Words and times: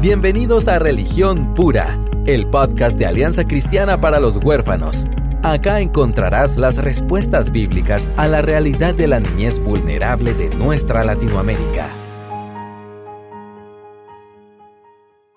Bienvenidos 0.00 0.68
a 0.68 0.78
Religión 0.78 1.54
Pura, 1.54 1.98
el 2.26 2.48
podcast 2.50 2.98
de 2.98 3.06
Alianza 3.06 3.44
Cristiana 3.44 3.98
para 3.98 4.20
los 4.20 4.36
Huérfanos. 4.36 5.06
Acá 5.42 5.80
encontrarás 5.80 6.58
las 6.58 6.76
respuestas 6.76 7.50
bíblicas 7.50 8.10
a 8.18 8.28
la 8.28 8.42
realidad 8.42 8.94
de 8.94 9.08
la 9.08 9.20
niñez 9.20 9.58
vulnerable 9.58 10.34
de 10.34 10.50
nuestra 10.50 11.02
Latinoamérica. 11.02 11.88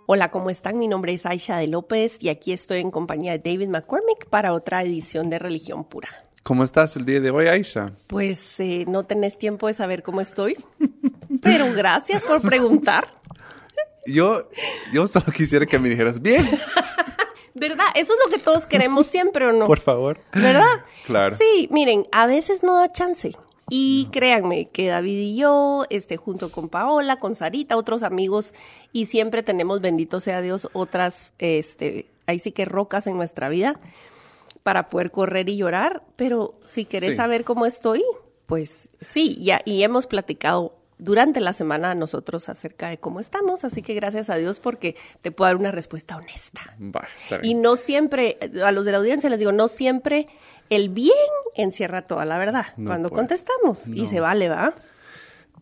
Hola, 0.06 0.30
¿cómo 0.30 0.50
están? 0.50 0.78
Mi 0.78 0.90
nombre 0.90 1.14
es 1.14 1.26
Aisha 1.26 1.58
de 1.58 1.68
López 1.68 2.18
y 2.20 2.28
aquí 2.28 2.52
estoy 2.52 2.82
en 2.82 2.92
compañía 2.92 3.32
de 3.32 3.40
David 3.40 3.70
McCormick 3.70 4.28
para 4.28 4.52
otra 4.52 4.84
edición 4.84 5.30
de 5.30 5.40
Religión 5.40 5.86
Pura. 5.86 6.10
¿Cómo 6.44 6.66
estás 6.66 6.98
el 6.98 7.06
día 7.06 7.22
de 7.22 7.32
hoy, 7.32 7.48
Aisha? 7.48 7.94
Pues 8.08 8.60
eh, 8.60 8.84
no 8.90 9.06
tenés 9.06 9.38
tiempo 9.38 9.68
de 9.68 9.74
saber 9.74 10.04
cómo 10.04 10.20
estoy, 10.20 10.58
pero 11.42 11.72
gracias 11.74 12.24
por 12.24 12.42
preguntar. 12.42 13.19
Yo, 14.12 14.50
yo 14.94 15.08
solo 15.08 15.26
quisiera 15.36 15.66
que 15.66 15.80
me 15.80 15.90
dijeras 15.90 16.22
bien. 16.22 16.48
¿Verdad? 17.56 17.88
Eso 17.96 18.14
es 18.14 18.20
lo 18.26 18.32
que 18.38 18.42
todos 18.42 18.66
queremos 18.66 19.06
siempre, 19.08 19.46
¿o 19.48 19.52
no? 19.52 19.66
Por 19.66 19.80
favor. 19.80 20.22
¿Verdad? 20.34 20.86
Claro. 21.06 21.36
Sí, 21.38 21.68
miren, 21.72 22.08
a 22.12 22.26
veces 22.28 22.64
no 22.64 22.76
da 22.76 22.92
chance. 22.92 23.36
Y 23.70 24.08
créanme 24.12 24.70
que 24.70 24.88
David 24.88 25.20
y 25.20 25.36
yo, 25.36 25.86
este, 25.90 26.18
junto 26.18 26.52
con 26.52 26.70
Paola, 26.70 27.20
con 27.20 27.36
Sarita, 27.36 27.76
otros 27.78 28.02
amigos, 28.04 28.54
y 28.94 29.08
siempre 29.08 29.44
tenemos, 29.44 29.82
bendito 29.82 30.20
sea 30.20 30.42
Dios, 30.42 30.70
otras, 30.74 31.32
este, 31.38 32.10
ahí 32.28 32.40
sí 32.40 32.52
que 32.52 32.66
rocas 32.66 33.06
en 33.08 33.18
nuestra 33.18 33.50
vida 33.50 33.74
para 34.64 34.90
poder 34.90 35.12
correr 35.12 35.50
y 35.50 35.58
llorar. 35.58 36.04
Pero 36.16 36.56
si 36.62 36.86
querés 36.86 37.12
Sí. 37.12 37.18
saber 37.18 37.44
cómo 37.44 37.66
estoy, 37.66 38.04
pues 38.46 38.90
sí, 39.02 39.36
ya, 39.44 39.62
y 39.66 39.84
hemos 39.84 40.08
platicado 40.08 40.76
durante 41.00 41.40
la 41.40 41.54
semana 41.54 41.96
nosotros 41.96 42.48
acerca 42.50 42.90
de 42.90 43.00
cómo 43.00 43.20
estamos, 43.20 43.64
así 43.64 43.82
que 43.82 43.94
gracias 43.96 44.30
a 44.30 44.36
Dios 44.36 44.60
porque 44.60 44.96
te 45.22 45.32
puedo 45.32 45.48
dar 45.48 45.56
una 45.56 45.72
respuesta 45.72 46.16
honesta. 46.18 46.62
Va, 46.80 47.08
está 47.18 47.38
Y 47.38 47.42
bien. 47.42 47.62
no 47.62 47.76
siempre, 47.76 48.38
a 48.64 48.72
los 48.72 48.86
de 48.86 48.92
la 48.92 49.00
audiencia 49.00 49.30
les 49.30 49.40
digo, 49.40 49.52
no 49.52 49.68
siempre 49.68 50.28
el 50.70 50.90
bien 50.90 51.16
encierra 51.56 52.04
toda 52.04 52.26
la 52.26 52.38
verdad 52.38 52.68
No, 52.78 52.86
cuando 52.88 53.10
pues, 53.10 53.20
contestamos. 53.20 53.88
Y 53.88 54.06
se 54.06 54.20
vale, 54.20 54.50
¿va? 54.50 54.76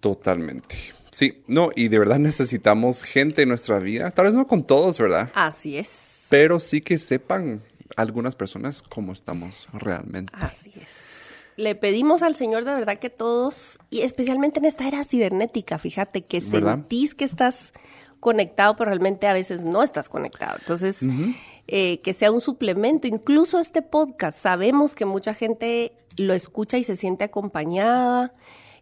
Totalmente. 0.01 0.75
Sí, 1.11 1.43
no, 1.47 1.69
y 1.75 1.87
de 1.87 1.99
verdad 1.99 2.19
necesitamos 2.19 3.03
gente 3.03 3.43
en 3.43 3.49
nuestra 3.49 3.79
vida. 3.79 4.11
Tal 4.11 4.25
vez 4.25 4.35
no 4.35 4.45
con 4.45 4.65
todos, 4.65 4.99
¿verdad? 4.99 5.31
Así 5.33 5.77
es. 5.77 6.25
Pero 6.29 6.59
sí 6.59 6.81
que 6.81 6.99
sepan 6.99 7.63
algunas 7.95 8.35
personas 8.35 8.81
cómo 8.81 9.13
estamos 9.13 9.69
realmente. 9.73 10.33
Así 10.35 10.73
es. 10.75 10.89
Le 11.57 11.75
pedimos 11.75 12.21
al 12.21 12.35
Señor 12.35 12.65
de 12.65 12.73
verdad 12.73 12.99
que 12.99 13.09
todos, 13.09 13.79
y 13.89 14.01
especialmente 14.01 14.59
en 14.59 14.65
esta 14.65 14.87
era 14.87 15.03
cibernética, 15.03 15.77
fíjate, 15.77 16.21
que 16.23 16.39
¿Verdad? 16.39 16.75
sentís 16.75 17.15
que 17.15 17.25
estás 17.25 17.73
conectado, 18.19 18.75
pero 18.75 18.89
realmente 18.89 19.27
a 19.27 19.33
veces 19.33 19.63
no 19.63 19.83
estás 19.83 20.07
conectado. 20.07 20.57
Entonces, 20.59 20.99
eh, 21.67 21.99
que 22.01 22.13
sea 22.13 22.31
un 22.31 22.41
suplemento. 22.41 23.07
Incluso 23.07 23.59
este 23.59 23.81
podcast, 23.81 24.39
sabemos 24.39 24.95
que 24.95 25.05
mucha 25.05 25.33
gente 25.33 25.93
lo 26.17 26.33
escucha 26.33 26.77
y 26.77 26.83
se 26.83 26.95
siente 26.95 27.23
acompañada. 27.23 28.31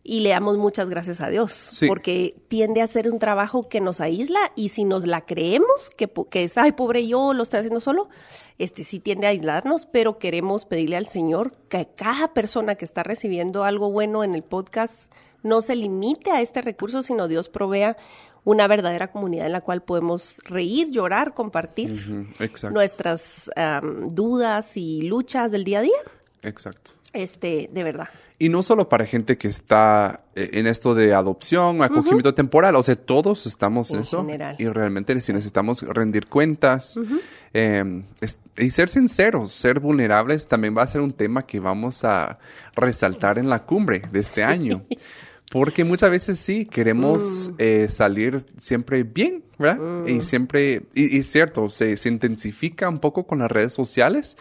Y 0.07 0.19
le 0.19 0.29
damos 0.29 0.57
muchas 0.57 0.87
gracias 0.87 1.19
a 1.19 1.29
Dios, 1.29 1.51
Sí. 1.51 1.87
porque 1.87 2.35
tiende 2.47 2.83
a 2.83 2.87
ser 2.87 3.09
un 3.11 3.17
trabajo 3.17 3.63
que 3.67 3.81
nos 3.81 4.01
aísla 4.01 4.51
y 4.55 4.69
si 4.69 4.83
nos 4.83 5.07
la 5.07 5.25
creemos, 5.25 5.89
que, 5.97 6.07
que 6.29 6.43
es, 6.43 6.59
ay, 6.59 6.73
pobre 6.73 7.07
yo, 7.07 7.33
lo 7.33 7.41
estoy 7.41 7.61
haciendo 7.61 7.79
solo, 7.79 8.07
este 8.59 8.83
sí 8.83 8.99
tiende 8.99 9.25
a 9.25 9.31
aislarnos, 9.31 9.87
pero 9.87 10.19
queremos 10.19 10.65
pedirle 10.65 10.95
al 10.95 11.07
Señor 11.07 11.53
que 11.69 11.87
cada 11.95 12.33
persona 12.35 12.75
que 12.75 12.85
está 12.85 13.01
recibiendo 13.01 13.63
algo 13.63 13.89
bueno 13.89 14.23
en 14.23 14.35
el 14.35 14.43
podcast 14.43 15.11
no 15.41 15.61
se 15.61 15.75
limite 15.75 16.29
a 16.29 16.39
este 16.41 16.61
recurso, 16.61 17.01
sino 17.01 17.27
Dios 17.27 17.49
provea 17.49 17.97
una 18.43 18.67
verdadera 18.67 19.07
comunidad 19.09 19.47
en 19.47 19.53
la 19.53 19.61
cual 19.61 19.81
podemos 19.81 20.37
reír, 20.43 20.91
llorar, 20.91 21.33
compartir 21.33 22.27
nuestras 22.71 23.49
am, 23.55 24.07
dudas 24.09 24.77
y 24.77 25.01
luchas 25.01 25.51
del 25.51 25.63
día 25.63 25.79
a 25.79 25.81
día. 25.81 25.97
Exacto. 26.43 26.91
Este, 27.15 27.69
de 27.73 27.83
verdad. 27.83 28.09
Y 28.37 28.49
no 28.49 28.61
solo 28.63 28.89
para 28.89 29.05
gente 29.05 29.37
que 29.37 29.47
está 29.47 30.25
eh, 30.35 30.49
en 30.53 30.67
esto 30.67 30.93
de 30.93 31.13
adopción, 31.13 31.81
acogimiento 31.81 32.33
temporal, 32.33 32.75
o 32.75 32.83
sea, 32.83 32.95
todos 32.97 33.45
estamos 33.45 33.91
en, 33.91 33.97
En 33.97 34.01
eso. 34.01 34.17
general. 34.21 34.55
Y 34.59 34.67
realmente 34.67 35.19
si 35.21 35.31
necesitamos 35.31 35.81
rendir 35.83 36.27
cuentas 36.27 36.99
eh, 37.53 38.03
es- 38.19 38.37
y 38.57 38.69
ser 38.71 38.89
sinceros, 38.89 39.51
ser 39.53 39.79
vulnerables, 39.79 40.47
también 40.49 40.75
va 40.77 40.81
a 40.83 40.87
ser 40.87 40.99
un 40.99 41.13
tema 41.13 41.45
que 41.45 41.61
vamos 41.61 42.03
a 42.03 42.37
resaltar 42.75 43.37
en 43.37 43.47
la 43.49 43.63
cumbre 43.63 44.01
de 44.11 44.19
este 44.19 44.43
año. 44.43 44.83
Porque 45.51 45.83
muchas 45.85 46.09
veces 46.09 46.37
sí, 46.39 46.65
queremos 46.65 47.51
Mm. 47.51 47.55
eh, 47.59 47.87
salir 47.89 48.43
siempre 48.57 49.03
bien, 49.03 49.43
¿verdad? 49.57 50.05
Y 50.07 50.21
siempre, 50.23 50.81
y, 50.93 51.17
y 51.17 51.23
cierto, 51.23 51.69
se, 51.69 51.95
se 51.95 52.09
intensifica 52.09 52.89
un 52.89 52.99
poco 52.99 53.25
con 53.25 53.39
las 53.39 53.49
redes 53.49 53.71
sociales 53.73 54.35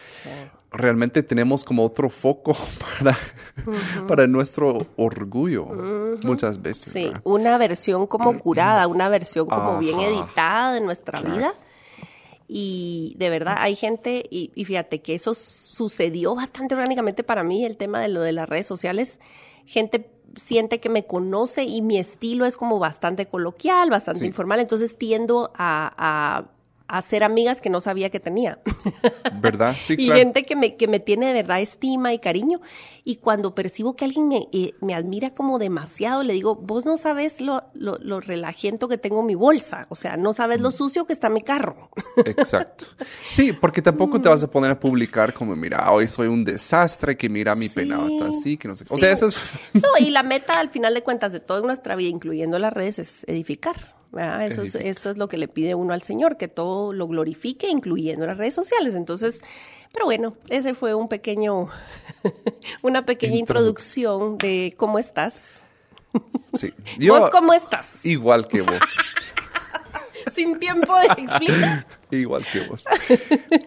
realmente 0.77 1.23
tenemos 1.23 1.63
como 1.63 1.83
otro 1.83 2.09
foco 2.09 2.55
para, 2.99 3.17
para 4.07 4.27
nuestro 4.27 4.85
orgullo 4.97 5.65
muchas 6.23 6.61
veces. 6.61 6.93
Sí, 6.93 7.05
¿verdad? 7.05 7.21
una 7.23 7.57
versión 7.57 8.07
como 8.07 8.37
curada, 8.39 8.87
una 8.87 9.09
versión 9.09 9.47
como 9.47 9.77
bien 9.79 9.99
editada 9.99 10.73
de 10.73 10.81
nuestra 10.81 11.19
Claro. 11.19 11.35
vida. 11.35 11.53
Y 12.47 13.15
de 13.17 13.29
verdad 13.29 13.55
hay 13.59 13.75
gente, 13.75 14.23
y, 14.29 14.51
y 14.53 14.65
fíjate 14.65 15.01
que 15.01 15.15
eso 15.15 15.33
sucedió 15.33 16.35
bastante 16.35 16.75
orgánicamente 16.75 17.23
para 17.23 17.43
mí, 17.43 17.65
el 17.65 17.75
tema 17.75 17.99
de 17.99 18.07
lo 18.09 18.21
de 18.21 18.33
las 18.33 18.47
redes 18.47 18.67
sociales. 18.67 19.19
Gente 19.65 20.11
siente 20.35 20.79
que 20.79 20.89
me 20.89 21.05
conoce 21.07 21.63
y 21.63 21.81
mi 21.81 21.97
estilo 21.97 22.45
es 22.45 22.55
como 22.57 22.77
bastante 22.77 23.25
coloquial, 23.25 23.89
bastante 23.89 24.19
Sí. 24.19 24.25
informal, 24.27 24.59
entonces 24.59 24.95
tiendo 24.97 25.51
a, 25.55 25.91
a, 25.97 26.51
a 26.87 27.01
ser 27.01 27.23
amigas 27.23 27.61
que 27.61 27.69
no 27.69 27.81
sabía 27.81 28.09
que 28.09 28.19
tenía. 28.19 28.59
¿Verdad? 29.41 29.75
Sí, 29.81 29.93
y 29.97 30.05
claro. 30.07 30.19
gente 30.19 30.43
que 30.45 30.55
me, 30.55 30.75
que 30.77 30.87
me 30.87 30.99
tiene 30.99 31.27
de 31.27 31.33
verdad 31.33 31.59
estima 31.61 32.13
y 32.13 32.19
cariño. 32.19 32.61
Y 33.03 33.17
cuando 33.17 33.55
percibo 33.55 33.95
que 33.95 34.05
alguien 34.05 34.27
me, 34.27 34.47
eh, 34.51 34.73
me 34.81 34.93
admira 34.95 35.31
como 35.33 35.57
demasiado, 35.59 36.23
le 36.23 36.33
digo, 36.33 36.55
vos 36.55 36.85
no 36.85 36.97
sabes 36.97 37.41
lo, 37.41 37.63
lo, 37.73 37.97
lo 37.99 38.19
relajiento 38.21 38.87
que 38.87 38.97
tengo 38.97 39.21
en 39.21 39.25
mi 39.27 39.35
bolsa. 39.35 39.87
O 39.89 39.95
sea, 39.95 40.15
no 40.17 40.33
sabes 40.33 40.59
Mm. 40.59 40.63
lo 40.63 40.71
sucio 40.71 41.05
que 41.05 41.13
está 41.13 41.29
mi 41.29 41.41
carro. 41.41 41.89
Exacto. 42.25 42.85
Sí, 43.29 43.51
porque 43.53 43.81
tampoco 43.81 44.21
te 44.21 44.29
vas 44.29 44.43
a 44.43 44.49
poner 44.49 44.71
a 44.71 44.79
publicar 44.79 45.33
como, 45.33 45.55
mira, 45.55 45.91
hoy 45.91 46.07
soy 46.07 46.27
un 46.27 46.43
desastre, 46.45 47.17
que 47.17 47.29
mira 47.29 47.55
mi 47.55 47.67
Sí. 47.69 47.75
peinado 47.75 48.07
está 48.07 48.27
así, 48.27 48.57
que 48.57 48.67
no 48.67 48.75
sé. 48.75 48.85
O 48.89 48.95
Sí. 48.95 49.01
sea, 49.01 49.11
eso 49.11 49.25
es... 49.27 49.37
No, 49.73 49.89
y 49.99 50.09
la 50.11 50.23
meta 50.23 50.59
al 50.59 50.69
final 50.69 50.93
de 50.93 51.01
cuentas 51.03 51.31
de 51.31 51.39
toda 51.39 51.61
nuestra 51.61 51.95
vida, 51.95 52.09
incluyendo 52.09 52.59
las 52.59 52.71
redes, 52.73 52.99
es 52.99 53.13
edificar. 53.27 53.75
¿Verdad? 54.15 54.47
Eso 54.47 54.61
es, 54.61 54.73
esto 54.75 55.11
es 55.11 55.17
lo 55.17 55.27
que 55.27 55.37
le 55.37 55.47
pide 55.47 55.75
uno 55.75 55.93
al 55.93 56.01
Señor, 56.01 56.37
que 56.37 56.47
todo 56.47 56.93
lo 56.93 57.07
glorifique, 57.07 57.69
incluyendo 57.69 58.25
las 58.25 58.37
redes 58.37 58.55
sociales. 58.55 58.95
Entonces, 58.95 59.41
pero 59.93 60.05
bueno, 60.05 60.35
ese 60.49 60.73
fue 60.73 60.95
un 60.95 61.09
pequeño, 61.09 61.67
una 62.81 63.05
pequeña 63.05 63.35
introducción 63.35 64.37
de 64.37 64.73
cómo 64.77 64.97
estás. 64.97 65.63
Sí. 66.53 66.73
¿Vos 67.07 67.29
cómo 67.29 67.53
estás? 67.53 67.89
Igual 68.03 68.47
que 68.47 68.61
vos. 68.61 68.79
Sin 70.33 70.59
tiempo 70.59 70.97
de 70.97 71.21
explicar. 71.21 71.85
igual 72.09 72.45
que 72.51 72.61
vos. 72.67 72.85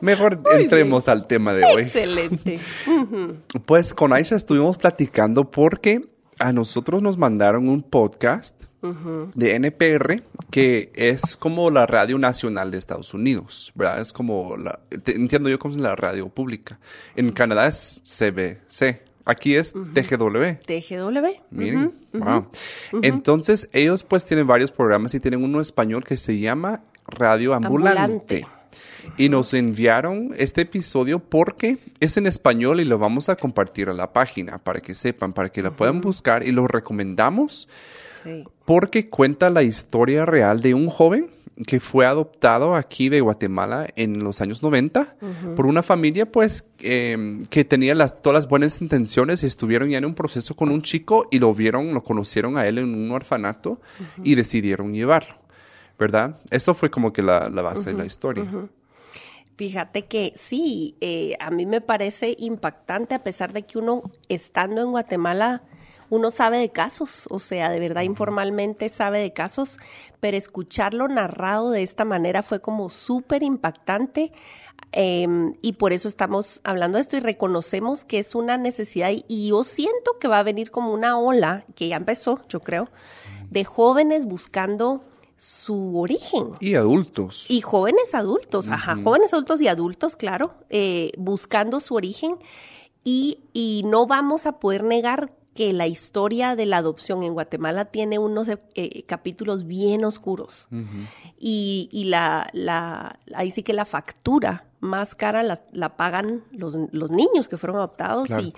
Mejor 0.01 0.43
entremos 0.53 1.09
al 1.09 1.27
tema 1.27 1.55
de 1.55 1.65
hoy. 1.65 1.83
Excelente. 1.83 2.59
Pues 3.65 3.95
con 3.95 4.13
Aisha 4.13 4.37
estuvimos 4.37 4.77
platicando 4.77 5.51
porque 5.51 6.03
a 6.39 6.53
nosotros 6.53 7.03
nos 7.03 7.17
mandaron 7.17 7.69
un 7.69 7.83
podcast 7.83 8.68
de 9.35 9.55
NPR 9.57 10.23
que 10.51 10.93
es 10.95 11.37
como 11.37 11.71
la 11.71 11.87
radio 11.87 12.19
nacional 12.19 12.71
de 12.71 12.79
Estados 12.79 13.13
Unidos, 13.13 13.73
¿verdad? 13.75 14.01
Es 14.01 14.13
como 14.13 14.57
la, 14.57 14.81
te- 15.05 15.17
entiendo 15.17 15.49
yo 15.49 15.59
como 15.59 15.75
es 15.75 15.81
la 15.81 15.97
radio 15.97 16.29
pública. 16.29 16.79
En 17.17 17.33
Canadá 17.33 17.67
es 17.67 18.03
CBC, 18.05 19.03
aquí 19.25 19.57
es 19.57 19.73
TGW. 19.73 20.61
TGW. 20.65 21.27
Miren, 21.51 21.93
wow. 22.13 22.47
Entonces, 23.03 23.69
ellos 23.73 24.03
pues 24.05 24.25
tienen 24.25 24.47
varios 24.47 24.71
programas 24.71 25.13
y 25.15 25.21
tienen 25.21 25.43
uno 25.45 25.61
español 25.61 26.05
que 26.05 26.17
se 26.17 26.39
llama 26.39 26.83
Radio 27.07 27.55
Ambulante. 27.55 28.01
Ambulante. 28.01 28.47
Y 29.17 29.29
nos 29.31 29.55
enviaron 29.55 30.31
este 30.37 30.63
episodio 30.63 31.19
porque 31.19 31.79
es 31.99 32.17
en 32.19 32.27
español 32.27 32.81
y 32.81 32.85
lo 32.85 32.99
vamos 32.99 33.29
a 33.31 33.37
compartir 33.37 33.89
a 33.89 33.95
la 33.95 34.13
página 34.13 34.59
para 34.59 34.81
que 34.81 34.95
sepan, 34.95 35.33
para 35.33 35.49
que 35.51 35.63
la 35.63 35.71
puedan 35.73 36.01
buscar 36.01 36.47
y 36.47 36.53
lo 36.53 36.67
recomendamos 36.69 37.69
Porque 38.65 39.09
cuenta 39.09 39.51
la 39.51 39.63
historia 39.63 40.27
real 40.27 40.61
de 40.61 40.75
un 40.75 40.89
joven 40.89 41.31
que 41.67 41.81
fue 41.81 42.07
adoptado 42.07 42.77
aquí 42.77 43.09
de 43.09 43.21
Guatemala 43.21 43.89
en 43.97 44.23
los 44.23 44.41
años 44.41 44.63
90 44.63 45.17
por 45.57 45.67
una 45.67 45.83
familia 45.83 46.31
pues 46.31 46.69
eh, 46.81 47.41
que 47.51 47.65
tenía 47.65 47.95
las, 47.95 48.23
todas 48.23 48.35
las 48.35 48.49
buenas 48.49 48.81
intenciones 48.81 49.43
y 49.43 49.47
estuvieron 49.47 49.89
ya 49.89 49.99
en 49.99 50.05
un 50.05 50.15
proceso 50.15 50.55
con 50.55 50.71
un 50.71 50.83
chico 50.83 51.27
y 51.31 51.41
lo 51.41 51.53
vieron, 51.55 51.95
lo 51.95 52.03
conocieron 52.03 52.57
a 52.59 52.67
él 52.67 52.79
en 52.79 52.95
un 52.95 53.11
orfanato 53.11 53.81
y 54.23 54.37
decidieron 54.37 54.95
llevarlo, 54.95 55.35
¿verdad? 55.99 56.39
Eso 56.51 56.75
fue 56.75 56.91
como 56.91 57.13
que 57.13 57.23
la, 57.23 57.49
la 57.49 57.63
base 57.63 57.91
de 57.93 57.99
la 57.99 58.05
historia. 58.05 58.47
Fíjate 59.57 60.07
que 60.07 60.33
sí, 60.37 60.95
eh, 61.01 61.37
a 61.41 61.51
mí 61.51 61.67
me 61.67 61.81
parece 61.81 62.37
impactante 62.39 63.17
a 63.17 63.25
pesar 63.25 63.53
de 63.53 63.63
que 63.63 63.79
uno 63.79 64.05
estando 64.29 64.81
en 64.81 64.93
Guatemala 64.93 65.63
uno 66.11 66.31
sabe 66.31 66.59
de 66.59 66.71
casos, 66.71 67.27
o 67.31 67.39
sea, 67.39 67.71
de 67.71 67.81
verdad 67.81 68.03
informalmente 68.03 68.89
sabe 68.89 69.21
de 69.21 69.33
casos, 69.33 69.77
pero 70.21 70.37
escucharlo 70.37 71.09
narrado 71.09 71.71
de 71.71 71.83
esta 71.83 72.05
manera 72.05 72.43
fue 72.43 72.61
como 72.61 72.91
súper 72.91 73.43
impactante. 73.43 74.33
Em, 74.93 75.53
y 75.61 75.75
por 75.75 75.93
eso 75.93 76.09
estamos 76.09 76.61
hablando 76.65 76.97
de 76.97 77.03
esto 77.03 77.17
y 77.17 77.21
reconocemos 77.21 78.05
que 78.05 78.19
es 78.19 78.35
una 78.35 78.57
necesidad 78.57 79.11
y 79.11 79.49
yo 79.49 79.63
siento 79.65 80.13
que 80.19 80.29
va 80.29 80.39
a 80.39 80.43
venir 80.43 80.71
como 80.71 80.95
una 80.95 81.19
ola, 81.19 81.65
que 81.75 81.89
ya 81.89 81.97
empezó, 81.97 82.41
yo 82.49 82.61
creo, 82.61 82.89
de 83.51 83.65
jóvenes 83.65 84.25
buscando 84.25 85.03
su 85.37 85.99
origen. 85.99 86.53
Y 86.61 86.75
adultos. 86.75 87.51
Y 87.51 87.61
jóvenes 87.61 88.15
adultos, 88.15 88.69
ajá, 88.69 88.97
jóvenes 88.97 89.33
adultos 89.33 89.61
y 89.61 89.69
adultos, 89.69 90.17
claro, 90.17 90.55
eh, 90.71 91.13
buscando 91.17 91.81
su 91.81 91.95
origen 91.95 92.37
y, 93.05 93.41
y, 93.53 93.83
no 93.87 94.07
vamos 94.07 94.47
a 94.47 94.59
poder 94.59 94.83
negar 94.83 95.33
que 95.59 95.73
la 95.73 95.89
historia 95.89 96.55
de 96.55 96.67
la 96.67 96.77
adopción 96.77 97.25
en 97.25 97.33
Guatemala 97.33 97.87
tiene 97.87 98.21
unos 98.21 98.47
eh, 98.49 99.03
capítulos 99.07 99.67
bien 99.67 100.05
oscuros. 100.05 100.69
Y, 101.37 101.89
y 101.91 102.05
la, 102.05 102.49
la, 102.53 103.19
ahí 103.35 103.51
sí 103.51 103.65
que 103.65 103.73
la 103.73 103.85
factura 103.85 104.67
más 104.79 105.17
cara 105.17 105.43
la, 105.43 105.61
la 105.73 105.97
pagan 105.97 106.45
los, 106.53 106.77
los, 106.93 107.11
niños 107.11 107.49
que 107.49 107.57
fueron 107.57 107.79
adoptados 107.79 108.31
y 108.39 108.55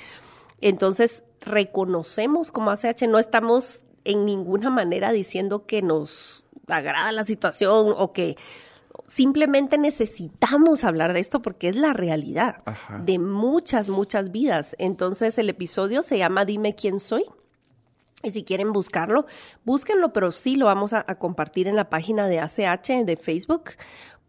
entonces 0.61 1.25
reconocemos 1.41 2.51
como 2.51 2.71
ACH, 2.71 3.09
no 3.09 3.19
estamos 3.19 3.81
en 4.05 4.27
ninguna 4.27 4.69
manera 4.69 5.11
diciendo 5.11 5.65
que 5.65 5.81
nos 5.81 6.45
agrada 6.69 7.13
la 7.13 7.25
situación 7.25 7.95
o 7.97 8.13
que 8.13 8.37
simplemente 9.11 9.77
necesitamos 9.77 10.85
hablar 10.85 11.13
de 11.13 11.21
esto 11.21 11.43
porque 11.43 11.69
es 11.69 11.77
la 11.77 11.93
realidad 11.93 12.63
de 13.03 13.19
muchas, 13.19 13.89
muchas 13.89 14.31
vidas. 14.31 14.77
Entonces 14.79 15.37
el 15.39 15.49
episodio 15.49 16.03
se 16.03 16.17
llama 16.17 16.45
Dime 16.45 16.77
quién 16.77 17.01
soy. 17.01 17.25
Y 18.23 18.31
si 18.31 18.45
quieren 18.45 18.73
buscarlo, 18.73 19.27
búsquenlo, 19.65 20.13
pero 20.13 20.31
sí 20.31 20.55
lo 20.55 20.67
vamos 20.67 20.93
a, 20.93 21.03
compartir 21.17 21.67
en 21.67 21.75
la 21.75 21.91
página 21.91 22.29
de 22.29 22.39
ACH 22.39 23.05
de 23.05 23.17
Facebook 23.17 23.71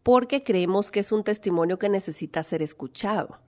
porque 0.02 0.44
creemos 0.44 0.90
que 0.90 1.02
es 1.02 1.12
un 1.12 1.24
testimonio 1.24 1.78
que 1.78 1.90
necesita 1.90 2.42
ser 2.42 2.64
escuchado. 2.64 3.40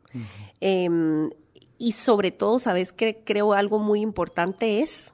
Em, 0.59 1.31
y 1.79 1.93
sobre 1.93 2.29
todo, 2.31 2.59
¿sabes 2.59 2.91
que 2.91 3.23
Creo 3.23 3.53
algo 3.53 3.79
muy 3.79 4.01
importante 4.01 4.81
es 4.81 5.13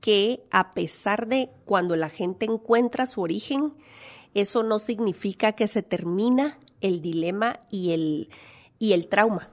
que 0.00 0.44
a 0.50 0.74
pesar 0.74 1.28
de 1.28 1.48
cuando 1.64 1.96
la 1.96 2.10
gente 2.10 2.44
encuentra 2.44 3.06
su 3.06 3.22
origen, 3.22 3.72
eso 4.34 4.62
no 4.62 4.78
significa 4.78 5.52
que 5.52 5.68
se 5.68 5.82
termina 5.82 6.58
el 6.80 7.00
dilema 7.02 7.60
y 7.70 7.92
el, 7.92 8.28
y 8.78 8.92
el 8.92 9.08
trauma 9.08 9.48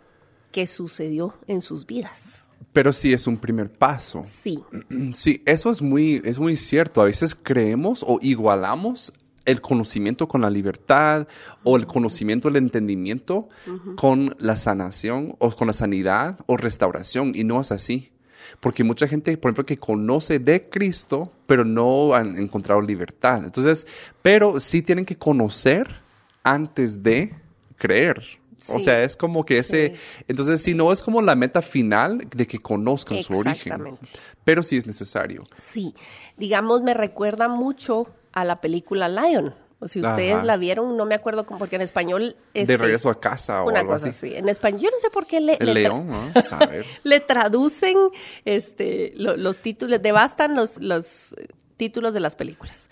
que 0.51 0.67
sucedió 0.67 1.35
en 1.47 1.61
sus 1.61 1.85
vidas. 1.85 2.43
Pero 2.71 2.93
sí 2.93 3.13
es 3.13 3.27
un 3.27 3.37
primer 3.37 3.71
paso. 3.71 4.23
Sí. 4.25 4.63
Sí, 5.13 5.41
eso 5.45 5.69
es 5.69 5.81
muy, 5.81 6.21
es 6.23 6.39
muy 6.39 6.57
cierto. 6.57 7.01
A 7.01 7.05
veces 7.05 7.35
creemos 7.35 8.03
o 8.07 8.19
igualamos 8.21 9.13
el 9.45 9.61
conocimiento 9.61 10.27
con 10.27 10.41
la 10.41 10.49
libertad 10.49 11.27
o 11.63 11.75
el 11.75 11.85
conocimiento, 11.85 12.47
el 12.47 12.55
entendimiento 12.55 13.49
con 13.97 14.35
la 14.39 14.55
sanación 14.55 15.35
o 15.39 15.51
con 15.51 15.67
la 15.67 15.73
sanidad 15.73 16.39
o 16.45 16.55
restauración 16.55 17.33
y 17.35 17.43
no 17.43 17.59
es 17.59 17.71
así. 17.71 18.12
Porque 18.59 18.83
mucha 18.83 19.07
gente, 19.07 19.35
por 19.37 19.49
ejemplo, 19.49 19.65
que 19.65 19.77
conoce 19.77 20.39
de 20.39 20.69
Cristo, 20.69 21.31
pero 21.45 21.65
no 21.65 22.13
han 22.13 22.37
encontrado 22.37 22.81
libertad. 22.81 23.43
Entonces, 23.43 23.87
pero 24.21 24.59
sí 24.59 24.81
tienen 24.81 25.05
que 25.05 25.17
conocer 25.17 26.01
antes 26.43 27.03
de 27.03 27.33
creer. 27.77 28.23
O 28.69 28.79
sea, 28.79 29.03
es 29.03 29.17
como 29.17 29.45
que 29.45 29.57
ese, 29.57 29.95
entonces 30.27 30.61
si 30.61 30.73
no 30.73 30.91
es 30.93 31.03
como 31.03 31.21
la 31.21 31.35
meta 31.35 31.61
final 31.61 32.19
de 32.33 32.47
que 32.47 32.59
conozcan 32.59 33.21
su 33.21 33.37
origen, 33.37 33.97
pero 34.43 34.63
sí 34.63 34.77
es 34.77 34.87
necesario. 34.87 35.43
Sí, 35.61 35.93
digamos, 36.37 36.81
me 36.81 36.93
recuerda 36.93 37.49
mucho 37.49 38.07
a 38.31 38.45
la 38.45 38.55
película 38.57 39.09
Lion. 39.09 39.53
O 39.83 39.87
si 39.89 39.99
ustedes 39.99 40.43
la 40.43 40.55
vieron, 40.55 40.95
no 40.95 41.05
me 41.05 41.13
acuerdo 41.13 41.45
cómo, 41.45 41.59
porque 41.59 41.75
en 41.75 41.81
español... 41.81 42.37
Este, 42.53 42.73
de 42.73 42.77
regreso 42.77 43.09
a 43.09 43.19
casa 43.19 43.63
o 43.63 43.67
una 43.67 43.81
algo 43.81 43.91
cosa 43.91 44.07
así. 44.09 44.33
En 44.33 44.47
español, 44.47 44.81
yo 44.81 44.89
no 44.91 44.97
sé 44.97 45.09
por 45.09 45.27
qué 45.27 45.41
le... 45.41 45.57
El 45.59 45.73
león, 45.73 46.07
¿no? 46.07 46.41
Saber. 46.41 46.85
le 47.03 47.19
traducen 47.19 47.97
este, 48.45 49.11
los 49.15 49.59
títulos, 49.59 49.99
devastan 50.01 50.55
los, 50.55 50.79
los 50.79 51.35
títulos 51.75 52.13
de 52.13 52.21
las 52.21 52.37
películas. 52.37 52.87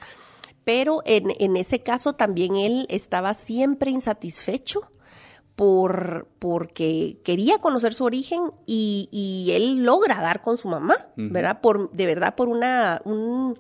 Pero 0.66 1.02
en, 1.06 1.34
en 1.40 1.56
ese 1.56 1.82
caso 1.82 2.14
también 2.14 2.58
él 2.58 2.88
estaba 2.90 3.34
siempre 3.34 3.90
insatisfecho 3.90 4.92
por, 5.56 6.28
porque 6.40 7.20
quería 7.24 7.60
conocer 7.60 7.94
su 7.94 8.04
origen 8.04 8.52
y, 8.66 9.08
y, 9.12 9.52
él 9.54 9.84
logra 9.84 10.20
dar 10.20 10.42
con 10.42 10.58
su 10.58 10.68
mamá, 10.68 10.96
¿verdad? 11.16 11.62
Por, 11.62 11.92
de 11.92 12.06
verdad, 12.06 12.36
por 12.36 12.48
una, 12.48 13.02
un 13.06 13.58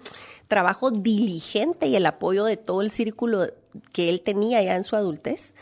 trabajo 0.51 0.91
diligente 0.91 1.87
y 1.87 1.95
el 1.95 2.05
apoyo 2.05 2.43
de 2.43 2.57
todo 2.57 2.81
el 2.81 2.91
círculo 2.91 3.47
que 3.93 4.09
él 4.09 4.21
tenía 4.21 4.61
ya 4.61 4.75
en 4.75 4.83
su 4.83 4.97
adultez. 4.97 5.53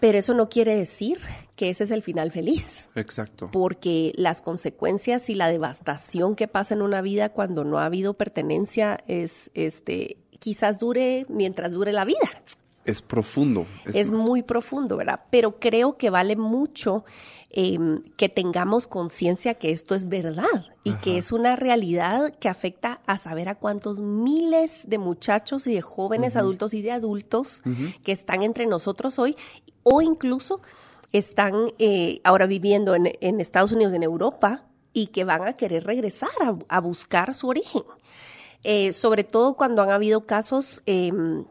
Pero 0.00 0.16
eso 0.16 0.32
no 0.32 0.48
quiere 0.48 0.74
decir 0.74 1.18
que 1.56 1.68
ese 1.68 1.84
es 1.84 1.90
el 1.90 2.00
final 2.00 2.30
feliz. 2.30 2.88
Exacto. 2.94 3.50
Porque 3.52 4.12
las 4.16 4.40
consecuencias 4.40 5.28
y 5.28 5.34
la 5.34 5.48
devastación 5.48 6.36
que 6.36 6.48
pasa 6.48 6.72
en 6.72 6.80
una 6.80 7.02
vida 7.02 7.28
cuando 7.28 7.64
no 7.64 7.80
ha 7.80 7.84
habido 7.84 8.14
pertenencia 8.14 8.98
es, 9.08 9.50
este, 9.52 10.16
quizás 10.38 10.78
dure 10.78 11.26
mientras 11.28 11.72
dure 11.72 11.92
la 11.92 12.06
vida 12.06 12.30
es 12.84 13.02
profundo. 13.02 13.66
Es, 13.92 14.10
muy 14.10 14.42
profundo, 14.42 14.96
¿verdad? 14.96 15.20
Pero 15.30 15.58
creo 15.58 15.96
que 15.96 16.10
vale 16.10 16.36
mucho 16.36 17.04
em, 17.52 18.02
que 18.16 18.28
tengamos 18.28 18.86
conciencia 18.86 19.54
que 19.54 19.70
esto 19.70 19.94
es 19.94 20.08
verdad 20.08 20.66
y 20.84 20.94
que 20.94 21.18
es 21.18 21.32
una 21.32 21.56
realidad 21.56 22.32
que 22.40 22.48
afecta 22.48 23.00
a 23.06 23.18
saber 23.18 23.48
a 23.48 23.54
cuántos 23.54 24.00
miles 24.00 24.82
de 24.86 24.98
muchachos 24.98 25.66
y 25.66 25.74
de 25.74 25.82
jóvenes 25.82 26.36
adultos 26.36 26.74
y 26.74 26.82
de 26.82 26.92
adultos 26.92 27.62
que 28.02 28.12
están 28.12 28.42
entre 28.42 28.66
nosotros 28.66 29.18
hoy 29.18 29.36
o 29.82 30.02
incluso 30.02 30.60
están 31.12 31.72
eh, 31.78 32.20
ahora 32.24 32.46
viviendo 32.46 32.94
en, 32.94 33.40
Estados 33.40 33.72
Unidos, 33.72 33.92
en 33.92 34.02
Europa, 34.02 34.64
y 34.94 35.08
que 35.08 35.24
van 35.24 35.46
a 35.46 35.54
querer 35.54 35.84
regresar 35.84 36.30
a, 36.68 36.80
buscar 36.80 37.34
su 37.34 37.48
origen. 37.48 37.82
Eh, 38.64 38.92
sobre 38.92 39.24
todo 39.24 39.54
cuando 39.54 39.82
han 39.82 39.90
habido 39.90 40.24
casos 40.24 40.82
em, 40.86 41.44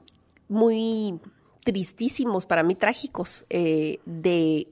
muy 0.47 1.19
tristísimos, 1.63 2.45
para 2.45 2.63
mí 2.63 2.75
trágicos, 2.75 3.45
eh, 3.49 3.99
de 4.05 4.67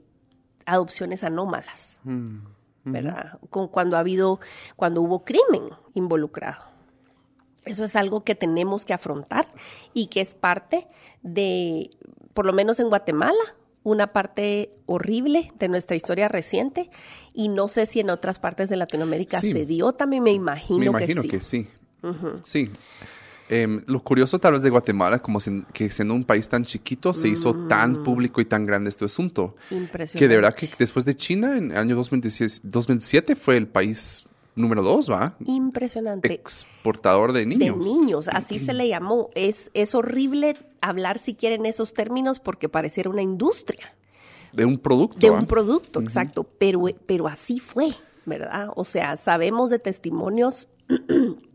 adopciones 0.73 1.23
anómalas, 1.23 1.99
mm, 2.03 2.37
¿verdad? 2.85 3.39
Con, 3.49 3.67
cuando 3.67 3.97
ha 3.97 3.99
habido, 3.99 4.39
cuando 4.75 5.01
hubo 5.01 5.23
crimen 5.23 5.69
involucrado. 5.93 6.63
Eso 7.65 7.83
es 7.83 7.95
algo 7.95 8.21
que 8.21 8.35
tenemos 8.35 8.85
que 8.85 8.93
afrontar 8.93 9.47
y 9.93 10.07
que 10.07 10.21
es 10.21 10.33
parte 10.33 10.87
de, 11.21 11.89
por 12.33 12.45
lo 12.45 12.53
menos 12.53 12.79
en 12.79 12.89
Guatemala, 12.89 13.43
una 13.83 14.13
parte 14.13 14.75
horrible 14.85 15.51
de 15.57 15.67
nuestra 15.67 15.95
historia 15.95 16.27
reciente 16.27 16.89
y 17.33 17.49
no 17.49 17.67
sé 17.67 17.85
si 17.85 17.99
en 17.99 18.09
otras 18.09 18.39
partes 18.39 18.69
de 18.69 18.75
Latinoamérica 18.75 19.39
se 19.39 19.65
dio, 19.65 19.91
también 19.93 20.23
me 20.23 20.31
imagino, 20.31 20.79
me 20.79 20.85
imagino 20.85 21.21
que 21.23 21.41
sí. 21.41 21.67
Sí. 22.43 22.71
Em, 23.51 23.81
lo 23.87 24.03
curioso 24.03 24.37
tal 24.37 24.53
vez 24.53 24.61
de 24.61 24.69
Guatemala, 24.69 25.19
como 25.19 25.39
que 25.73 25.89
siendo 25.89 26.13
un 26.13 26.23
país 26.23 26.47
tan 26.47 26.63
chiquito, 26.63 27.15
se 27.15 27.27
hizo 27.29 27.55
tan 27.67 27.93
mm. 27.93 28.03
público 28.03 28.41
y 28.41 28.45
tan 28.45 28.63
grande 28.67 28.91
este 28.91 29.05
asunto. 29.05 29.55
Impresionante. 29.71 30.19
Que 30.19 30.27
de 30.27 30.35
verdad 30.35 30.53
que 30.53 30.69
después 30.77 31.03
de 31.03 31.15
China, 31.15 31.57
en 31.57 31.71
el 31.71 31.77
año 31.77 31.95
2017 31.95 33.35
fue 33.35 33.57
el 33.57 33.67
país 33.67 34.27
número 34.55 34.83
dos, 34.83 35.09
¿va? 35.09 35.35
Impresionante. 35.45 36.31
Exportador 36.31 37.33
de 37.33 37.47
niños. 37.47 37.79
De 37.79 37.83
niños, 37.83 38.27
así 38.27 38.59
se 38.59 38.73
le 38.73 38.87
llamó. 38.87 39.31
Es, 39.33 39.71
es 39.73 39.95
horrible 39.95 40.55
hablar 40.81 41.17
si 41.17 41.33
quieren 41.33 41.65
esos 41.65 41.93
términos 41.93 42.39
porque 42.39 42.69
pareciera 42.69 43.09
una 43.09 43.23
industria. 43.23 43.95
De 44.53 44.65
un 44.65 44.77
producto. 44.77 45.19
De 45.19 45.31
un 45.31 45.47
producto, 45.47 46.01
exacto. 46.01 46.43
Pero, 46.43 46.85
pero 47.07 47.27
así 47.27 47.59
fue, 47.59 47.89
¿verdad? 48.25 48.69
O 48.75 48.83
sea, 48.83 49.17
sabemos 49.17 49.71
de 49.71 49.79
testimonios 49.79 50.69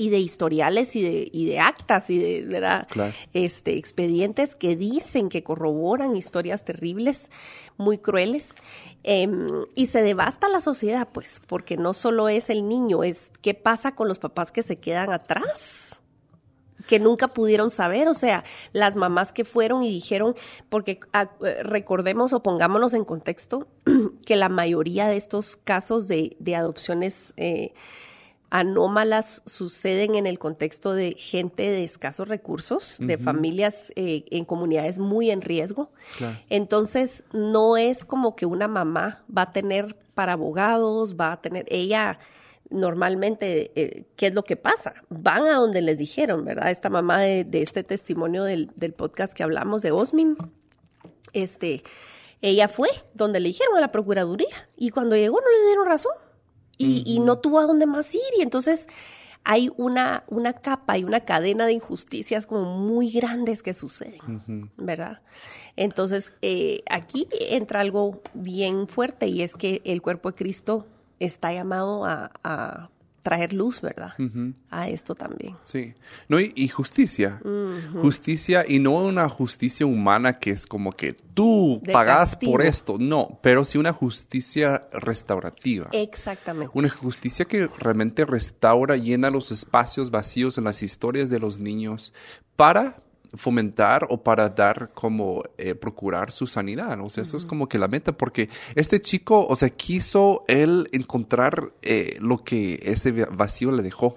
y 0.00 0.08
de 0.08 0.18
historiales 0.18 0.96
y 0.96 1.02
de, 1.02 1.28
y 1.30 1.44
de 1.44 1.60
actas 1.60 2.08
y 2.08 2.18
de 2.18 2.46
¿verdad? 2.46 2.88
este 3.34 3.76
expedientes 3.76 4.54
que 4.54 4.74
dicen 4.74 5.28
que 5.28 5.42
corroboran 5.42 6.16
historias 6.16 6.64
terribles, 6.64 7.28
muy 7.76 7.98
crueles, 7.98 8.54
em, 9.02 9.46
y 9.74 9.86
se 9.86 10.00
devasta 10.00 10.48
la 10.48 10.62
sociedad, 10.62 11.06
pues, 11.12 11.40
porque 11.46 11.76
no 11.76 11.92
solo 11.92 12.30
es 12.30 12.48
el 12.48 12.66
niño, 12.66 13.04
es 13.04 13.30
qué 13.42 13.52
pasa 13.52 13.94
con 13.94 14.08
los 14.08 14.18
papás 14.18 14.52
que 14.52 14.62
se 14.62 14.76
quedan 14.76 15.12
atrás 15.12 16.00
que 16.88 16.98
nunca 16.98 17.28
pudieron 17.28 17.70
saber, 17.70 18.08
o 18.08 18.14
sea, 18.14 18.42
las 18.72 18.96
mamás 18.96 19.34
que 19.34 19.44
fueron 19.44 19.84
y 19.84 19.90
dijeron, 19.90 20.34
porque 20.70 20.98
ah, 21.12 21.30
recordemos 21.62 22.32
o 22.32 22.42
pongámonos 22.42 22.94
en 22.94 23.04
contexto 23.04 23.68
que 24.24 24.34
la 24.34 24.48
mayoría 24.48 25.06
de 25.06 25.18
estos 25.18 25.56
casos 25.56 26.08
de, 26.08 26.36
de 26.40 26.56
adopciones 26.56 27.34
eh, 27.36 27.74
anómalas 28.50 29.42
suceden 29.46 30.16
en 30.16 30.26
el 30.26 30.38
contexto 30.38 30.92
de 30.92 31.12
gente 31.12 31.62
de 31.62 31.84
escasos 31.84 32.28
recursos, 32.28 32.96
de 32.98 33.16
familias 33.16 33.92
eh, 33.94 34.24
en 34.30 34.44
comunidades 34.44 34.98
muy 34.98 35.30
en 35.30 35.40
riesgo. 35.40 35.92
Entonces, 36.48 37.24
no 37.32 37.76
es 37.76 38.04
como 38.04 38.34
que 38.34 38.46
una 38.46 38.66
mamá 38.66 39.24
va 39.36 39.42
a 39.42 39.52
tener 39.52 39.96
para 40.14 40.32
abogados, 40.32 41.14
va 41.14 41.32
a 41.32 41.40
tener, 41.40 41.64
ella 41.68 42.18
normalmente, 42.70 43.72
eh, 43.74 44.04
¿qué 44.16 44.26
es 44.28 44.34
lo 44.34 44.42
que 44.42 44.56
pasa? 44.56 44.94
Van 45.08 45.44
a 45.44 45.56
donde 45.56 45.80
les 45.80 45.98
dijeron, 45.98 46.44
¿verdad? 46.44 46.70
Esta 46.70 46.90
mamá 46.90 47.20
de, 47.20 47.46
este 47.52 47.84
testimonio 47.84 48.44
del, 48.44 48.68
del, 48.76 48.92
podcast 48.92 49.32
que 49.32 49.42
hablamos 49.42 49.82
de 49.82 49.92
Osmin, 49.92 50.36
este, 51.32 51.82
ella 52.42 52.68
fue 52.68 52.88
donde 53.14 53.40
le 53.40 53.48
dijeron 53.48 53.76
a 53.76 53.80
la 53.80 53.92
Procuraduría 53.92 54.68
y 54.76 54.90
cuando 54.90 55.16
llegó 55.16 55.40
no 55.40 55.50
le 55.50 55.66
dieron 55.66 55.86
razón 55.86 56.12
y, 56.80 57.02
y 57.06 57.20
no 57.20 57.38
tuvo 57.38 57.60
a 57.60 57.66
dónde 57.66 57.86
más 57.86 58.14
ir 58.14 58.20
y 58.38 58.42
entonces 58.42 58.86
hay 59.44 59.70
una, 59.76 60.24
una 60.28 60.52
capa 60.52 60.98
y 60.98 61.04
una 61.04 61.20
cadena 61.20 61.66
de 61.66 61.72
injusticias 61.72 62.46
como 62.46 62.78
muy 62.78 63.10
grandes 63.10 63.62
que 63.62 63.72
suceden, 63.72 64.70
¿verdad? 64.76 65.22
Entonces, 65.76 66.32
eh, 66.42 66.82
aquí 66.90 67.26
entra 67.32 67.80
algo 67.80 68.20
bien 68.34 68.86
fuerte 68.86 69.28
y 69.28 69.42
es 69.42 69.54
que 69.54 69.80
el 69.84 70.02
cuerpo 70.02 70.30
de 70.30 70.36
Cristo 70.36 70.86
está 71.18 71.52
llamado 71.52 72.04
a 72.04 72.90
traer 73.22 73.52
luz, 73.52 73.80
¿verdad? 73.80 74.12
A 74.70 74.88
esto 74.88 75.14
también. 75.14 75.56
Sí. 75.64 75.94
No, 76.28 76.38
y, 76.40 76.68
justicia. 76.68 77.40
Justicia, 78.00 78.64
y 78.66 78.78
no 78.78 78.92
una 78.92 79.28
justicia 79.28 79.86
humana 79.86 80.38
que 80.38 80.50
es 80.50 80.66
como 80.66 80.92
que 80.92 81.12
tú 81.12 81.82
pagas 81.92 82.36
por 82.36 82.62
esto. 82.62 82.96
No, 82.98 83.38
pero 83.42 83.64
sí 83.64 83.78
una 83.78 83.92
justicia 83.92 84.88
restaurativa. 84.92 85.88
Exactamente. 85.92 86.72
Una 86.74 86.88
justicia 86.88 87.44
que 87.44 87.66
realmente 87.66 88.24
restaura, 88.24 88.96
llena 88.96 89.30
los 89.30 89.52
espacios 89.52 90.10
vacíos 90.10 90.58
en 90.58 90.64
las 90.64 90.82
historias 90.82 91.30
de 91.30 91.38
los 91.38 91.58
niños 91.58 92.12
para 92.56 93.02
fomentar 93.36 94.06
o 94.10 94.22
para 94.22 94.48
dar 94.48 94.90
como 94.94 95.42
eh, 95.56 95.74
procurar 95.74 96.32
su 96.32 96.46
sanidad. 96.46 96.98
O 97.00 97.08
sea, 97.08 97.22
eso 97.22 97.36
es 97.36 97.46
como 97.46 97.68
que 97.68 97.78
la 97.78 97.88
meta, 97.88 98.12
porque 98.12 98.48
este 98.74 99.00
chico, 99.00 99.46
o 99.46 99.56
sea, 99.56 99.70
quiso 99.70 100.42
él 100.48 100.88
encontrar 100.92 101.72
eh, 101.82 102.16
lo 102.20 102.42
que 102.42 102.80
ese 102.82 103.12
vacío 103.12 103.72
le 103.72 103.82
dejó. 103.82 104.16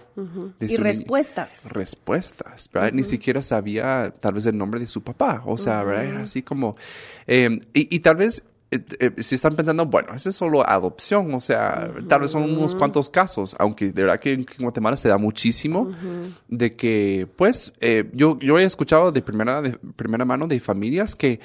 y 0.60 0.78
respuestas. 0.78 1.72
Respuestas, 1.72 2.70
¿verdad? 2.74 2.92
Ni 2.94 3.04
siquiera 3.04 3.42
sabía 3.42 4.14
tal 4.20 4.34
vez 4.34 4.46
el 4.46 4.58
nombre 4.58 4.80
de 4.80 4.88
su 4.88 5.04
papá. 5.04 5.44
O 5.46 5.58
sea, 5.58 5.84
¿verdad? 5.84 6.06
Era 6.06 6.24
así 6.24 6.42
como... 6.42 6.76
Eh, 7.28 7.60
y, 7.74 7.96
y, 7.96 8.00
tal 8.00 8.18
vez 8.18 8.44
eh, 8.74 8.84
eh, 9.00 9.24
si 9.24 9.36
están 9.36 9.56
pensando, 9.56 9.86
bueno, 9.86 10.16
eso 10.16 10.30
es 10.30 10.36
solo 10.36 10.68
adopción, 10.68 11.32
o 11.36 11.42
sea, 11.42 11.94
tal 12.08 12.22
vez 12.22 12.32
son 12.32 12.44
unos 12.44 12.74
cuantos 12.74 13.08
casos, 13.08 13.56
aunque 13.60 13.92
de 13.92 14.02
verdad 14.02 14.20
que 14.20 14.34
en 14.34 14.46
Guatemala 14.58 14.98
se 14.98 15.10
da 15.10 15.20
muchísimo 15.20 15.92
de 16.48 16.76
que, 16.76 17.28
pues, 17.36 17.74
eh, 17.82 18.10
yo, 18.14 18.40
yo 18.40 18.58
he 18.58 18.64
escuchado 18.64 19.12
de 19.12 19.22
primera, 19.22 19.62
de 19.62 19.78
primera 19.96 20.26
mano 20.26 20.48
de 20.48 20.60
familias 20.60 21.16
que 21.16 21.40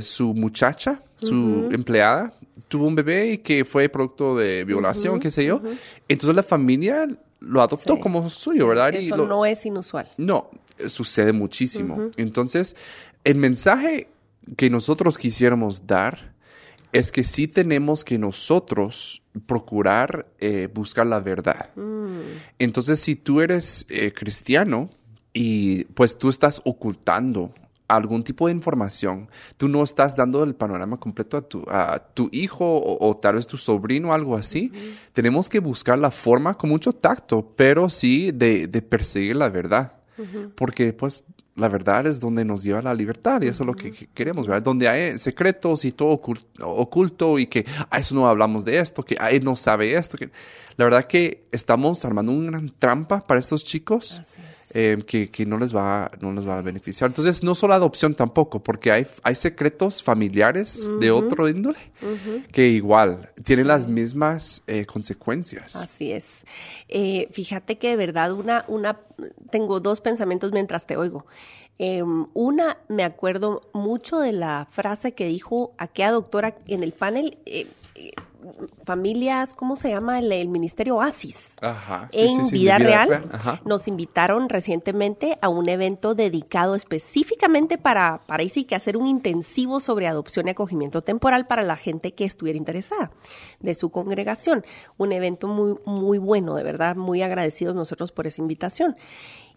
su 0.00 0.34
muchacha, 0.34 1.00
su 1.20 1.68
empleada, 1.70 2.34
tuvo 2.68 2.86
un 2.86 2.94
bebé 2.94 3.32
y 3.32 3.38
que 3.38 3.64
fue 3.64 3.88
producto 3.88 4.36
de 4.36 4.64
violación, 4.64 5.20
qué 5.20 5.30
sé 5.30 5.46
yo. 5.46 5.62
Entonces 6.06 6.36
la 6.36 6.42
familia 6.42 7.08
lo 7.40 7.62
adoptó 7.62 7.98
como 7.98 8.28
suyo, 8.28 8.68
¿verdad? 8.68 8.94
Eso 8.94 9.16
no 9.16 9.46
es 9.46 9.64
inusual. 9.64 10.08
No, 10.18 10.50
sucede 10.86 11.32
muchísimo. 11.32 12.10
Entonces, 12.18 12.76
el 13.24 13.36
mensaje 13.36 14.08
que 14.56 14.68
nosotros 14.70 15.16
quisiéramos 15.16 15.86
dar 15.86 16.37
es 16.92 17.12
que 17.12 17.24
sí 17.24 17.48
tenemos 17.48 18.04
que 18.04 18.18
nosotros 18.18 19.22
procurar 19.46 20.26
eh, 20.38 20.68
buscar 20.72 21.06
la 21.06 21.20
verdad. 21.20 21.70
Mm. 21.76 22.20
Entonces, 22.58 23.00
si 23.00 23.16
tú 23.16 23.40
eres 23.40 23.86
eh, 23.88 24.12
cristiano 24.12 24.90
y 25.32 25.84
pues 25.84 26.18
tú 26.18 26.28
estás 26.28 26.60
ocultando 26.64 27.52
algún 27.86 28.22
tipo 28.22 28.46
de 28.46 28.52
información, 28.52 29.30
tú 29.56 29.66
no 29.68 29.82
estás 29.82 30.14
dando 30.14 30.44
el 30.44 30.54
panorama 30.54 30.98
completo 30.98 31.38
a 31.38 31.42
tu, 31.42 31.64
a 31.68 31.98
tu 31.98 32.28
hijo 32.32 32.82
o, 32.84 33.16
tal 33.16 33.36
vez 33.36 33.46
tu 33.46 33.56
sobrino 33.56 34.10
o 34.10 34.12
algo 34.12 34.36
así, 34.36 34.70
tenemos 35.14 35.48
que 35.48 35.58
buscar 35.58 35.98
la 35.98 36.10
forma 36.10 36.54
con 36.54 36.68
mucho 36.68 36.92
tacto, 36.92 37.54
pero 37.56 37.88
sí 37.88 38.30
de, 38.30 38.66
de 38.66 38.82
perseguir 38.82 39.36
la 39.36 39.48
verdad. 39.48 39.94
Porque 40.56 40.92
pues 40.92 41.24
la 41.58 41.68
verdad 41.68 42.06
es 42.06 42.20
donde 42.20 42.44
nos 42.44 42.62
lleva 42.62 42.80
la 42.80 42.94
libertad 42.94 43.42
y 43.42 43.48
eso 43.48 43.64
es 43.64 43.66
lo 43.66 43.74
que 43.74 43.92
queremos, 44.14 44.46
¿verdad? 44.46 44.62
Donde 44.62 44.88
hay 44.88 45.18
secretos 45.18 45.84
y 45.84 45.92
todo 45.92 46.20
oculto, 46.60 47.38
y 47.38 47.46
que 47.46 47.66
a 47.90 47.98
eso 47.98 48.14
no 48.14 48.28
hablamos 48.28 48.64
de 48.64 48.78
esto, 48.78 49.02
que 49.02 49.16
a 49.18 49.30
él 49.30 49.44
no 49.44 49.56
sabe 49.56 49.96
esto. 49.96 50.16
Que... 50.16 50.30
La 50.76 50.84
verdad 50.84 51.04
que 51.04 51.48
estamos 51.50 52.04
armando 52.04 52.32
una 52.32 52.52
gran 52.52 52.72
trampa 52.78 53.26
para 53.26 53.40
estos 53.40 53.64
chicos 53.64 54.20
eh, 54.74 54.98
que, 55.06 55.30
que, 55.30 55.46
no, 55.46 55.58
les 55.58 55.74
va, 55.74 56.10
no 56.20 56.32
les 56.32 56.48
va 56.48 56.58
a 56.58 56.62
beneficiar. 56.62 57.10
Entonces, 57.10 57.42
no 57.42 57.54
solo 57.54 57.74
adopción 57.74 58.14
tampoco, 58.14 58.62
porque 58.62 58.92
hay, 58.92 59.06
hay 59.22 59.34
secretos 59.34 60.02
familiares 60.02 60.88
de 61.00 61.10
otro 61.10 61.48
índole 61.48 61.78
que 62.52 62.68
igual 62.68 63.30
tienen 63.44 63.68
las 63.68 63.86
mismas 63.86 64.62
eh, 64.66 64.86
consecuencias. 64.86 65.76
Así 65.76 66.12
es. 66.12 66.42
Eh, 66.88 67.28
fíjate 67.32 67.78
que 67.78 67.90
de 67.90 67.96
verdad 67.96 68.32
una, 68.32 68.64
una, 68.68 69.00
tengo 69.50 69.80
dos 69.80 70.00
pensamientos 70.00 70.52
mientras 70.52 70.86
te 70.86 70.96
oigo. 70.96 71.26
Em, 71.78 72.26
una, 72.34 72.78
me 72.88 73.04
acuerdo 73.04 73.62
mucho 73.72 74.18
de 74.18 74.32
la 74.32 74.66
frase 74.68 75.12
que 75.12 75.26
dijo 75.26 75.74
aquella 75.78 76.10
doctora 76.10 76.56
en 76.66 76.82
el 76.82 76.92
panel, 76.92 77.38
eh, 77.46 77.68
eh, 77.94 78.10
familias, 78.84 79.54
¿cómo 79.54 79.76
se 79.76 79.90
llama? 79.90 80.18
El, 80.18 80.48
Ministerio 80.48 80.96
Oasis. 80.96 81.50
Ajá, 81.60 82.08
en 82.12 82.48
vida, 82.50 82.78
real. 82.78 83.28
Nos 83.64 83.88
invitaron 83.88 84.48
recientemente 84.48 85.38
a 85.42 85.48
un 85.48 85.68
evento 85.68 86.14
dedicado 86.14 86.74
específicamente 86.74 87.78
para, 87.78 88.20
para 88.26 88.48
sí 88.48 88.64
que 88.64 88.74
hacer 88.74 88.96
un 88.96 89.06
intensivo 89.06 89.80
sobre 89.80 90.06
adopción 90.06 90.46
y 90.48 90.50
acogimiento 90.50 91.02
temporal 91.02 91.46
para 91.46 91.62
la 91.62 91.76
gente 91.76 92.14
que 92.14 92.24
estuviera 92.24 92.56
interesada 92.56 93.10
de 93.60 93.74
su 93.74 93.90
congregación. 93.90 94.64
Un 94.96 95.12
evento 95.12 95.48
muy, 95.48 95.76
muy 95.84 96.18
bueno, 96.18 96.54
de 96.54 96.62
verdad, 96.62 96.96
muy 96.96 97.22
agradecidos 97.22 97.74
nosotros 97.74 98.12
por 98.12 98.26
esa 98.26 98.40
invitación. 98.40 98.96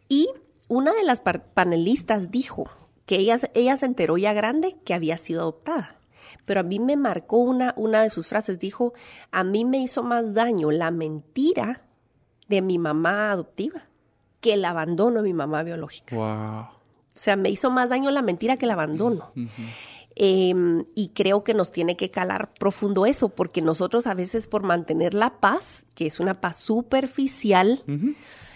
Y 0.10 0.30
una 0.68 0.94
de 0.94 1.04
las 1.04 1.22
panelistas 1.22 2.32
dijo 2.32 2.66
que 3.06 3.18
ella, 3.18 3.38
ella 3.54 3.78
se 3.78 3.86
enteró 3.86 4.18
ya 4.18 4.34
grande 4.34 4.78
que 4.84 4.94
había 4.94 5.18
sido 5.18 5.42
adoptada. 5.42 6.01
Pero 6.46 6.62
a 6.62 6.64
mí 6.64 6.80
me 6.80 6.98
marcó 6.98 7.38
una, 7.38 7.74
una 7.78 8.04
de 8.04 8.10
sus 8.10 8.28
frases. 8.28 8.60
Dijo, 8.60 8.94
a 9.32 9.44
mí 9.44 9.66
me 9.66 9.78
hizo 9.78 10.04
más 10.04 10.34
daño 10.34 10.72
la 10.72 10.92
mentira 10.92 11.84
de 12.48 12.62
mi 12.62 12.78
mamá 12.78 13.32
adoptiva 13.32 13.84
que 14.42 14.54
el 14.54 14.66
abandono 14.66 15.22
de 15.22 15.24
mi 15.24 15.34
mamá 15.34 15.64
biológica. 15.64 16.16
Wow. 16.16 16.82
O 17.16 17.20
sea, 17.20 17.36
me 17.36 17.50
hizo 17.50 17.70
más 17.70 17.90
daño 17.90 18.10
la 18.12 18.22
mentira 18.22 18.58
que 18.58 18.66
el 18.66 18.72
abandono. 18.72 19.32
Em, 20.16 20.84
y 20.96 21.10
creo 21.10 21.44
que 21.44 21.54
nos 21.54 21.72
tiene 21.72 21.96
que 21.96 22.10
calar 22.10 22.54
profundo 22.54 23.06
eso, 23.06 23.30
porque 23.30 23.62
nosotros 23.62 24.08
a 24.08 24.14
veces 24.14 24.48
por 24.48 24.64
mantener 24.64 25.14
la 25.14 25.40
paz, 25.40 25.86
que 25.96 26.08
es 26.08 26.20
una 26.20 26.42
paz 26.42 26.58
superficial, 26.58 27.84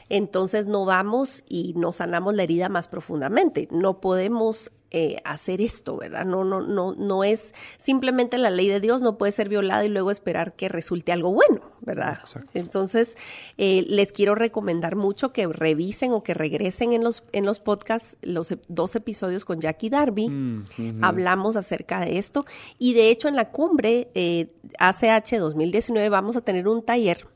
entonces 0.10 0.68
no 0.68 0.86
vamos 0.86 1.44
y 1.48 1.74
nos 1.76 1.98
sanamos 1.98 2.34
la 2.34 2.44
herida 2.44 2.70
más 2.70 2.88
profundamente. 2.88 3.68
No 3.72 4.00
podemos 4.02 4.72
eh, 4.98 5.18
hacer 5.26 5.60
esto, 5.60 5.98
¿verdad? 5.98 6.24
No, 6.24 6.46
no, 6.46 6.62
no, 6.62 6.96
no 6.96 7.26
es 7.26 7.54
simplemente 7.78 8.38
la 8.38 8.50
ley 8.50 8.70
de 8.70 8.80
Dios, 8.80 9.02
no 9.02 9.18
puede 9.18 9.34
ser 9.34 9.50
violada 9.50 9.84
y 9.84 9.90
luego 9.90 10.10
esperar 10.10 10.56
que 10.56 10.70
resulte 10.70 11.12
algo 11.12 11.34
bueno, 11.34 11.60
¿verdad? 11.82 12.20
Entonces, 12.54 13.18
eh, 13.58 13.84
les 13.90 14.14
quiero 14.14 14.36
recomendar 14.36 14.96
mucho 14.96 15.34
que 15.34 15.48
revisen 15.48 16.14
o 16.14 16.22
que 16.22 16.34
regresen 16.34 16.94
en 16.94 17.04
los, 17.04 17.26
en 17.34 17.46
los 17.46 17.60
podcasts, 17.60 18.16
los 18.22 18.56
dos 18.70 18.96
episodios 18.96 19.44
con 19.44 19.60
Jackie 19.60 19.90
Darby. 19.90 20.30
Mm, 20.30 20.64
Hablamos 21.02 21.58
acerca 21.58 22.00
de 22.00 22.18
esto. 22.18 22.46
Y 22.80 22.94
de 22.94 23.10
hecho, 23.10 23.28
en 23.28 23.36
la 23.36 23.52
cumbre 23.52 24.08
eh, 24.14 24.48
ACH 24.80 25.34
2019 25.40 26.08
vamos 26.08 26.38
a 26.38 26.42
tener 26.42 26.70
un 26.70 26.82
taller. 26.82 27.28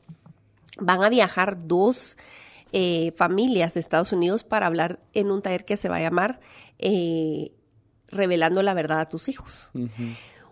Van 0.78 1.02
a 1.02 1.10
viajar 1.10 1.58
dos 1.68 2.16
eh, 2.72 3.12
familias 3.16 3.74
de 3.74 3.80
Estados 3.80 4.12
Unidos 4.12 4.44
para 4.44 4.66
hablar 4.66 5.00
en 5.12 5.30
un 5.30 5.42
taller 5.42 5.64
que 5.64 5.76
se 5.76 5.88
va 5.88 5.96
a 5.96 6.00
llamar 6.00 6.40
eh, 6.78 7.52
Revelando 8.12 8.62
la 8.62 8.74
verdad 8.74 9.00
a 9.00 9.06
tus 9.06 9.28
hijos. 9.28 9.70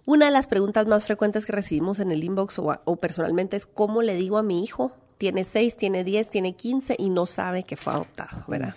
Una 0.04 0.26
de 0.26 0.30
las 0.30 0.46
preguntas 0.46 0.86
más 0.86 1.06
frecuentes 1.06 1.44
que 1.44 1.52
recibimos 1.52 1.98
en 1.98 2.12
el 2.12 2.22
inbox 2.22 2.60
o, 2.60 2.96
personalmente 2.96 3.56
es 3.56 3.66
cómo 3.66 4.00
le 4.02 4.14
digo 4.14 4.38
a 4.38 4.42
mi 4.42 4.62
hijo, 4.62 4.92
tiene 5.18 5.42
6, 5.42 5.76
tiene 5.76 6.04
10, 6.04 6.30
tiene 6.30 6.54
15 6.54 6.94
y 6.98 7.10
no 7.10 7.26
sabe 7.26 7.64
que 7.64 7.76
fue 7.76 7.92
adoptado, 7.92 8.44
¿verdad? 8.46 8.74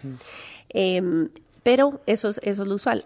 Em, 0.69 1.29
pero 1.63 2.01
eso 2.07 2.29
es, 2.29 2.39
eso 2.43 2.63
es 2.63 2.67
lo 2.67 2.75
usual. 2.75 3.05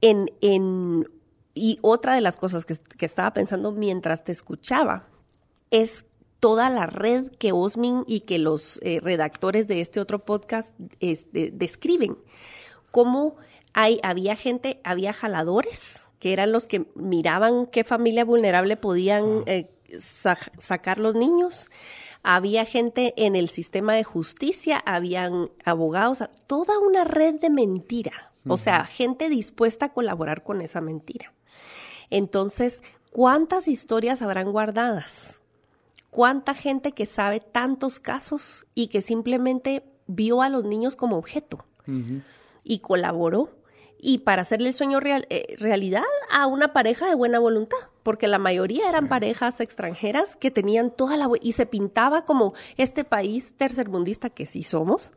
En, 0.00 0.30
en, 0.40 1.06
y 1.54 1.78
otra 1.82 2.14
de 2.14 2.22
las 2.22 2.36
cosas 2.38 2.64
que, 2.64 2.76
que 2.96 3.06
estaba 3.06 3.32
pensando 3.34 3.72
mientras 3.72 4.24
te 4.24 4.32
escuchaba 4.32 5.04
es 5.70 6.06
toda 6.44 6.68
la 6.68 6.84
red 6.84 7.30
que 7.38 7.52
Osmin 7.52 8.04
y 8.06 8.20
que 8.20 8.38
los 8.38 8.78
eh, 8.82 9.00
redactores 9.02 9.66
de 9.66 9.80
este 9.80 9.98
otro 9.98 10.18
podcast 10.18 10.78
describen. 11.32 12.18
Cómo 12.90 13.36
hay, 13.72 13.98
había 14.02 14.36
gente, 14.36 14.78
había 14.84 15.14
jaladores, 15.14 16.02
que 16.18 16.34
eran 16.34 16.52
los 16.52 16.66
que 16.66 16.84
miraban 16.96 17.64
qué 17.64 17.82
familia 17.82 18.26
vulnerable 18.26 18.76
podían 18.76 19.44
eh, 19.46 19.70
sacar 20.58 20.98
los 20.98 21.14
niños. 21.14 21.70
Había 22.22 22.66
gente 22.66 23.14
en 23.16 23.36
el 23.36 23.48
sistema 23.48 23.94
de 23.94 24.04
justicia, 24.04 24.82
habían 24.84 25.50
abogados, 25.64 26.24
toda 26.46 26.78
una 26.78 27.04
red 27.04 27.36
de 27.40 27.48
mentira. 27.48 28.32
O 28.46 28.58
sea, 28.58 28.84
gente 28.84 29.30
dispuesta 29.30 29.86
a 29.86 29.92
colaborar 29.94 30.42
con 30.42 30.60
esa 30.60 30.82
mentira. 30.82 31.32
Entonces, 32.10 32.82
¿cuántas 33.10 33.66
historias 33.66 34.20
habrán 34.20 34.52
guardadas? 34.52 35.40
Cuánta 36.14 36.54
gente 36.54 36.92
que 36.92 37.06
sabe 37.06 37.40
tantos 37.40 37.98
casos 37.98 38.66
y 38.72 38.86
que 38.86 39.00
simplemente 39.02 39.82
vio 40.06 40.42
a 40.42 40.48
los 40.48 40.62
niños 40.62 40.94
como 40.94 41.18
objeto 41.18 41.66
y 42.62 42.78
colaboró 42.78 43.50
y 43.98 44.18
para 44.18 44.42
hacerle 44.42 44.68
el 44.68 44.74
sueño 44.74 45.00
real, 45.00 45.26
eh, 45.30 45.56
realidad 45.58 46.04
a 46.30 46.46
una 46.46 46.72
pareja 46.72 47.08
de 47.08 47.16
buena 47.16 47.40
voluntad, 47.40 47.78
porque 48.04 48.28
la 48.28 48.38
mayoría 48.38 48.88
eran 48.88 49.08
parejas 49.08 49.60
extranjeras 49.60 50.36
que 50.36 50.52
tenían 50.52 50.90
toda 50.90 51.16
la 51.16 51.28
y 51.40 51.52
se 51.52 51.66
pintaba 51.66 52.24
como 52.24 52.52
este 52.76 53.04
país 53.04 53.54
tercermundista 53.56 54.30
que 54.30 54.46
sí 54.46 54.62
somos. 54.62 55.10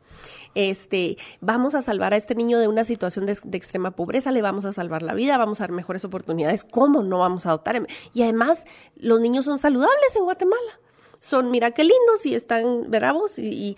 Este, 0.54 1.16
vamos 1.40 1.76
a 1.76 1.82
salvar 1.82 2.12
a 2.12 2.16
este 2.16 2.34
niño 2.34 2.58
de 2.58 2.66
una 2.66 2.82
situación 2.82 3.26
de, 3.26 3.32
extrema 3.32 3.92
pobreza, 3.92 4.32
le 4.32 4.42
vamos 4.42 4.64
a 4.64 4.72
salvar 4.72 5.02
la 5.02 5.14
vida, 5.14 5.36
vamos 5.36 5.60
a 5.60 5.64
dar 5.64 5.72
mejores 5.72 6.04
oportunidades. 6.04 6.64
¿Cómo 6.64 7.04
no 7.04 7.18
vamos 7.18 7.46
a 7.46 7.50
adoptar? 7.50 7.86
Y 8.14 8.22
además, 8.22 8.64
los 8.96 9.20
niños 9.20 9.44
son 9.44 9.60
saludables 9.60 10.16
en 10.16 10.24
Guatemala. 10.24 10.80
Son, 11.20 11.50
mira 11.50 11.72
qué 11.72 11.82
lindos 11.82 12.24
y 12.24 12.34
están 12.34 12.90
bravos 12.90 13.38
y 13.38 13.76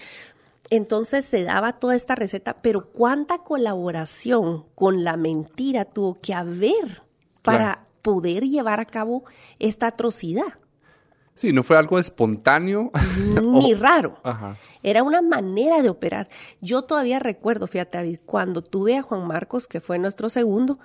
entonces 0.70 1.24
se 1.24 1.42
daba 1.42 1.74
toda 1.74 1.96
esta 1.96 2.14
receta, 2.14 2.62
pero 2.62 2.90
cuánta 2.90 3.38
colaboración 3.38 4.66
con 4.76 5.02
la 5.02 5.16
mentira 5.16 5.84
tuvo 5.84 6.14
que 6.14 6.32
haber 6.32 7.02
para 7.42 7.86
poder 8.02 8.44
llevar 8.44 8.80
a 8.80 8.84
cabo 8.84 9.24
esta 9.58 9.88
atrocidad. 9.88 10.58
Sí, 11.34 11.52
no 11.52 11.62
fue 11.62 11.76
algo 11.76 11.98
espontáneo. 11.98 12.90
Ni 13.42 13.74
raro. 13.74 14.18
Era 14.82 15.02
una 15.02 15.22
manera 15.22 15.82
de 15.82 15.88
operar. 15.88 16.28
Yo 16.60 16.82
todavía 16.82 17.18
recuerdo, 17.18 17.66
fíjate, 17.66 17.98
David, 17.98 18.20
cuando 18.26 18.62
tuve 18.62 18.96
a 18.96 19.02
Juan 19.02 19.26
Marcos, 19.26 19.66
que 19.66 19.80
fue 19.80 19.98
nuestro 19.98 20.28
segundo, 20.28 20.78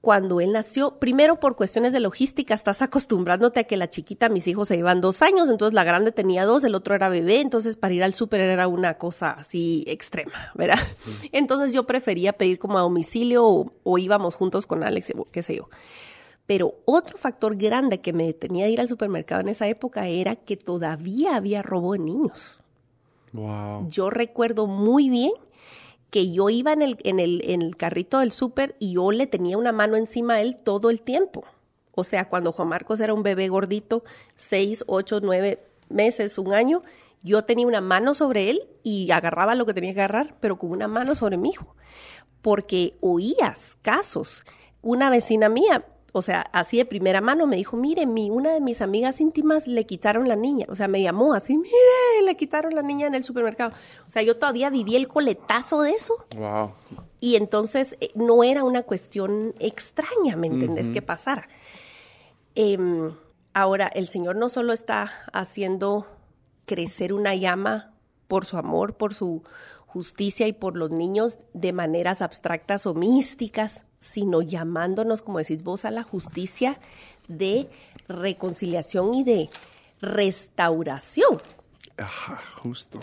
cuando 0.00 0.40
él 0.40 0.52
nació, 0.52 0.98
primero 0.98 1.40
por 1.40 1.56
cuestiones 1.56 1.92
de 1.92 2.00
logística, 2.00 2.54
estás 2.54 2.82
acostumbrándote 2.82 3.60
a 3.60 3.64
que 3.64 3.76
la 3.76 3.88
chiquita, 3.88 4.28
mis 4.28 4.46
hijos 4.46 4.68
se 4.68 4.76
llevan 4.76 5.00
dos 5.00 5.22
años, 5.22 5.48
entonces 5.48 5.74
la 5.74 5.84
grande 5.84 6.12
tenía 6.12 6.44
dos, 6.44 6.62
el 6.64 6.74
otro 6.74 6.94
era 6.94 7.08
bebé, 7.08 7.40
entonces 7.40 7.76
para 7.76 7.94
ir 7.94 8.04
al 8.04 8.12
súper 8.12 8.40
era 8.40 8.68
una 8.68 8.94
cosa 8.94 9.30
así 9.30 9.84
extrema, 9.88 10.52
¿verdad? 10.54 10.78
Entonces 11.32 11.72
yo 11.72 11.84
prefería 11.84 12.32
pedir 12.32 12.58
como 12.58 12.78
a 12.78 12.82
domicilio 12.82 13.66
o, 13.82 13.98
íbamos 13.98 14.34
juntos 14.34 14.66
con 14.66 14.84
Alex, 14.84 15.12
qué 15.32 15.42
sé 15.42 15.56
yo. 15.56 15.68
Pero 16.46 16.76
otro 16.86 17.18
factor 17.18 17.56
grande 17.56 18.00
que 18.00 18.12
me 18.12 18.24
detenía 18.24 18.64
de 18.64 18.70
ir 18.70 18.80
al 18.80 18.88
supermercado 18.88 19.42
en 19.42 19.48
esa 19.48 19.66
época 19.66 20.06
era 20.06 20.36
que 20.36 20.56
todavía 20.56 21.36
había 21.36 21.60
robo 21.60 21.92
de 21.92 21.98
niños. 21.98 22.60
Wow. 23.32 23.86
Yo 23.90 24.08
recuerdo 24.08 24.66
muy 24.66 25.10
bien 25.10 25.32
que 26.10 26.32
yo 26.32 26.48
iba 26.48 26.72
en 26.72 26.82
el, 26.82 26.98
en 27.04 27.20
el, 27.20 27.42
en 27.44 27.62
el 27.62 27.76
carrito 27.76 28.20
del 28.20 28.32
súper 28.32 28.76
y 28.78 28.94
yo 28.94 29.12
le 29.12 29.26
tenía 29.26 29.58
una 29.58 29.72
mano 29.72 29.96
encima 29.96 30.34
a 30.34 30.40
él 30.40 30.56
todo 30.56 30.90
el 30.90 31.02
tiempo. 31.02 31.44
O 31.92 32.04
sea, 32.04 32.28
cuando 32.28 32.52
Juan 32.52 32.68
Marcos 32.68 33.00
era 33.00 33.12
un 33.12 33.22
bebé 33.22 33.48
gordito, 33.48 34.04
seis, 34.36 34.84
ocho, 34.86 35.20
nueve 35.20 35.58
meses, 35.88 36.38
un 36.38 36.54
año, 36.54 36.82
yo 37.22 37.44
tenía 37.44 37.66
una 37.66 37.80
mano 37.80 38.14
sobre 38.14 38.50
él 38.50 38.68
y 38.82 39.10
agarraba 39.10 39.54
lo 39.54 39.66
que 39.66 39.74
tenía 39.74 39.92
que 39.92 40.00
agarrar, 40.00 40.36
pero 40.40 40.58
con 40.58 40.70
una 40.70 40.88
mano 40.88 41.14
sobre 41.14 41.36
mi 41.36 41.50
hijo. 41.50 41.74
Porque 42.40 42.96
oías 43.00 43.76
casos. 43.82 44.44
Una 44.80 45.10
vecina 45.10 45.48
mía 45.48 45.84
o 46.12 46.22
sea, 46.22 46.40
así 46.52 46.78
de 46.78 46.86
primera 46.86 47.20
mano 47.20 47.46
me 47.46 47.56
dijo, 47.56 47.76
mire, 47.76 48.06
mi, 48.06 48.30
una 48.30 48.52
de 48.52 48.60
mis 48.60 48.80
amigas 48.80 49.20
íntimas 49.20 49.66
le 49.66 49.84
quitaron 49.84 50.26
la 50.26 50.36
niña. 50.36 50.66
O 50.70 50.74
sea, 50.74 50.88
me 50.88 51.02
llamó 51.02 51.34
así, 51.34 51.56
mire, 51.56 51.72
le 52.24 52.36
quitaron 52.36 52.74
la 52.74 52.82
niña 52.82 53.06
en 53.06 53.14
el 53.14 53.22
supermercado. 53.22 53.72
O 54.06 54.10
sea, 54.10 54.22
yo 54.22 54.38
todavía 54.38 54.70
viví 54.70 54.96
el 54.96 55.06
coletazo 55.06 55.82
de 55.82 55.90
eso. 55.90 56.14
Wow. 56.34 56.72
Y 57.20 57.36
entonces 57.36 57.96
eh, 58.00 58.10
no 58.14 58.42
era 58.42 58.64
una 58.64 58.82
cuestión 58.84 59.54
extraña, 59.58 60.36
¿me 60.36 60.46
entendés? 60.46 60.88
Que 60.88 61.02
pasara. 61.02 61.46
Em, 62.54 63.12
ahora, 63.52 63.88
el 63.88 64.08
Señor 64.08 64.36
no 64.36 64.48
solo 64.48 64.72
está 64.72 65.12
haciendo 65.32 66.06
crecer 66.64 67.12
una 67.12 67.34
llama 67.34 67.92
por 68.28 68.46
su 68.46 68.56
amor, 68.56 68.94
por 68.94 69.14
su 69.14 69.42
justicia 69.88 70.46
y 70.46 70.52
por 70.52 70.76
los 70.76 70.90
niños 70.90 71.38
de 71.54 71.72
maneras 71.72 72.22
abstractas 72.22 72.86
o 72.86 72.94
místicas, 72.94 73.82
sino 74.00 74.42
llamándonos, 74.42 75.22
como 75.22 75.38
decís 75.38 75.64
vos, 75.64 75.84
a 75.84 75.90
la 75.90 76.02
justicia 76.04 76.78
de 77.26 77.68
reconciliación 78.06 79.14
y 79.14 79.24
de 79.24 79.50
restauración. 80.00 81.40
Ajá, 81.96 82.40
justo. 82.62 83.00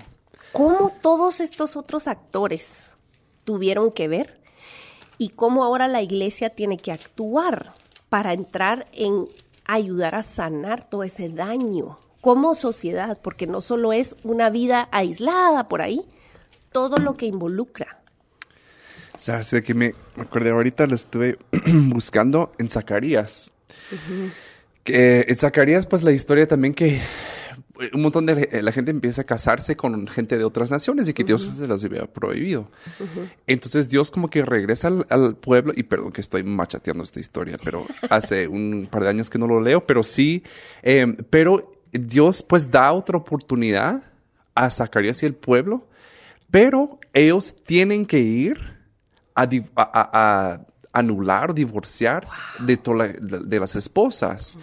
¿Cómo 0.54 0.92
todos 1.02 1.42
estos 1.42 1.76
otros 1.76 2.08
actores 2.08 2.92
tuvieron 3.44 3.92
que 3.92 4.08
ver? 4.08 4.40
Y 5.18 5.30
cómo 5.30 5.64
ahora 5.64 5.88
la 5.88 6.02
iglesia 6.02 6.52
tiene 6.52 6.78
que 6.78 6.92
actuar 6.92 7.74
para 8.10 8.34
entrar 8.34 8.88
en 8.94 9.26
ayudar 9.66 10.16
a 10.16 10.24
sanar 10.24 10.88
todo 10.88 11.04
ese 11.04 11.30
daño 11.30 11.98
como 12.22 12.56
sociedad, 12.56 13.20
porque 13.22 13.48
no 13.48 13.60
solo 13.60 13.92
es 13.92 14.16
una 14.24 14.50
vida 14.50 14.88
aislada 14.92 15.68
por 15.68 15.82
ahí, 15.82 16.06
todo 16.76 16.98
lo 16.98 17.14
que 17.14 17.26
involucra. 17.26 18.04
O 19.14 19.18
sea, 19.18 19.42
sé 19.44 19.64
que 19.64 19.74
me, 19.74 19.96
acuerdo 20.18 20.52
ahorita 20.52 20.86
lo 20.88 20.96
estuve 20.96 21.40
buscando 21.74 22.52
en 22.58 22.68
Zacarías. 22.68 23.54
que, 24.84 25.26
en 25.26 25.38
Zacarías, 25.38 25.86
pues 25.88 26.04
la 26.04 26.12
historia 26.12 26.50
también 26.50 26.74
que 26.74 27.00
un 27.94 28.02
montón 28.02 28.26
de 28.26 28.62
la 28.62 28.74
gente 28.74 28.92
empieza 28.92 29.22
a 29.22 29.24
casarse 29.24 29.78
con 29.78 30.06
gente 30.08 30.38
de 30.38 30.44
otras 30.44 30.70
naciones 30.70 31.08
y 31.08 31.14
que 31.14 31.24
Dios 31.24 31.50
se 31.58 31.66
las 31.66 31.82
había 31.82 32.08
prohibido. 32.08 32.70
Entonces 33.48 33.88
Dios 33.88 34.12
como 34.12 34.30
que 34.30 34.44
regresa 34.44 34.90
al, 35.10 35.38
pueblo 35.38 35.72
y 35.74 35.84
perdón 35.84 36.12
que 36.12 36.20
estoy 36.20 36.44
machateando 36.44 37.06
esta 37.06 37.22
historia, 37.22 37.58
pero 37.64 37.86
hace 38.10 38.48
un 38.50 38.90
par 38.92 39.04
de 39.04 39.10
años 39.12 39.30
que 39.30 39.38
no 39.38 39.48
lo 39.48 39.62
leo, 39.62 39.88
pero 39.88 40.04
sí, 40.04 40.44
pero 41.30 41.72
Dios 41.94 42.44
pues 42.44 42.70
da 42.70 42.92
otra 42.92 43.18
oportunidad 43.18 44.04
a 44.56 44.70
Zacarías 44.70 45.24
y 45.24 45.26
el 45.26 45.36
pueblo, 45.36 45.88
pero 46.56 47.02
ellos 47.12 47.54
tienen 47.66 48.06
que 48.06 48.20
ir 48.20 48.58
a, 49.36 50.62
anular, 50.94 51.54
divorciar 51.54 52.26
de, 52.60 52.78
de, 53.46 53.60
las 53.60 53.76
esposas. 53.76 54.58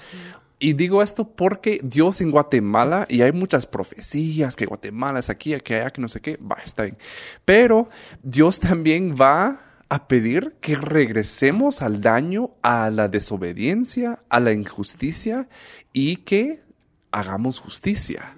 Y 0.59 0.73
digo 0.73 1.03
esto 1.03 1.29
porque 1.29 1.81
Dios 1.83 2.23
en 2.23 2.31
Guatemala, 2.31 3.05
y 3.11 3.21
hay 3.21 3.33
muchas 3.33 3.67
profecías 3.67 4.57
que 4.57 4.65
Guatemala 4.65 5.19
es 5.19 5.29
aquí, 5.29 5.53
aquí, 5.53 5.75
allá, 5.75 5.91
que 5.91 6.01
no 6.01 6.09
sé 6.09 6.23
qué, 6.23 6.39
va, 6.39 6.57
está 6.65 6.85
bien. 6.85 6.97
Pero 7.45 7.91
Dios 8.23 8.59
también 8.59 9.15
va 9.15 9.61
a 9.91 10.09
pedir 10.09 10.57
que 10.63 10.77
regresemos 10.77 11.83
al 11.83 12.01
daño, 12.01 12.53
a 12.63 12.89
la 12.89 13.09
desobediencia, 13.09 14.25
a 14.31 14.41
la 14.41 14.53
injusticia 14.53 15.47
y 15.93 16.17
que 16.17 16.63
hagamos 17.11 17.61
justicia 17.61 18.35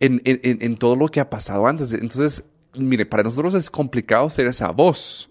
en, 0.00 0.22
en, 0.24 0.76
todo 0.76 0.96
lo 0.96 1.08
que 1.08 1.20
ha 1.20 1.28
pasado 1.28 1.66
antes. 1.66 1.92
Entonces, 1.92 2.44
mire, 2.76 3.06
para 3.06 3.22
nosotros 3.22 3.54
es 3.54 3.70
complicado 3.70 4.28
ser 4.30 4.46
esa 4.46 4.70
voz 4.70 5.28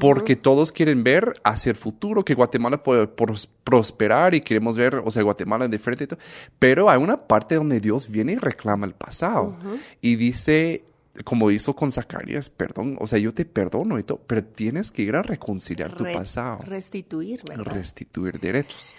porque 0.00 0.36
todos 0.36 0.72
quieren 0.72 1.04
ver 1.04 1.40
hacia 1.44 1.70
el 1.70 1.76
futuro 1.76 2.24
que 2.24 2.34
Guatemala 2.34 2.82
puede 2.82 3.06
prosperar 3.06 4.34
y 4.34 4.40
queremos 4.40 4.76
ver, 4.76 4.96
o 5.04 5.10
sea, 5.10 5.22
Guatemala 5.22 5.68
de 5.68 5.78
frente 5.78 6.04
y 6.04 6.06
todo. 6.06 6.18
Pero 6.58 6.88
hay 6.88 7.00
una 7.00 7.26
parte 7.26 7.56
donde 7.56 7.80
Dios 7.80 8.08
viene 8.08 8.32
y 8.32 8.36
reclama 8.36 8.86
el 8.86 8.94
pasado 8.94 9.56
y 10.00 10.16
dice, 10.16 10.84
como 11.24 11.50
hizo 11.50 11.76
con 11.76 11.90
Zacarías, 11.90 12.48
perdón, 12.50 12.96
o 13.00 13.06
sea, 13.06 13.18
yo 13.18 13.32
te 13.32 13.44
perdono 13.44 13.98
y 13.98 14.02
todo, 14.02 14.20
pero 14.26 14.42
tienes 14.42 14.90
que 14.90 15.02
ir 15.02 15.16
a 15.16 15.22
reconciliar 15.22 15.94
tu 15.94 16.04
pasado. 16.04 16.60
Restituir, 16.64 17.42
¿verdad? 17.46 17.72
Restituir 17.72 18.40
derechos 18.40 18.94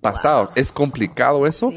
pasados. 0.00 0.50
Es 0.54 0.72
complicado 0.72 1.46
eso, 1.46 1.72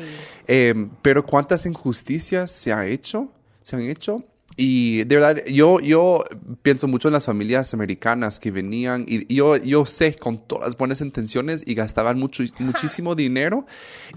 em, 0.47 0.89
pero 1.01 1.25
cuántas 1.25 1.65
injusticias 1.65 2.51
se 2.51 2.73
ha 2.73 2.85
hecho, 2.85 3.29
se 3.61 3.75
han 3.75 3.83
hecho 3.83 4.23
y 4.55 5.03
de 5.05 5.15
verdad, 5.15 5.45
yo, 5.47 5.79
yo 5.79 6.23
pienso 6.61 6.87
mucho 6.87 7.07
en 7.07 7.13
las 7.13 7.25
familias 7.25 7.73
americanas 7.73 8.39
que 8.39 8.51
venían 8.51 9.05
y 9.07 9.33
yo, 9.33 9.57
yo 9.57 9.85
sé 9.85 10.15
con 10.15 10.37
todas 10.37 10.65
las 10.65 10.77
buenas 10.77 11.01
intenciones 11.01 11.63
y 11.65 11.73
gastaban 11.73 12.19
mucho, 12.19 12.43
muchísimo 12.59 13.15
dinero 13.15 13.65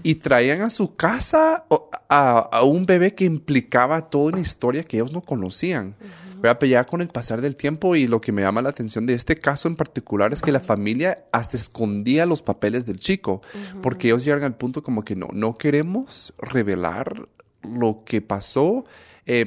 y 0.03 0.15
traían 0.15 0.61
a 0.61 0.69
su 0.69 0.95
casa 0.95 1.65
a, 2.09 2.37
a, 2.51 2.63
un 2.63 2.85
bebé 2.85 3.15
que 3.15 3.25
implicaba 3.25 4.09
toda 4.09 4.33
una 4.33 4.39
historia 4.39 4.83
que 4.83 4.97
ellos 4.97 5.11
no 5.11 5.21
conocían. 5.21 5.95
Pero 6.39 6.65
ya 6.67 6.83
con 6.83 7.01
el 7.01 7.07
pasar 7.07 7.41
del 7.41 7.55
tiempo 7.55 7.95
y 7.95 8.05
lo 8.05 8.21
que 8.21 8.31
me 8.31 8.43
llama 8.43 8.61
la 8.61 8.69
atención 8.69 9.07
de 9.07 9.15
este 9.15 9.37
caso 9.37 9.67
en 9.67 9.75
particular 9.75 10.33
es 10.33 10.43
que 10.43 10.51
la 10.51 10.59
familia 10.59 11.25
hasta 11.31 11.57
escondía 11.57 12.27
los 12.27 12.43
papeles 12.43 12.85
del 12.85 12.99
chico 12.99 13.41
porque 13.81 14.09
ellos 14.09 14.23
llegan 14.23 14.43
al 14.43 14.55
punto 14.55 14.83
como 14.83 15.03
que 15.03 15.15
no, 15.15 15.29
no 15.33 15.57
queremos 15.57 16.35
revelar 16.37 17.27
lo 17.63 18.03
que 18.05 18.21
pasó 18.21 18.85
eh, 19.27 19.45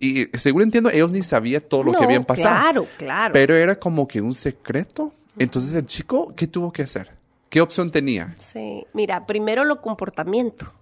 y 0.00 0.26
según 0.36 0.62
entiendo, 0.62 0.90
ellos 0.90 1.10
ni 1.10 1.22
sabían 1.22 1.62
todo 1.62 1.82
lo 1.82 1.92
que 1.92 2.04
habían 2.04 2.26
pasado. 2.26 2.54
Claro, 2.56 2.86
claro. 2.98 3.32
Pero 3.32 3.56
era 3.56 3.78
como 3.78 4.06
que 4.06 4.20
un 4.20 4.34
secreto. 4.34 5.14
Entonces 5.38 5.74
el 5.74 5.86
chico, 5.86 6.34
¿qué 6.36 6.46
tuvo 6.46 6.70
que 6.70 6.82
hacer? 6.82 7.10
¿Qué 7.48 7.62
opción 7.62 7.90
tenía? 7.90 8.36
Sí, 8.38 8.86
mira, 8.92 9.26
primero 9.26 9.64
lo 9.64 9.80
comportamiento. 9.80 10.72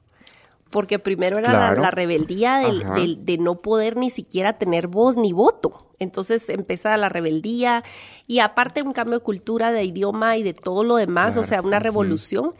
Porque 0.70 0.98
primero 0.98 1.38
era 1.38 1.74
la, 1.74 1.90
rebeldía 1.90 2.59
del, 2.96 3.24
de 3.26 3.37
no 3.37 3.61
poder 3.61 3.96
ni 3.96 4.09
siquiera 4.09 4.55
tener 4.55 4.88
voz 4.88 5.16
ni 5.16 5.33
voto. 5.33 5.90
Entonces 5.98 6.48
empieza 6.48 6.96
la 6.96 7.11
rebeldía 7.11 7.85
y 8.26 8.38
aparte 8.38 8.83
un 8.83 8.94
cambio 8.94 9.18
de 9.18 9.24
cultura, 9.24 9.70
de 9.70 9.85
idioma 9.85 10.38
y 10.38 10.42
de 10.42 10.55
todo 10.55 10.83
lo 10.83 10.96
demás, 10.96 11.37
o 11.37 11.44
sea, 11.44 11.61
una 11.61 11.78
revolución. 11.78 12.55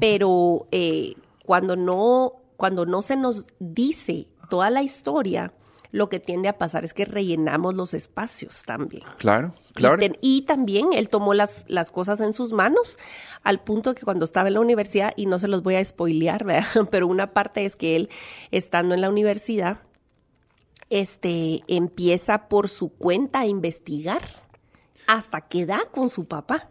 Pero 0.00 0.66
eh, 0.72 1.14
cuando 1.44 1.76
no 1.76 2.32
cuando 2.56 2.84
no 2.84 3.00
se 3.02 3.16
nos 3.16 3.46
dice 3.58 4.26
toda 4.50 4.68
la 4.68 4.82
historia, 4.82 5.54
lo 5.92 6.08
que 6.08 6.20
tiende 6.20 6.48
a 6.48 6.56
pasar 6.58 6.84
es 6.84 6.92
que 6.94 7.04
rellenamos 7.04 7.74
los 7.74 7.94
espacios 7.94 8.62
también. 8.64 9.02
Claro, 9.18 9.54
claro. 9.74 9.96
Y, 9.96 9.98
ten- 9.98 10.18
y 10.20 10.42
también 10.42 10.92
él 10.92 11.08
tomó 11.08 11.32
las, 11.34 11.64
las 11.66 11.90
cosas 11.90 12.20
en 12.20 12.32
sus 12.32 12.52
manos 12.52 12.98
al 13.42 13.60
punto 13.64 13.94
que 13.94 14.02
cuando 14.04 14.24
estaba 14.24 14.48
en 14.48 14.54
la 14.54 14.60
universidad, 14.60 15.12
y 15.16 15.26
no 15.26 15.38
se 15.40 15.48
los 15.48 15.62
voy 15.62 15.76
a 15.76 15.84
spoilear, 15.84 16.44
¿verdad? 16.44 16.86
pero 16.92 17.06
una 17.08 17.32
parte 17.32 17.64
es 17.64 17.74
que 17.74 17.96
él, 17.96 18.10
estando 18.52 18.94
en 18.94 19.00
la 19.00 19.08
universidad, 19.08 19.80
este, 20.90 21.62
empieza 21.68 22.48
por 22.48 22.68
su 22.68 22.90
cuenta 22.90 23.40
a 23.40 23.46
investigar 23.46 24.22
hasta 25.06 25.40
que 25.42 25.66
da 25.66 25.80
con 25.92 26.08
su 26.08 26.26
papá. 26.26 26.68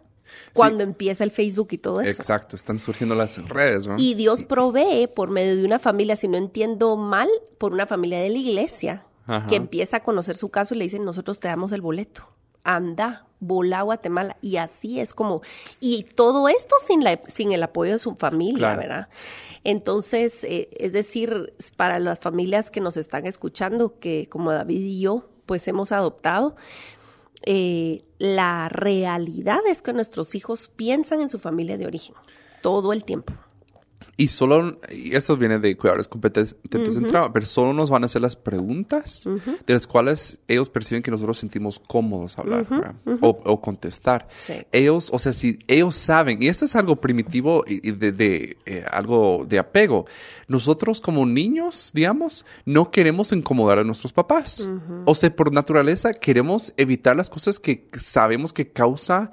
Cuando 0.52 0.82
empieza 0.82 1.24
el 1.24 1.30
Facebook 1.30 1.68
y 1.72 1.78
todo 1.78 2.00
eso. 2.00 2.10
Exacto, 2.10 2.56
están 2.56 2.78
surgiendo 2.78 3.14
las 3.14 3.38
redes, 3.48 3.86
¿no? 3.86 3.96
Y 3.98 4.14
Dios 4.14 4.42
provee 4.42 5.06
por 5.06 5.30
medio 5.30 5.56
de 5.56 5.64
una 5.64 5.78
familia, 5.78 6.16
si 6.16 6.28
no 6.28 6.36
entiendo 6.36 6.96
mal, 6.96 7.28
por 7.58 7.72
una 7.72 7.86
familia 7.86 8.20
de 8.20 8.30
la 8.30 8.38
iglesia, 8.38 9.04
Ajá. 9.26 9.46
que 9.46 9.56
empieza 9.56 9.98
a 9.98 10.02
conocer 10.02 10.36
su 10.36 10.48
caso 10.48 10.74
y 10.74 10.78
le 10.78 10.84
dicen, 10.84 11.04
nosotros 11.04 11.38
te 11.38 11.48
damos 11.48 11.72
el 11.72 11.80
boleto. 11.80 12.28
Anda, 12.64 13.26
volá 13.38 13.78
a 13.78 13.82
Guatemala. 13.82 14.36
Y 14.42 14.56
así 14.56 15.00
es 15.00 15.14
como, 15.14 15.40
y 15.80 16.02
todo 16.14 16.48
esto 16.48 16.74
sin, 16.86 17.02
la, 17.04 17.20
sin 17.32 17.52
el 17.52 17.62
apoyo 17.62 17.92
de 17.92 17.98
su 17.98 18.14
familia, 18.16 18.58
Claro. 18.58 18.80
¿verdad? 18.80 19.08
Entonces, 19.64 20.44
eh, 20.44 20.68
es 20.78 20.92
decir, 20.92 21.54
para 21.76 21.98
las 21.98 22.18
familias 22.18 22.70
que 22.70 22.80
nos 22.80 22.96
están 22.96 23.26
escuchando, 23.26 23.98
que 23.98 24.28
como 24.30 24.52
David 24.52 24.80
y 24.80 25.00
yo, 25.00 25.28
pues 25.46 25.66
hemos 25.68 25.92
adoptado, 25.92 26.54
eh, 27.42 28.04
la 28.18 28.68
realidad 28.68 29.60
es 29.68 29.82
que 29.82 29.92
nuestros 29.92 30.34
hijos 30.34 30.68
piensan 30.74 31.20
en 31.20 31.28
su 31.28 31.38
familia 31.38 31.76
de 31.76 31.86
origen 31.86 32.14
todo 32.62 32.92
el 32.92 33.04
tiempo. 33.04 33.32
Y 34.16 34.28
solo, 34.28 34.78
y 34.90 35.16
esto 35.16 35.36
viene 35.36 35.58
de 35.58 35.76
cuidadores 35.76 36.06
competentes 36.06 36.56
en 36.96 37.04
trauma, 37.04 37.32
pero 37.32 37.46
solo 37.46 37.72
nos 37.72 37.90
van 37.90 38.02
a 38.02 38.06
hacer 38.06 38.22
las 38.22 38.36
preguntas 38.36 39.24
de 39.66 39.74
las 39.74 39.86
cuales 39.86 40.38
ellos 40.46 40.70
perciben 40.70 41.02
que 41.02 41.10
nosotros 41.10 41.38
sentimos 41.38 41.78
cómodos 41.78 42.38
hablar 42.38 42.66
o, 43.20 43.28
o 43.28 43.60
contestar. 43.60 44.26
Sí. 44.32 44.54
Ellos, 44.72 45.10
o 45.12 45.18
sea, 45.18 45.32
si 45.32 45.58
ellos 45.66 45.96
saben, 45.96 46.42
y 46.42 46.48
esto 46.48 46.64
es 46.64 46.76
algo 46.76 46.96
primitivo 46.96 47.64
y 47.66 47.80
y 47.82 47.92
de, 47.92 48.12
de, 48.12 48.56
eh, 48.66 48.84
algo 48.90 49.44
de 49.48 49.58
apego, 49.58 50.06
nosotros 50.48 51.00
como 51.00 51.26
niños, 51.26 51.90
digamos, 51.94 52.44
no 52.64 52.90
queremos 52.90 53.32
incomodar 53.32 53.78
a 53.78 53.84
nuestros 53.84 54.12
papás. 54.12 54.68
O 55.04 55.14
sea, 55.14 55.34
por 55.34 55.52
naturaleza 55.52 56.14
queremos 56.14 56.72
evitar 56.76 57.16
las 57.16 57.30
cosas 57.30 57.58
que 57.58 57.88
sabemos 57.96 58.52
que 58.52 58.70
causa 58.70 59.30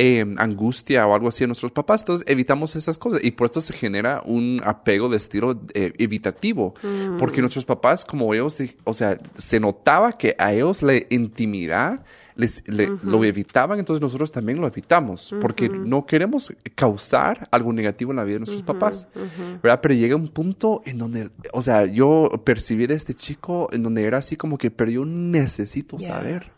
eh, 0.00 0.24
angustia 0.38 1.06
o 1.06 1.14
algo 1.14 1.26
así 1.28 1.42
a 1.42 1.48
nuestros 1.48 1.72
papás. 1.72 2.02
Entonces 2.02 2.26
evitamos 2.28 2.76
esas 2.76 2.98
cosas 2.98 3.20
y 3.24 3.32
por 3.32 3.46
esto 3.46 3.60
se 3.60 3.74
genera 3.74 4.22
un 4.24 4.60
apego 4.64 5.08
de 5.08 5.16
estilo 5.16 5.60
eh, 5.74 5.92
evitativo. 5.98 6.72
Porque 7.18 7.40
nuestros 7.40 7.64
papás, 7.64 8.04
como 8.04 8.32
ellos, 8.32 8.56
o 8.84 8.94
sea, 8.94 9.18
se 9.36 9.58
notaba 9.60 10.12
que 10.16 10.34
a 10.38 10.52
ellos 10.54 10.82
la 10.82 10.94
intimidad 11.10 12.04
les, 12.36 12.62
le- 12.68 12.92
lo 13.02 13.24
evitaban, 13.24 13.80
entonces 13.80 14.00
nosotros 14.00 14.30
también 14.30 14.60
lo 14.60 14.68
evitamos. 14.68 15.34
Porque 15.40 15.68
no 15.68 16.06
queremos 16.06 16.54
causar 16.76 17.48
algo 17.50 17.72
negativo 17.72 18.12
en 18.12 18.16
la 18.18 18.22
vida 18.24 18.34
de 18.34 18.38
nuestros 18.40 18.62
papás. 18.62 19.08
¿Verdad? 19.60 19.80
Pero 19.82 19.94
llega 19.94 20.14
un 20.14 20.28
punto 20.28 20.80
en 20.86 20.98
donde, 20.98 21.30
o 21.52 21.60
sea, 21.62 21.84
yo 21.86 22.30
percibí 22.44 22.86
de 22.86 22.94
este 22.94 23.14
chico 23.14 23.68
en 23.72 23.82
donde 23.82 24.04
era 24.04 24.18
así 24.18 24.36
como 24.36 24.56
que, 24.58 24.70
pero 24.70 24.90
yo 24.92 25.04
necesito 25.04 25.98
saber 25.98 26.52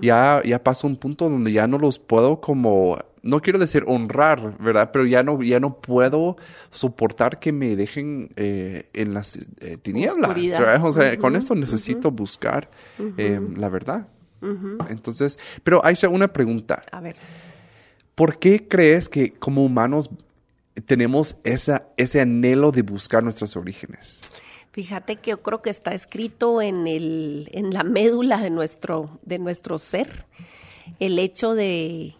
ya, 0.00 0.42
ya 0.44 0.62
pasó 0.62 0.86
un 0.86 0.96
punto 0.96 1.28
donde 1.28 1.52
ya 1.52 1.66
no 1.66 1.78
los 1.78 1.98
puedo 1.98 2.40
como, 2.40 2.98
no 3.22 3.40
quiero 3.40 3.58
decir 3.58 3.84
honrar, 3.86 4.56
¿verdad? 4.58 4.90
Pero 4.92 5.06
ya 5.06 5.22
no, 5.22 5.42
ya 5.42 5.60
no 5.60 5.80
puedo 5.80 6.36
soportar 6.70 7.38
que 7.38 7.52
me 7.52 7.76
dejen 7.76 8.30
eh, 8.36 8.88
en 8.92 9.14
las 9.14 9.38
eh, 9.60 9.76
tinieblas. 9.80 10.30
O 10.82 10.92
sea, 10.92 11.18
con 11.18 11.36
esto 11.36 11.54
necesito 11.54 12.10
buscar 12.10 12.68
eh, 13.18 13.40
la 13.56 13.68
verdad. 13.68 14.08
Entonces, 14.88 15.38
pero 15.62 15.84
Aisha, 15.84 16.08
una 16.08 16.32
pregunta. 16.32 16.82
A 16.92 17.00
ver. 17.00 17.16
¿Por 18.14 18.38
qué 18.38 18.68
crees 18.68 19.08
que 19.08 19.32
como 19.32 19.64
humanos 19.64 20.10
tenemos 20.86 21.38
esa, 21.44 21.86
ese 21.96 22.20
anhelo 22.20 22.70
de 22.70 22.82
buscar 22.82 23.22
nuestros 23.22 23.56
orígenes? 23.56 24.20
Fíjate 24.80 25.16
que 25.16 25.32
yo 25.32 25.42
creo 25.42 25.60
que 25.60 25.68
está 25.68 25.92
escrito 25.92 26.62
en 26.62 26.86
el, 26.86 27.50
en 27.52 27.74
la 27.74 27.84
médula 27.84 28.40
de 28.40 28.48
nuestro, 28.48 29.20
de 29.20 29.38
nuestro 29.38 29.78
ser, 29.78 30.24
el 31.00 31.18
hecho 31.18 31.52
de 31.52 32.14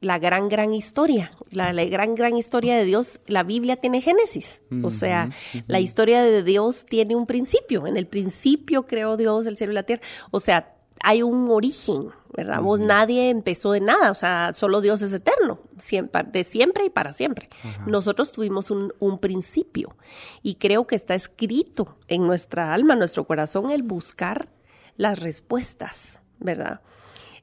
la 0.00 0.18
gran, 0.18 0.48
gran 0.48 0.74
historia, 0.74 1.30
la, 1.52 1.72
la 1.72 1.84
gran, 1.84 2.16
gran 2.16 2.36
historia 2.36 2.76
de 2.76 2.84
Dios. 2.84 3.20
La 3.28 3.44
Biblia 3.44 3.76
tiene 3.76 4.00
Génesis, 4.00 4.62
o 4.82 4.90
sea, 4.90 5.30
la 5.68 5.78
historia 5.78 6.24
de 6.24 6.42
Dios 6.42 6.86
tiene 6.86 7.14
un 7.14 7.24
principio. 7.24 7.86
En 7.86 7.96
el 7.96 8.08
principio 8.08 8.88
creó 8.88 9.16
Dios 9.16 9.46
el 9.46 9.56
cielo 9.56 9.74
y 9.74 9.76
la 9.76 9.84
tierra. 9.84 10.02
O 10.32 10.40
sea, 10.40 10.74
hay 10.98 11.22
un 11.22 11.48
origen, 11.50 12.08
¿verdad? 12.36 12.60
Vos 12.60 12.80
nadie 12.80 13.30
empezó 13.30 13.72
de 13.72 13.80
nada, 13.80 14.10
o 14.10 14.14
sea, 14.14 14.52
solo 14.54 14.80
Dios 14.80 15.02
es 15.02 15.12
eterno, 15.12 15.60
siempre, 15.78 16.24
de 16.24 16.44
siempre 16.44 16.84
y 16.86 16.90
para 16.90 17.12
siempre. 17.12 17.48
Nosotros 17.86 18.32
tuvimos 18.32 18.70
un, 18.70 18.92
un 18.98 19.18
principio 19.18 19.96
y 20.42 20.56
creo 20.56 20.86
que 20.86 20.96
está 20.96 21.14
escrito 21.14 21.96
en 22.08 22.26
nuestra 22.26 22.74
alma, 22.74 22.94
en 22.94 22.98
nuestro 22.98 23.24
corazón, 23.24 23.70
el 23.70 23.82
buscar 23.82 24.48
las 24.96 25.20
respuestas, 25.20 26.20
¿verdad? 26.38 26.80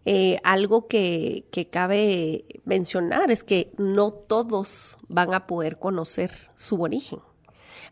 Eh, 0.04 0.40
algo 0.44 0.88
que, 0.88 1.46
que 1.52 1.70
cabe 1.70 2.44
mencionar 2.66 3.30
es 3.32 3.44
que 3.44 3.72
no 3.78 4.12
todos 4.12 4.98
van 5.08 5.34
a 5.34 5.46
poder 5.46 5.78
conocer 5.78 6.32
su 6.56 6.82
origen, 6.82 7.20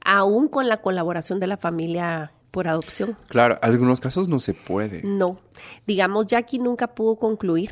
aún 0.04 0.48
con 0.48 0.68
la 0.68 0.82
colaboración 0.82 1.40
de 1.40 1.48
la 1.48 1.58
familia 1.58 2.34
por 2.52 2.68
adopción. 2.68 3.18
Claro, 3.28 3.60
en 3.62 3.70
algunos 3.70 4.00
casos 4.00 4.28
no 4.28 4.40
se 4.40 4.54
puede. 4.54 5.02
No. 5.04 5.40
Digamos, 5.86 6.28
Jackie 6.28 6.60
nunca 6.60 6.96
pudo 6.96 7.16
concluir 7.18 7.72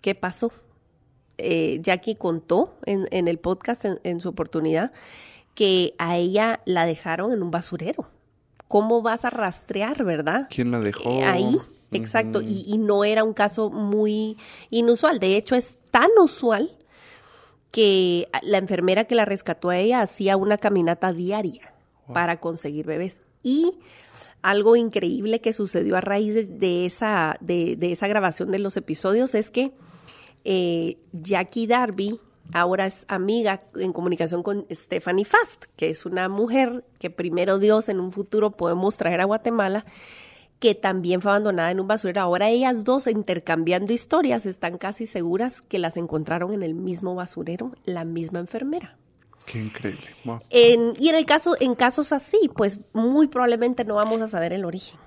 qué 0.00 0.14
pasó. 0.14 0.52
Eh, 1.38 1.78
Jackie 1.82 2.14
contó 2.14 2.78
en, 2.86 3.06
en 3.10 3.28
el 3.28 3.38
podcast, 3.38 3.84
en, 3.84 4.00
en 4.04 4.20
su 4.20 4.28
oportunidad, 4.28 4.92
que 5.54 5.94
a 5.98 6.16
ella 6.16 6.60
la 6.64 6.86
dejaron 6.86 7.32
en 7.32 7.42
un 7.42 7.50
basurero. 7.50 8.08
¿Cómo 8.68 9.02
vas 9.02 9.24
a 9.24 9.30
rastrear, 9.30 10.04
verdad? 10.04 10.48
¿Quién 10.50 10.70
la 10.70 10.80
dejó? 10.80 11.08
Eh, 11.08 11.24
ahí, 11.24 11.56
exacto. 11.92 12.42
y, 12.42 12.64
y 12.66 12.78
no 12.78 13.04
era 13.04 13.22
un 13.22 13.32
caso 13.34 13.70
muy 13.70 14.36
inusual. 14.70 15.18
De 15.18 15.36
hecho, 15.36 15.54
es 15.54 15.78
tan 15.90 16.10
usual 16.20 16.76
que 17.70 18.28
la 18.42 18.58
enfermera 18.58 19.04
que 19.04 19.14
la 19.14 19.24
rescató 19.24 19.68
a 19.68 19.76
ella 19.76 20.00
hacía 20.00 20.36
una 20.36 20.56
caminata 20.56 21.12
diaria 21.12 21.74
para 22.12 22.40
conseguir 22.40 22.86
bebés. 22.86 23.20
Y 23.42 23.78
algo 24.46 24.76
increíble 24.76 25.40
que 25.40 25.52
sucedió 25.52 25.96
a 25.96 26.00
raíz 26.00 26.32
de, 26.60 26.86
esa, 26.86 27.36
de, 27.40 27.74
de 27.74 27.90
esa 27.90 28.06
grabación 28.06 28.52
de 28.52 28.60
los 28.60 28.76
episodios 28.76 29.34
es 29.34 29.50
que 29.50 29.72
eh, 30.44 30.98
Jackie 31.12 31.66
Darby 31.66 32.20
ahora 32.52 32.86
es 32.86 33.04
amiga 33.08 33.64
en 33.74 33.92
comunicación 33.92 34.44
con 34.44 34.64
Stephanie 34.70 35.24
Fast, 35.24 35.64
que 35.74 35.90
es 35.90 36.06
una 36.06 36.28
mujer 36.28 36.84
que 37.00 37.10
primero 37.10 37.58
Dios 37.58 37.88
en 37.88 37.98
un 37.98 38.12
futuro 38.12 38.52
podemos 38.52 38.96
traer 38.96 39.20
a 39.20 39.24
Guatemala, 39.24 39.84
que 40.60 40.76
también 40.76 41.20
fue 41.20 41.32
abandonada 41.32 41.72
en 41.72 41.80
un 41.80 41.88
basurero. 41.88 42.20
Ahora 42.20 42.48
ellas 42.48 42.84
dos 42.84 43.08
intercambiando 43.08 43.92
historias 43.92 44.46
están 44.46 44.78
casi 44.78 45.08
seguras 45.08 45.60
que 45.60 45.80
las 45.80 45.96
encontraron 45.96 46.54
en 46.54 46.62
el 46.62 46.74
mismo 46.74 47.16
basurero, 47.16 47.72
la 47.84 48.04
misma 48.04 48.38
enfermera. 48.38 48.96
Qué 49.46 49.60
increíble. 49.62 50.08
Wow. 50.24 50.40
En- 50.50 50.94
y 50.98 51.08
en 51.08 51.14
el 51.14 51.24
caso, 51.24 51.54
en 51.60 51.74
casos 51.74 52.12
así, 52.12 52.50
pues 52.54 52.80
muy 52.92 53.28
probablemente 53.28 53.84
no 53.84 53.94
vamos 53.94 54.20
a 54.20 54.26
saber 54.26 54.52
el 54.52 54.64
origen. 54.64 54.98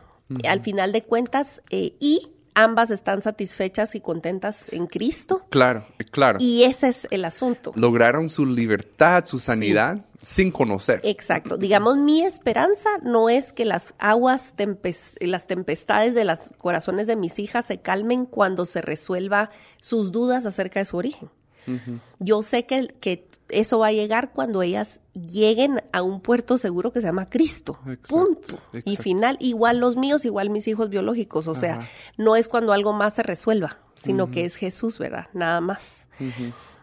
Al 0.48 0.62
final 0.62 0.92
de 0.92 1.02
cuentas, 1.04 1.62
eh, 1.72 1.94
y 2.00 2.30
ambas 2.54 2.92
están 2.92 3.22
satisfechas 3.22 3.96
y 3.96 4.00
contentas 4.02 4.72
en 4.72 4.86
Cristo. 4.86 5.44
Claro, 5.50 5.86
eh, 5.98 6.04
claro. 6.04 6.38
Y 6.40 6.64
ese 6.64 6.90
es 6.90 7.08
el 7.10 7.26
asunto. 7.26 7.72
Lograron 7.76 8.30
su 8.30 8.46
libertad, 8.46 9.26
su 9.26 9.40
sanidad, 9.40 10.06
sin 10.22 10.52
conocer. 10.52 11.02
Exacto. 11.04 11.58
Digamos, 11.58 11.98
mi 11.98 12.22
esperanza 12.22 12.90
no 13.02 13.30
es 13.30 13.54
que 13.54 13.66
las 13.66 13.96
aguas, 13.98 14.54
tempes- 14.56 15.16
las 15.20 15.48
tempestades 15.48 16.14
de 16.14 16.26
los 16.26 16.52
corazones 16.60 17.08
de 17.08 17.16
mis 17.16 17.40
hijas 17.40 17.66
se 17.66 17.80
calmen 17.80 18.26
cuando 18.26 18.66
se 18.68 18.82
resuelva 18.82 19.50
sus 19.82 20.12
dudas 20.12 20.46
acerca 20.46 20.80
de 20.80 20.86
su 20.86 20.98
origen. 20.98 21.30
Yo 22.20 22.42
sé 22.42 22.66
que, 22.66 22.88
que 23.00 23.30
eso 23.50 23.80
va 23.80 23.88
a 23.88 23.92
llegar 23.92 24.32
cuando 24.32 24.62
ellas 24.62 25.00
lleguen 25.14 25.82
a 25.92 26.02
un 26.02 26.22
puerto 26.22 26.58
seguro 26.58 26.92
que 26.92 27.02
se 27.02 27.08
llama 27.08 27.26
Cristo. 27.26 27.80
Exacto, 27.82 28.08
punto. 28.08 28.60
Y 28.74 28.78
exacto. 28.78 29.04
final, 29.04 29.38
igual 29.40 29.80
los 29.80 29.96
míos, 29.96 30.26
igual 30.26 30.50
mis 30.50 30.68
hijos 30.68 30.90
biológicos. 30.90 31.48
O 31.48 31.56
sea, 31.56 31.88
no 32.18 32.36
es 32.36 32.48
cuando 32.48 32.74
algo 32.74 32.94
más 32.94 33.16
se 33.16 33.24
resuelva, 33.24 33.80
sino 33.96 34.32
que 34.32 34.46
es 34.46 34.56
Jesús, 34.56 35.00
¿verdad? 35.00 35.28
Nada 35.34 35.62
más. 35.62 36.08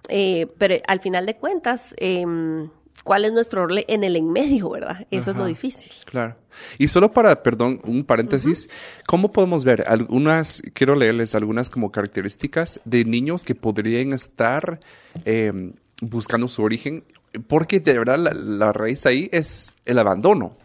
Eh, 0.08 0.46
pero 0.58 0.76
al 0.86 1.00
final 1.00 1.26
de 1.26 1.36
cuentas, 1.36 1.94
em, 1.96 2.70
¿cuál 3.06 3.24
es 3.24 3.32
nuestro 3.32 3.66
rol 3.66 3.84
en 3.88 4.04
el 4.04 4.16
en 4.16 4.30
medio, 4.32 4.68
verdad? 4.68 5.06
Eso 5.10 5.30
es 5.30 5.36
lo 5.36 5.46
difícil. 5.46 5.90
Claro. 6.04 6.36
Y 6.76 6.88
solo 6.88 7.10
para, 7.10 7.42
perdón, 7.42 7.80
un 7.84 8.04
paréntesis, 8.04 8.68
¿cómo 9.06 9.32
podemos 9.32 9.64
ver 9.64 9.84
algunas, 9.86 10.60
quiero 10.74 10.96
leerles 10.96 11.34
algunas 11.34 11.70
como 11.70 11.90
características 11.92 12.80
de 12.84 13.04
niños 13.04 13.44
que 13.44 13.54
podrían 13.54 14.12
estar 14.12 14.80
eh, 15.24 15.72
buscando 16.02 16.48
su 16.48 16.62
origen, 16.62 17.04
porque 17.46 17.80
de 17.80 17.98
verdad 17.98 18.18
la, 18.18 18.32
la 18.34 18.72
raíz 18.72 19.06
ahí 19.06 19.28
es 19.32 19.76
el 19.84 19.98
abandono. 19.98 20.56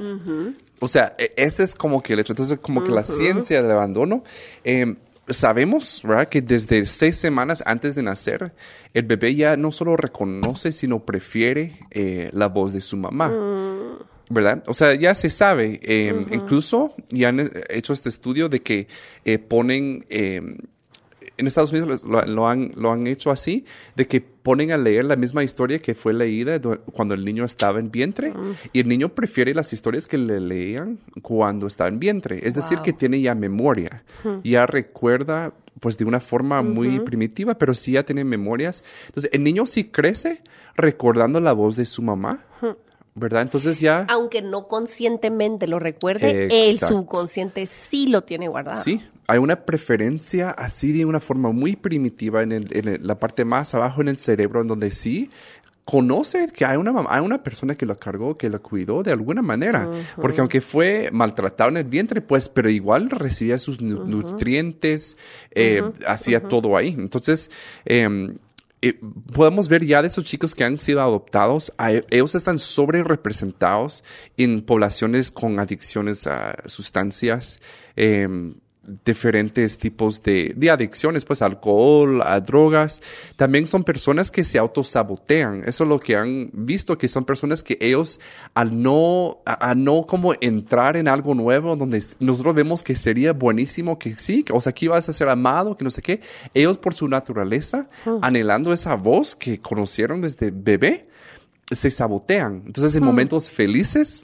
O 0.80 0.88
sea, 0.88 1.16
e- 1.20 1.34
ese 1.38 1.64
es 1.64 1.76
como 1.76 2.02
que 2.02 2.14
el 2.14 2.20
hecho. 2.20 2.34
Entonces, 2.34 2.58
como 2.60 2.84
que 2.84 2.92
la 2.92 3.04
ciencia 3.04 3.62
del 3.62 3.72
abandono, 3.72 4.24
eh, 4.64 4.96
sabemos, 5.34 6.02
¿verdad? 6.04 6.30
Que 6.30 6.42
desde 6.42 6.86
seis 6.86 7.16
semanas 7.18 7.64
antes 7.66 7.96
de 7.96 8.04
nacer, 8.04 8.54
el 8.94 9.04
bebé 9.04 9.36
ya 9.36 9.58
no 9.58 9.72
solo 9.72 9.96
reconoce, 9.98 10.72
sino 10.72 11.06
prefiere 11.06 11.80
eh, 11.92 12.30
la 12.34 12.48
voz 12.48 12.74
de 12.74 12.82
su 12.82 12.98
mamá. 12.98 13.32
¿verdad? 14.30 14.64
O 14.68 14.74
sea, 14.74 14.96
ya 14.96 15.14
se 15.14 15.30
sabe. 15.30 15.80
eh, 15.84 16.26
Incluso 16.32 16.96
ya 17.10 17.30
han 17.30 17.42
eh, 17.42 17.50
hecho 17.70 17.92
este 17.92 18.08
estudio 18.08 18.48
de 18.48 18.62
que 18.62 18.88
eh, 19.26 19.40
ponen, 19.40 20.06
eh, 20.10 20.42
en 21.42 21.48
Estados 21.48 21.72
Unidos 21.74 22.04
lo, 22.06 22.26
lo 22.26 22.48
han, 22.48 22.72
lo 22.76 22.92
han 22.92 23.06
hecho 23.08 23.32
así, 23.32 23.66
de 23.98 24.08
que 24.08 24.22
ponen 24.22 24.72
a 24.72 24.78
leer 24.78 25.04
la 25.06 25.16
misma 25.18 25.44
historia 25.44 25.80
que 25.80 25.94
fue 25.94 26.14
leída 26.14 26.60
cuando 26.94 27.14
el 27.14 27.26
niño 27.26 27.44
estaba 27.44 27.80
en 27.80 27.92
vientre 27.92 28.34
y 28.72 28.80
el 28.80 28.88
niño 28.88 29.10
prefiere 29.10 29.54
las 29.54 29.74
historias 29.74 30.08
que 30.08 30.18
le 30.18 30.40
leían 30.40 31.00
cuando 31.22 31.68
estaba 31.68 31.90
en 31.90 32.00
vientre. 32.00 32.40
Es 32.48 32.56
decir, 32.56 32.78
Wow. 32.78 32.84
que 32.86 32.94
tiene 32.94 33.20
ya 33.22 33.36
memoria, 33.36 34.04
ya 34.44 34.66
recuerda 34.66 35.54
pues 35.80 35.98
de 35.98 36.06
una 36.06 36.20
forma 36.20 36.62
muy 36.62 37.00
primitiva, 37.00 37.58
pero 37.58 37.74
sí 37.74 37.94
ya 37.94 38.04
tiene 38.04 38.24
memorias. 38.24 38.84
Entonces, 39.08 39.32
el 39.34 39.44
niño 39.44 39.66
sí 39.66 39.86
crece 39.86 40.42
recordando 40.76 41.40
la 41.40 41.54
voz 41.54 41.76
de 41.76 41.86
su 41.86 42.02
mamá, 42.04 42.46
¿verdad? 43.16 43.42
Entonces 43.42 43.80
ya... 43.80 44.06
Aunque 44.10 44.42
no 44.42 44.68
conscientemente 44.68 45.68
lo 45.68 45.80
recuerde, 45.80 46.46
el 46.46 46.78
subconsciente 46.88 47.66
sí 47.66 48.08
lo 48.08 48.24
tiene 48.24 48.48
guardado. 48.48 48.82
Sí, 48.82 49.02
hay 49.28 49.38
una 49.40 49.66
preferencia 49.66 50.50
así 50.52 50.92
de 50.92 51.06
una 51.06 51.20
forma 51.20 51.52
muy 51.52 51.76
primitiva 51.76 52.42
en, 52.44 52.52
el- 52.54 52.76
en 52.76 52.88
el- 52.88 53.06
la 53.08 53.20
parte 53.20 53.44
más 53.46 53.74
abajo 53.76 54.02
en 54.02 54.08
el 54.08 54.18
cerebro, 54.18 54.62
en 54.62 54.68
donde 54.68 54.92
sí 54.92 55.30
conoce 55.84 56.48
que 56.56 56.64
hay 56.64 56.78
una 56.78 56.94
hay 57.10 57.22
una 57.22 57.42
persona 57.44 57.76
que 57.76 57.86
lo 57.88 57.98
cargó, 58.00 58.38
que 58.38 58.50
lo 58.50 58.62
cuidó 58.62 59.02
de 59.04 59.12
alguna 59.12 59.42
manera. 59.42 59.90
Porque 60.22 60.40
aunque 60.40 60.62
fue 60.62 61.10
maltratado 61.12 61.70
en 61.72 61.78
el 61.78 61.84
vientre, 61.86 62.22
pues, 62.22 62.48
pero 62.50 62.70
igual 62.70 63.10
recibía 63.10 63.58
sus 63.58 63.82
nu- 63.82 64.06
nutrientes, 64.06 65.18
eh, 65.52 65.82
hacía 66.08 66.40
todo 66.48 66.78
ahí. 66.78 66.90
Entonces, 66.98 67.50
em, 67.84 68.38
eh, 68.82 69.00
podemos 69.34 69.68
ver 69.68 69.86
ya 69.86 70.02
de 70.02 70.08
esos 70.08 70.24
chicos 70.26 70.56
que 70.56 70.64
han 70.64 70.80
sido 70.80 71.02
adoptados, 71.02 71.72
a- 71.78 71.92
ellos 72.10 72.34
están 72.36 72.58
sobre 72.58 73.04
representados 73.04 74.04
en 74.38 74.62
poblaciones 74.62 75.32
con 75.32 75.60
adicciones 75.60 76.26
a 76.28 76.56
sustancias, 76.68 77.60
em, 77.96 78.56
diferentes 79.06 79.78
tipos 79.78 80.24
de, 80.24 80.54
de 80.56 80.72
adicciones, 80.72 81.24
pues 81.24 81.42
alcohol, 81.42 82.22
a 82.24 82.40
drogas. 82.40 83.02
También 83.36 83.68
son 83.68 83.84
personas 83.84 84.32
que 84.32 84.44
se 84.44 84.58
autosabotean. 84.58 85.64
Eso 85.66 85.84
es 85.84 85.90
lo 85.90 86.00
que 86.00 86.16
han 86.16 86.50
visto, 86.54 86.98
que 86.98 87.08
son 87.08 87.24
personas 87.24 87.64
que 87.64 87.78
ellos 87.80 88.20
al 88.54 88.82
no, 88.82 89.42
a, 89.46 89.72
a 89.72 89.76
no 89.76 90.04
como 90.04 90.34
entrar 90.42 90.98
en 90.98 91.08
algo 91.08 91.36
nuevo, 91.36 91.76
donde 91.76 92.04
nosotros 92.20 92.56
vemos 92.56 92.84
que 92.84 92.96
sería 92.96 93.34
buenísimo, 93.34 94.00
que 94.00 94.16
sí, 94.16 94.44
que, 94.44 94.54
o 94.54 94.62
sea, 94.62 94.74
que 94.74 94.86
ibas 94.86 95.08
a 95.08 95.14
ser 95.14 95.30
amado, 95.30 95.78
que 95.78 95.84
no 95.84 95.92
sé 95.92 96.02
qué, 96.02 96.22
ellos 96.54 96.78
por 96.78 96.94
su 96.94 97.08
naturaleza, 97.08 97.88
anhelando 98.22 98.74
esa 98.74 98.96
voz 98.96 99.36
que 99.36 99.60
conocieron 99.60 100.22
desde 100.22 100.52
bebé, 100.52 101.08
se 101.72 101.90
sabotean. 101.90 102.64
Entonces, 102.66 102.96
en 102.96 103.04
momentos 103.04 103.50
felices, 103.50 104.24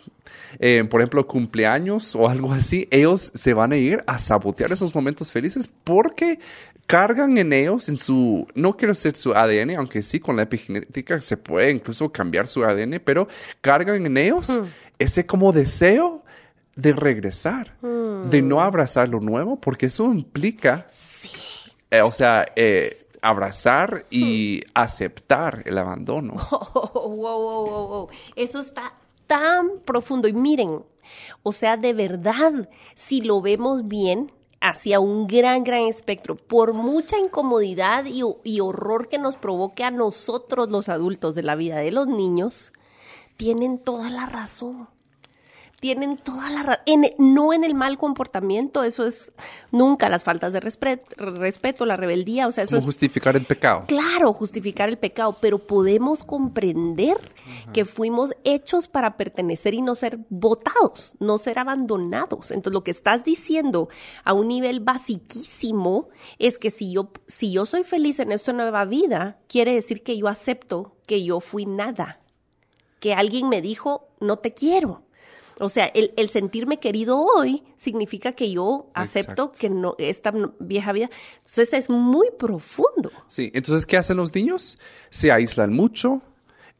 eh, 0.59 0.83
por 0.89 1.01
ejemplo, 1.01 1.25
cumpleaños 1.27 2.15
o 2.15 2.29
algo 2.29 2.53
así, 2.53 2.87
ellos 2.91 3.31
se 3.33 3.53
van 3.53 3.71
a 3.71 3.77
ir 3.77 4.03
a 4.07 4.19
sabotear 4.19 4.71
esos 4.71 4.93
momentos 4.93 5.31
felices 5.31 5.69
porque 5.83 6.39
cargan 6.87 7.37
en 7.37 7.53
ellos, 7.53 7.89
en 7.89 7.97
su, 7.97 8.47
no 8.55 8.75
quiero 8.77 8.93
decir 8.93 9.15
su 9.17 9.33
ADN, 9.33 9.75
aunque 9.77 10.01
sí, 10.01 10.19
con 10.19 10.37
la 10.37 10.43
epigenética 10.43 11.21
se 11.21 11.37
puede 11.37 11.71
incluso 11.71 12.11
cambiar 12.11 12.47
su 12.47 12.63
ADN, 12.63 13.01
pero 13.03 13.27
cargan 13.61 14.05
en 14.05 14.17
ellos 14.17 14.61
ese 14.97 15.25
como 15.25 15.51
deseo 15.51 16.23
de 16.75 16.93
regresar, 16.93 17.75
de 17.81 18.41
no 18.41 18.61
abrazar 18.61 19.09
lo 19.09 19.19
nuevo, 19.19 19.59
porque 19.59 19.87
eso 19.87 20.13
implica, 20.13 20.87
eh, 21.91 22.01
o 22.01 22.11
sea, 22.11 22.45
eh, 22.55 23.06
abrazar 23.21 24.05
y 24.09 24.61
aceptar 24.73 25.63
el 25.65 25.77
abandono. 25.77 26.35
Oh, 26.51 27.09
wow, 27.09 27.41
wow, 27.41 27.65
wow, 27.65 27.87
wow. 27.87 28.09
Eso 28.35 28.59
está 28.59 28.93
tan 29.27 29.79
profundo. 29.85 30.27
Y 30.27 30.33
miren, 30.33 30.83
o 31.43 31.51
sea, 31.51 31.77
de 31.77 31.93
verdad, 31.93 32.69
si 32.95 33.21
lo 33.21 33.41
vemos 33.41 33.87
bien, 33.87 34.31
hacia 34.59 34.99
un 34.99 35.27
gran, 35.27 35.63
gran 35.63 35.83
espectro, 35.83 36.35
por 36.35 36.73
mucha 36.73 37.17
incomodidad 37.19 38.05
y, 38.05 38.21
y 38.43 38.59
horror 38.59 39.07
que 39.07 39.19
nos 39.19 39.37
provoque 39.37 39.83
a 39.83 39.91
nosotros 39.91 40.69
los 40.69 40.89
adultos 40.89 41.35
de 41.35 41.43
la 41.43 41.55
vida 41.55 41.77
de 41.77 41.91
los 41.91 42.07
niños, 42.07 42.73
tienen 43.37 43.77
toda 43.77 44.09
la 44.09 44.25
razón. 44.25 44.89
Tienen 45.79 46.17
toda 46.17 46.49
la 46.49 46.63
razón. 46.63 46.83
No 47.19 47.53
en 47.53 47.63
el 47.63 47.75
mal 47.75 47.99
comportamiento, 47.99 48.83
eso 48.83 49.05
es 49.05 49.31
nunca 49.71 50.09
las 50.09 50.23
faltas 50.23 50.51
de 50.51 50.59
respet- 50.59 51.03
respeto, 51.17 51.85
la 51.85 51.95
rebeldía, 51.95 52.47
o 52.47 52.51
sea, 52.51 52.63
eso 52.63 52.71
¿Cómo 52.71 52.79
es 52.79 52.85
justificar 52.85 53.35
el 53.35 53.45
pecado? 53.45 53.85
claro, 53.87 54.33
justificar 54.33 54.89
el 54.89 54.97
pecado, 54.97 55.37
pero 55.39 55.59
podemos 55.59 56.23
comprender 56.23 57.17
que 57.73 57.85
fuimos 57.85 58.33
hechos 58.43 58.87
para 58.87 59.17
pertenecer 59.17 59.75
y 59.75 59.81
no 59.83 59.93
ser 59.93 60.17
votados, 60.29 61.13
no 61.19 61.37
ser 61.37 61.59
abandonados. 61.59 62.49
Entonces, 62.49 62.73
lo 62.73 62.83
que 62.83 62.91
estás 62.91 63.23
diciendo 63.23 63.87
a 64.23 64.33
un 64.33 64.47
nivel 64.47 64.79
basiquísimo 64.79 66.09
es 66.39 66.57
que 66.57 66.71
si 66.71 66.91
yo, 66.93 67.11
si 67.27 67.51
yo 67.51 67.67
soy 67.67 67.83
feliz 67.83 68.19
en 68.19 68.31
esta 68.31 68.51
nueva 68.51 68.85
vida, 68.85 69.37
quiere 69.47 69.75
decir 69.75 70.01
que 70.03 70.17
yo 70.17 70.27
acepto 70.27 70.95
que 71.05 71.23
yo 71.23 71.39
fui 71.39 71.65
nada, 71.67 72.19
que 72.99 73.13
alguien 73.13 73.47
me 73.47 73.61
dijo, 73.61 74.09
no 74.19 74.37
te 74.39 74.53
quiero. 74.55 75.03
O 75.59 75.69
sea, 75.69 75.85
el, 75.87 76.13
el 76.17 76.29
sentirme 76.29 76.79
querido 76.79 77.19
hoy 77.19 77.63
significa 77.75 78.33
que 78.33 78.51
yo 78.51 78.91
acepto 78.93 79.31
Exacto. 79.45 79.51
que 79.59 79.69
no, 79.69 79.95
esta 79.97 80.31
vieja 80.59 80.91
vida. 80.91 81.09
Entonces 81.37 81.73
es 81.73 81.89
muy 81.89 82.29
profundo. 82.37 83.11
Sí, 83.27 83.51
entonces, 83.53 83.85
¿qué 83.85 83.97
hacen 83.97 84.17
los 84.17 84.33
niños? 84.35 84.77
Se 85.09 85.31
aíslan 85.31 85.73
mucho, 85.73 86.21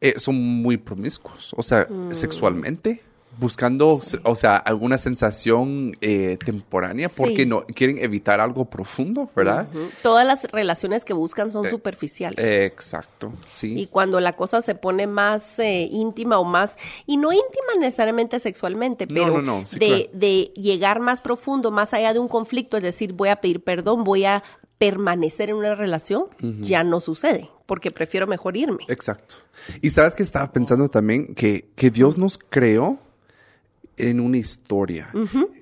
eh, 0.00 0.18
son 0.18 0.36
muy 0.36 0.76
promiscuos, 0.76 1.54
o 1.56 1.62
sea, 1.62 1.88
sexualmente, 2.12 3.02
buscando, 3.38 4.00
o 4.24 4.34
sea, 4.34 4.56
alguna 4.56 4.98
sensación 4.98 5.96
eh, 6.00 6.38
temporánea, 6.44 7.08
porque 7.08 7.36
Sí. 7.42 7.46
no 7.46 7.62
quieren 7.66 7.98
evitar 7.98 8.40
algo 8.40 8.64
profundo, 8.64 9.30
¿verdad? 9.36 9.68
Todas 10.02 10.26
las 10.26 10.44
relaciones 10.50 11.04
que 11.04 11.12
buscan 11.12 11.50
son 11.52 11.66
superficiales. 11.68 12.44
Eh, 12.44 12.64
exacto, 12.66 13.32
sí. 13.50 13.78
y 13.78 13.86
cuando 13.86 14.20
la 14.20 14.34
cosa 14.34 14.60
se 14.60 14.74
pone 14.74 15.06
más 15.06 15.58
eh, 15.58 15.88
íntima 15.90 16.38
o 16.38 16.44
más, 16.44 16.76
y 17.06 17.16
no 17.16 17.32
íntima 17.32 17.74
necesariamente 17.78 18.38
sexualmente, 18.40 19.06
pero 19.06 19.40
no, 19.40 19.60
no, 19.60 19.66
sí, 19.66 19.78
de, 19.78 19.86
claro. 19.86 20.10
de 20.14 20.52
llegar 20.56 21.00
más 21.00 21.20
profundo, 21.20 21.70
más 21.70 21.94
allá 21.94 22.12
de 22.12 22.18
un 22.18 22.28
conflicto, 22.28 22.76
es 22.76 22.82
decir, 22.82 23.12
voy 23.12 23.28
a 23.28 23.36
pedir 23.36 23.62
perdón, 23.62 24.04
voy 24.04 24.24
a 24.24 24.42
permanecer 24.78 25.50
en 25.50 25.56
una 25.56 25.74
relación, 25.74 26.26
ya 26.60 26.84
no 26.84 27.00
sucede, 27.00 27.50
porque 27.66 27.90
prefiero 27.90 28.26
mejor 28.26 28.56
irme. 28.56 28.84
Exacto. 28.88 29.34
Y 29.82 29.90
sabes 29.90 30.14
que 30.14 30.22
estaba 30.22 30.52
pensando 30.52 30.88
también 30.88 31.34
que, 31.34 31.68
que 31.74 31.90
Dios 31.90 32.16
nos 32.16 32.38
creó 32.38 32.98
en 33.98 34.20
una 34.20 34.38
historia. 34.38 35.10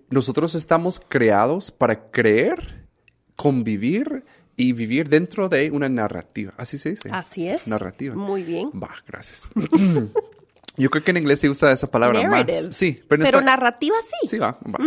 Nosotros 0.09 0.55
estamos 0.55 1.01
creados 1.01 1.70
para 1.70 2.11
creer, 2.11 2.87
convivir 3.35 4.25
y 4.57 4.72
vivir 4.72 5.09
dentro 5.09 5.49
de 5.49 5.70
una 5.70 5.88
narrativa. 5.88 6.55
Así 6.57 6.79
se 6.79 6.90
dice. 6.90 7.11
Así 7.12 7.49
es. 7.49 7.66
Narrativa. 7.66 8.14
Muy 8.14 8.42
bien. 8.42 8.70
Va, 8.72 8.90
gracias. 9.07 9.51
Yo 10.76 10.90
creo 10.90 11.02
que 11.04 11.10
en 11.10 11.16
inglés 11.18 11.40
se 11.40 11.48
usa 11.50 11.72
esa 11.72 11.86
palabra 11.90 12.22
Narrative. 12.22 12.62
más. 12.66 12.76
Sí, 12.76 12.96
pero, 13.08 13.22
en 13.22 13.26
Pero 13.26 13.38
espa- 13.40 13.44
narrativa 13.44 13.96
sí. 14.20 14.28
Sí, 14.28 14.38
va, 14.38 14.58
va. 14.66 14.78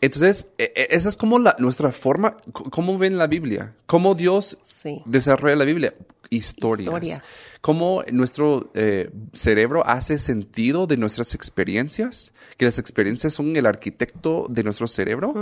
Entonces, 0.00 0.48
e- 0.58 0.72
e- 0.74 0.86
esa 0.90 1.08
es 1.08 1.16
como 1.16 1.38
la, 1.38 1.56
nuestra 1.58 1.90
forma, 1.92 2.36
cómo 2.52 2.98
ven 2.98 3.18
la 3.18 3.26
Biblia, 3.26 3.74
cómo 3.86 4.14
Dios 4.14 4.58
Sí. 4.64 5.02
desarrolla 5.06 5.56
la 5.56 5.64
Biblia. 5.64 5.94
Historias. 6.28 6.88
Historia. 6.88 7.22
Cómo 7.60 8.02
nuestro 8.10 8.70
eh, 8.74 9.10
cerebro 9.32 9.86
hace 9.86 10.18
sentido 10.18 10.88
de 10.88 10.96
nuestras 10.96 11.34
experiencias, 11.34 12.32
que 12.56 12.64
las 12.64 12.78
experiencias 12.80 13.32
son 13.34 13.54
el 13.56 13.64
arquitecto 13.64 14.46
de 14.48 14.64
nuestro 14.64 14.88
cerebro. 14.88 15.32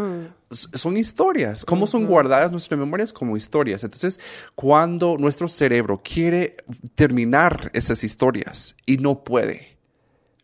S- 0.51 0.69
Son 0.75 0.97
historias. 0.99 1.65
Cómo 1.65 1.87
son 1.87 2.05
guardadas 2.07 2.51
nuestras 2.53 2.79
memorias 2.79 3.15
como 3.15 3.35
historias. 3.37 3.83
Entonces, 3.83 4.21
cuando 4.55 5.17
nuestro 5.19 5.49
cerebro 5.49 6.03
quiere 6.05 6.55
terminar 6.95 7.71
esas 7.75 8.05
historias 8.05 8.77
y 8.87 8.99
no 8.99 9.25
puede, 9.25 9.74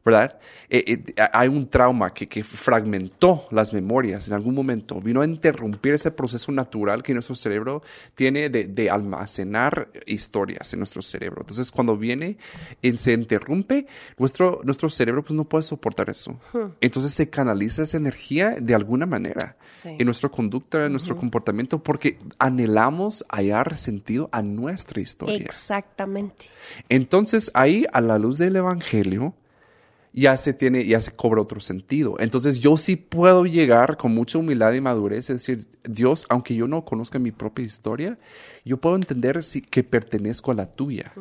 ¿verdad? 0.04 0.38
Eh, 0.70 0.84
eh, 0.86 1.28
hay 1.32 1.48
un 1.48 1.68
trauma 1.68 2.14
que, 2.14 2.26
que, 2.26 2.42
fragmentó 2.42 3.46
las 3.50 3.72
memorias 3.72 4.28
en 4.28 4.34
algún 4.34 4.54
momento, 4.54 5.00
vino 5.00 5.20
a 5.20 5.24
interrumpir 5.26 5.94
ese 5.94 6.10
proceso 6.10 6.52
natural 6.52 7.02
que 7.02 7.12
nuestro 7.12 7.34
cerebro 7.34 7.82
tiene 8.14 8.48
de, 8.48 8.64
de 8.64 8.88
almacenar 8.88 9.90
historias 10.06 10.72
en 10.72 10.80
nuestro 10.80 11.02
cerebro. 11.02 11.42
Entonces, 11.42 11.70
cuando 11.70 11.96
viene 11.96 12.38
y 12.80 12.96
se 12.96 13.12
interrumpe, 13.12 13.86
nuestro, 14.18 14.60
nuestro 14.64 14.88
cerebro 14.88 15.22
pues 15.22 15.34
no 15.34 15.44
puede 15.44 15.62
soportar 15.62 16.08
eso. 16.08 16.32
Hmm. 16.52 16.72
Entonces 16.80 17.12
se 17.12 17.28
canaliza 17.28 17.82
esa 17.82 17.96
energía 17.96 18.56
de 18.60 18.74
alguna 18.74 19.06
manera 19.06 19.56
en 19.84 20.04
nuestra 20.04 20.28
conducta, 20.28 20.86
en 20.86 20.92
nuestro 20.92 21.16
comportamiento, 21.16 21.82
porque 21.82 22.18
anhelamos 22.38 23.24
hallar 23.28 23.76
sentido 23.76 24.28
a 24.32 24.42
nuestra 24.42 25.00
historia. 25.00 25.36
Exactamente. 25.36 26.46
Entonces, 26.88 27.50
ahí, 27.54 27.86
a 27.92 28.00
la 28.00 28.18
luz 28.18 28.38
del 28.38 28.56
Evangelio, 28.56 29.34
ya 30.12 30.36
se 30.36 30.52
tiene, 30.52 30.84
ya 30.84 31.00
se 31.00 31.12
cobra 31.12 31.40
otro 31.40 31.60
sentido. 31.60 32.16
Entonces 32.18 32.60
yo 32.60 32.76
sí 32.76 32.96
puedo 32.96 33.44
llegar 33.44 33.96
con 33.96 34.12
mucha 34.12 34.38
humildad 34.38 34.72
y 34.72 34.80
madurez, 34.80 35.30
es 35.30 35.46
decir, 35.46 35.58
Dios, 35.84 36.26
aunque 36.28 36.54
yo 36.54 36.66
no 36.66 36.84
conozca 36.84 37.18
mi 37.18 37.30
propia 37.30 37.64
historia, 37.64 38.18
yo 38.64 38.78
puedo 38.78 38.96
entender 38.96 39.42
si, 39.44 39.62
que 39.62 39.84
pertenezco 39.84 40.50
a 40.50 40.54
la 40.54 40.66
tuya, 40.66 41.12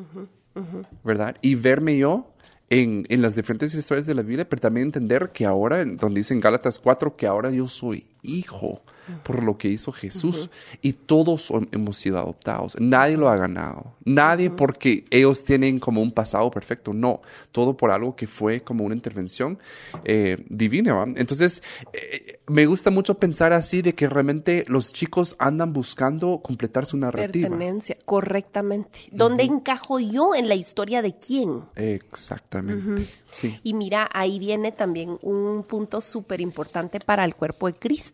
¿verdad? 1.04 1.36
Y 1.42 1.56
verme 1.56 1.98
yo 1.98 2.34
en, 2.70 3.06
en, 3.10 3.22
las 3.22 3.36
diferentes 3.36 3.74
historias 3.74 4.06
de 4.06 4.16
la 4.16 4.22
Biblia, 4.22 4.48
pero 4.48 4.62
también 4.62 4.88
entender 4.88 5.32
que 5.32 5.46
ahora, 5.46 5.84
donde 5.86 6.20
dice 6.20 6.34
en 6.34 6.40
Gálatas 6.40 6.80
4, 6.80 7.16
que 7.16 7.28
ahora 7.28 7.52
yo 7.52 7.68
soy 7.68 8.10
hijo 8.22 8.82
por 9.24 9.44
lo 9.44 9.58
que 9.58 9.68
hizo 9.68 9.92
Jesús 9.92 10.50
y 10.82 10.94
todos 10.94 11.52
hemos 11.72 11.98
sido 11.98 12.18
adoptados. 12.20 12.76
Nadie 12.80 13.18
lo 13.18 13.30
ha 13.30 13.36
ganado. 13.36 13.94
Nadie 14.06 14.50
porque 14.50 15.06
ellos 15.10 15.44
tienen 15.44 15.80
como 15.80 16.02
un 16.02 16.12
pasado 16.12 16.50
perfecto. 16.52 16.94
No, 16.94 17.22
todo 17.52 17.76
por 17.76 17.92
algo 17.92 18.16
que 18.16 18.28
fue 18.28 18.62
como 18.62 18.84
una 18.84 18.96
intervención 18.96 19.60
eh, 20.04 20.44
divina. 20.50 21.06
Entonces, 21.16 21.64
eh, 21.94 22.40
me 22.48 22.66
gusta 22.66 22.92
mucho 22.92 23.16
pensar 23.16 23.54
así 23.54 23.82
de 23.82 23.94
que 23.94 24.08
realmente 24.08 24.64
los 24.68 24.94
chicos 24.94 25.36
andan 25.40 25.74
buscando 25.74 26.40
completar 26.42 26.86
su 26.86 26.98
narrativa. 26.98 27.50
Pertenencia, 27.50 27.98
correctamente. 28.06 29.00
¿Dónde 29.12 29.44
encajo 29.44 30.00
yo 30.00 30.34
en 30.36 30.48
la 30.48 30.56
historia 30.56 31.02
de 31.02 31.18
quién? 31.18 31.64
Exactamente. 31.76 33.08
Sí. 33.32 33.60
Y 33.64 33.76
mira, 33.76 34.10
ahí 34.12 34.40
viene 34.40 34.72
también 34.72 35.18
un 35.22 35.64
punto 35.64 36.02
súper 36.02 36.42
importante 36.42 37.00
para 37.00 37.24
el 37.26 37.36
cuerpo 37.36 37.68
de 37.68 37.74
Cristo. 37.76 38.09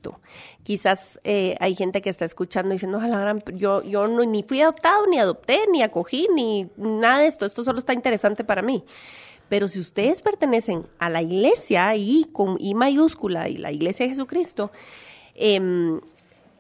Quizás 0.64 1.20
eh, 1.24 1.56
hay 1.60 1.76
gente 1.76 2.02
que 2.02 2.10
está 2.10 2.26
escuchando 2.26 2.70
y 2.70 2.74
diciendo, 2.74 2.98
ojalá, 2.98 3.38
yo, 3.54 3.84
yo 3.84 4.08
no, 4.08 4.24
ni 4.24 4.44
fui 4.44 4.62
adoptado, 4.62 5.08
ni 5.08 5.20
adopté, 5.20 5.60
ni 5.72 5.84
acogí, 5.84 6.28
ni 6.34 6.70
nada 6.78 7.20
de 7.20 7.28
esto. 7.28 7.46
Esto 7.46 7.64
solo 7.64 7.80
está 7.80 7.94
interesante 7.94 8.44
para 8.44 8.62
mí. 8.62 8.84
Pero 9.50 9.68
si 9.68 9.80
ustedes 9.80 10.22
pertenecen 10.22 10.88
a 10.98 11.10
la 11.10 11.22
iglesia 11.22 11.96
y 11.96 12.26
con 12.32 12.58
I 12.60 12.74
mayúscula 12.74 13.48
y 13.48 13.58
la 13.58 13.72
iglesia 13.72 14.06
de 14.06 14.12
Jesucristo, 14.12 14.72
em, 15.36 16.02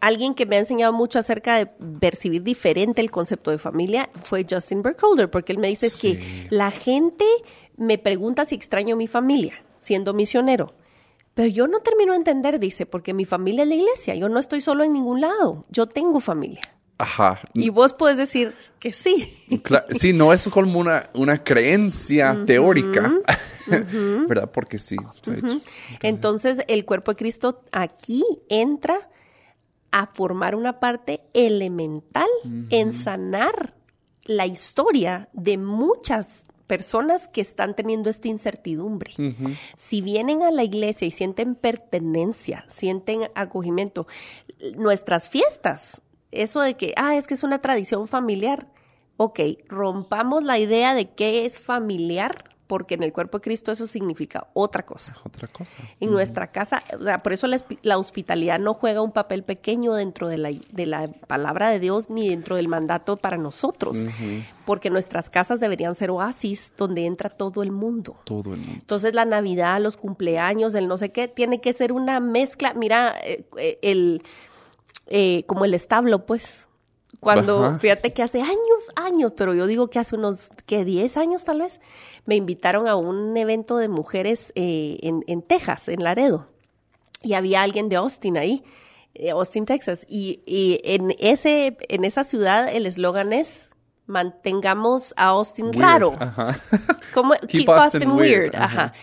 alguien 0.02 0.36
que 0.36 0.45
me 0.45 0.58
ha 0.58 0.60
enseñado 0.60 0.93
mucho 0.93 1.17
acerca 1.17 1.58
de 1.58 1.65
percibir 1.65 2.43
diferente 2.43 3.02
el 3.02 3.10
concepto 3.10 3.50
de 3.50 3.58
familia 3.58 4.10
fue 4.24 4.45
Justin 4.48 4.84
Burkholder, 4.84 5.32
porque 5.32 5.52
él 5.52 5.58
me 5.58 5.67
dice 5.67 5.89
que 6.00 6.48
la 6.52 6.69
gente 6.69 7.26
me 7.76 7.98
pregunta 7.98 8.45
si 8.45 8.56
extraño 8.56 8.95
mi 8.95 9.08
familia, 9.08 9.54
siendo 9.82 10.13
misionero. 10.13 10.74
Pero 11.36 11.50
yo 11.50 11.67
no 11.67 11.82
termino 11.82 12.13
de 12.13 12.17
entender, 12.17 12.60
dice, 12.60 12.86
porque 12.86 13.13
mi 13.13 13.26
familia 13.26 13.63
es 13.63 13.69
la 13.69 13.76
iglesia, 13.76 14.15
yo 14.15 14.30
no 14.30 14.39
estoy 14.39 14.62
solo 14.62 14.84
en 14.84 14.93
ningún 14.93 15.21
lado, 15.21 15.65
yo 15.69 15.86
tengo 15.86 16.19
familia. 16.19 16.62
Ajá. 16.98 17.41
Y 17.54 17.69
vos 17.69 17.93
puedes 17.93 18.17
decir 18.17 18.56
que 18.80 18.93
sí. 18.93 19.38
sí, 19.89 20.13
no 20.13 20.32
es 20.32 20.48
como 20.48 20.80
una, 20.80 21.10
una 21.13 21.43
creencia 21.43 22.45
teórica, 22.45 23.13
¿verdad? 24.30 24.50
Porque 24.50 24.80
sí. 24.80 24.95
Entonces, 26.02 26.60
el 26.67 26.86
cuerpo 26.86 27.12
de 27.12 27.17
Cristo 27.17 27.58
aquí 27.74 28.24
entra 28.48 29.10
a 29.91 30.08
formar 30.08 30.56
una 30.56 30.80
parte 30.80 31.21
elemental 31.34 32.30
en 32.69 32.93
sanar 32.93 33.76
la 34.24 34.45
historia 34.45 35.28
de 35.34 35.58
muchas 35.58 36.45
personas 36.67 37.28
que 37.28 37.41
están 37.41 37.75
teniendo 37.75 38.10
esta 38.10 38.28
incertidumbre. 38.28 39.13
Si 39.78 40.01
vienen 40.01 40.41
a 40.43 40.51
la 40.51 40.63
iglesia 40.63 41.08
y 41.08 41.12
sienten 41.12 41.56
pertenencia, 41.56 42.65
sienten 42.67 43.30
acogimiento, 43.36 44.08
nuestras 44.78 45.30
fiestas, 45.30 46.01
eso 46.32 46.62
de 46.62 46.75
que, 46.75 46.93
ah, 46.97 47.15
es 47.15 47.28
que 47.28 47.34
es 47.34 47.43
una 47.43 47.62
tradición 47.62 48.08
familiar. 48.08 48.67
Ok, 49.17 49.39
rompamos 49.67 50.43
la 50.43 50.60
idea 50.60 50.93
de 50.93 51.12
qué 51.12 51.45
es 51.45 51.60
familiar 51.60 52.55
porque 52.67 52.95
en 52.95 53.04
el 53.04 53.13
cuerpo 53.13 53.38
de 53.38 53.43
Cristo 53.43 53.71
eso 53.71 53.86
significa 53.86 54.47
otra 54.54 54.86
cosa. 54.86 55.15
Otra 55.23 55.47
cosa. 55.47 55.75
En 55.99 56.12
nuestra 56.12 56.51
casa, 56.51 56.82
o 56.99 57.04
sea, 57.04 57.19
por 57.19 57.34
eso 57.34 57.47
la, 57.47 57.97
hospitalidad 57.97 58.60
no 58.60 58.73
juega 58.73 59.01
un 59.01 59.12
papel 59.12 59.43
pequeño 59.43 59.93
dentro 59.93 60.28
de 60.28 60.38
la, 60.38 60.51
de 60.71 60.86
la 60.86 61.08
palabra 61.08 61.69
de 61.69 61.80
Dios 61.80 62.10
ni 62.10 62.30
dentro 62.30 62.56
del 62.56 62.67
mandato 62.67 63.17
para 63.17 63.38
nosotros, 63.38 63.97
porque 64.65 64.89
nuestras 64.89 65.30
casas 65.30 65.60
deberían 65.60 65.95
ser 65.95 66.10
oasis 66.10 66.71
donde 66.78 67.06
entra 67.06 67.30
todo 67.30 67.62
el 67.62 67.71
mundo. 67.71 68.17
Todo 68.23 68.54
el 68.54 68.60
mundo. 68.60 68.73
Entonces 68.75 69.13
la 69.13 69.25
Navidad, 69.25 69.80
los 69.80 69.97
cumpleaños, 69.97 70.73
el 70.75 70.88
no 70.88 70.97
sé 70.97 71.12
qué, 71.12 71.28
tiene 71.28 71.62
que 71.62 71.73
ser 71.73 71.91
una 71.91 72.19
mezcla, 72.19 72.73
mira, 72.73 73.15
eh, 73.23 73.45
eh, 73.58 73.80
el, 73.82 74.23
eh, 75.08 75.43
como 75.45 75.65
el 75.65 75.73
establo, 75.73 76.25
pues 76.25 76.67
cuando, 77.26 77.80
fíjate 77.80 78.14
que 78.14 78.22
hace 78.22 78.40
años, 78.40 78.88
años, 78.96 79.34
pero 79.36 79.56
yo 79.56 79.66
digo 79.66 79.90
que 79.90 79.98
hace 79.98 80.16
unos, 80.16 80.50
que 80.68 80.86
10 80.86 81.18
años 81.18 81.44
tal 81.44 81.62
vez, 81.62 81.82
me 82.26 82.36
invitaron 82.36 82.88
a 82.88 82.96
un 82.96 83.36
evento 83.36 83.78
de 83.78 83.88
mujeres 83.88 84.54
eh, 84.54 85.00
en, 85.02 85.24
en, 85.26 85.42
Texas, 85.42 85.88
en 85.88 86.04
Laredo. 86.04 86.48
Y 87.24 87.34
había 87.34 87.64
alguien 87.64 87.90
de 87.90 87.96
Austin 87.96 88.38
ahí, 88.38 88.64
eh, 89.16 89.32
Austin, 89.32 89.66
Texas. 89.66 90.06
Y, 90.08 90.44
y, 90.46 90.80
en, 90.84 91.16
ese, 91.18 91.76
en 91.90 92.06
esa 92.06 92.24
ciudad 92.24 92.70
el 92.70 92.86
eslogan 92.86 93.34
es 93.34 93.72
mantengamos 94.06 95.16
a 95.18 95.30
Austin 95.30 95.74
raro. 95.74 96.14
Como, 97.16 97.34
keep, 97.48 97.68
Austin, 97.68 98.12
weird. 98.12 98.56
Ajá. 98.56 98.94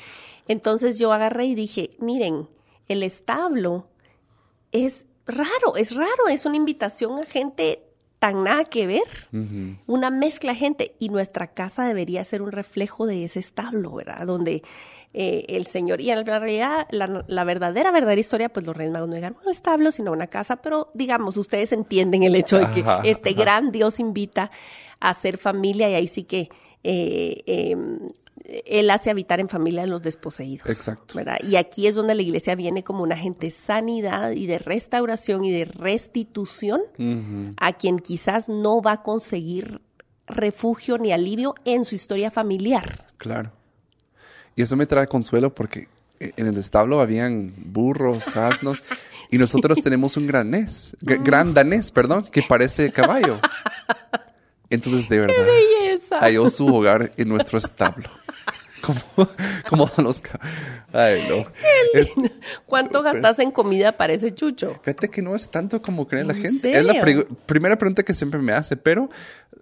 Entonces 0.47 0.97
yo 0.97 1.13
agarré 1.13 1.47
y 1.47 1.57
dije, 1.57 1.91
miren, 1.99 2.49
el 2.87 3.03
establo 3.03 3.89
es 4.71 5.07
raro, 5.27 5.75
es 5.77 5.97
raro, 5.97 6.29
es 6.31 6.47
una 6.47 6.57
invitación 6.57 7.19
a 7.19 7.25
gente 7.25 7.92
tan 8.23 8.45
nada 8.45 8.63
que 8.67 8.87
ver, 8.87 9.03
una 9.89 10.09
mezcla 10.09 10.53
de 10.53 10.59
gente 10.61 10.95
y 11.01 11.09
nuestra 11.09 11.49
casa 11.49 11.85
debería 11.85 12.23
ser 12.23 12.41
un 12.41 12.53
reflejo 12.53 13.05
de 13.05 13.25
ese 13.25 13.41
establo, 13.41 13.97
¿verdad? 13.97 14.25
Donde 14.29 14.63
eh, 15.13 15.45
el 15.49 15.67
Señor, 15.67 16.01
y 16.01 16.13
en 16.13 16.25
realidad 16.25 16.87
la, 16.93 17.43
verdadera, 17.43 17.91
verdadera 17.91 18.21
historia, 18.21 18.49
pues 18.49 18.65
los 18.65 18.77
reyes 18.77 18.93
magos 18.93 19.09
no 19.09 19.17
llegaron 19.17 19.39
a 19.39 19.47
un 19.47 19.51
establo, 19.51 19.91
sino 19.91 20.13
a 20.13 20.15
una 20.15 20.29
casa, 20.29 20.63
pero 20.63 20.87
digamos, 20.95 21.37
ustedes 21.37 21.73
entienden 21.73 22.23
el 22.23 22.37
hecho 22.37 22.61
de 22.61 22.71
que 22.71 22.85
este 23.11 23.33
gran 23.33 23.73
Dios 23.73 23.99
invita 23.99 24.53
a 25.01 25.15
ser 25.15 25.37
familia 25.37 25.91
y 25.91 25.95
ahí 25.95 26.07
sí 26.07 26.23
que 26.23 26.49
eh, 26.85 27.43
em, 27.47 27.99
él 28.45 28.91
hace 28.91 29.11
habitar 29.11 29.41
en 29.41 29.49
familia 29.49 29.83
a 29.83 29.87
los 29.87 30.03
desposeídos. 30.03 30.69
Exacto. 30.69 31.19
Y 31.43 31.57
aquí 31.57 31.87
es 31.87 31.95
donde 31.95 32.15
la 32.15 32.23
iglesia 32.23 32.55
viene 32.55 32.83
como 32.83 33.03
un 33.03 33.13
agente 33.13 33.47
de 33.47 33.51
sanidad 33.51 34.33
y 34.33 34.47
de 34.47 34.59
restauración 34.59 35.45
y 35.45 35.53
de 35.53 35.65
restitución 35.65 36.83
a 37.57 37.73
quien 37.75 37.99
quizás 37.99 38.49
no 38.49 38.81
va 38.81 38.93
a 38.93 39.03
conseguir 39.03 39.81
refugio 40.27 40.99
ni 40.99 41.13
alivio 41.13 41.55
en 41.65 41.85
su 41.85 41.95
historia 41.95 42.31
familiar. 42.31 43.07
Claro. 43.17 43.53
Y 44.57 44.63
eso 44.63 44.77
me 44.77 44.87
trae 44.87 45.07
consuelo 45.07 45.55
porque 45.55 45.89
en 46.21 46.47
el 46.47 46.57
establo 46.57 47.01
habían 47.01 47.53
burros, 47.57 48.37
asnos, 48.37 48.85
y 49.31 49.39
nosotros 49.39 49.83
tenemos 49.83 50.17
un 50.17 50.27
granés, 50.27 50.97
gran 51.01 51.55
danés, 51.55 51.91
perdón, 51.91 52.29
que 52.31 52.43
parece 52.43 52.93
caballo. 52.93 53.41
Entonces, 54.71 55.09
de 55.09 55.19
verdad, 55.19 55.45
halló 56.21 56.49
su 56.49 56.67
hogar 56.75 57.13
en 57.17 57.29
nuestro 57.29 57.59
establo. 57.59 58.09
Como, 58.83 59.29
como 59.69 59.91
los... 59.99 60.23
Ay, 60.93 61.25
no. 61.29 61.47
¿Cuánto 62.67 63.03
gastas 63.03 63.39
en 63.39 63.53
comida 63.53 63.93
para 63.93 64.13
ese 64.13 64.35
chucho? 64.35 64.81
Fíjate 64.83 65.09
que 65.09 65.23
no 65.23 65.37
es 65.37 65.49
tanto 65.49 65.81
como 65.81 66.09
cree 66.09 66.25
la 66.25 66.35
gente. 66.35 66.77
Es 66.77 66.85
la 66.85 66.95
primera 67.47 67.79
pregunta 67.79 68.03
que 68.03 68.13
siempre 68.13 68.41
me 68.41 68.53
hace, 68.53 68.77
pero 68.77 69.09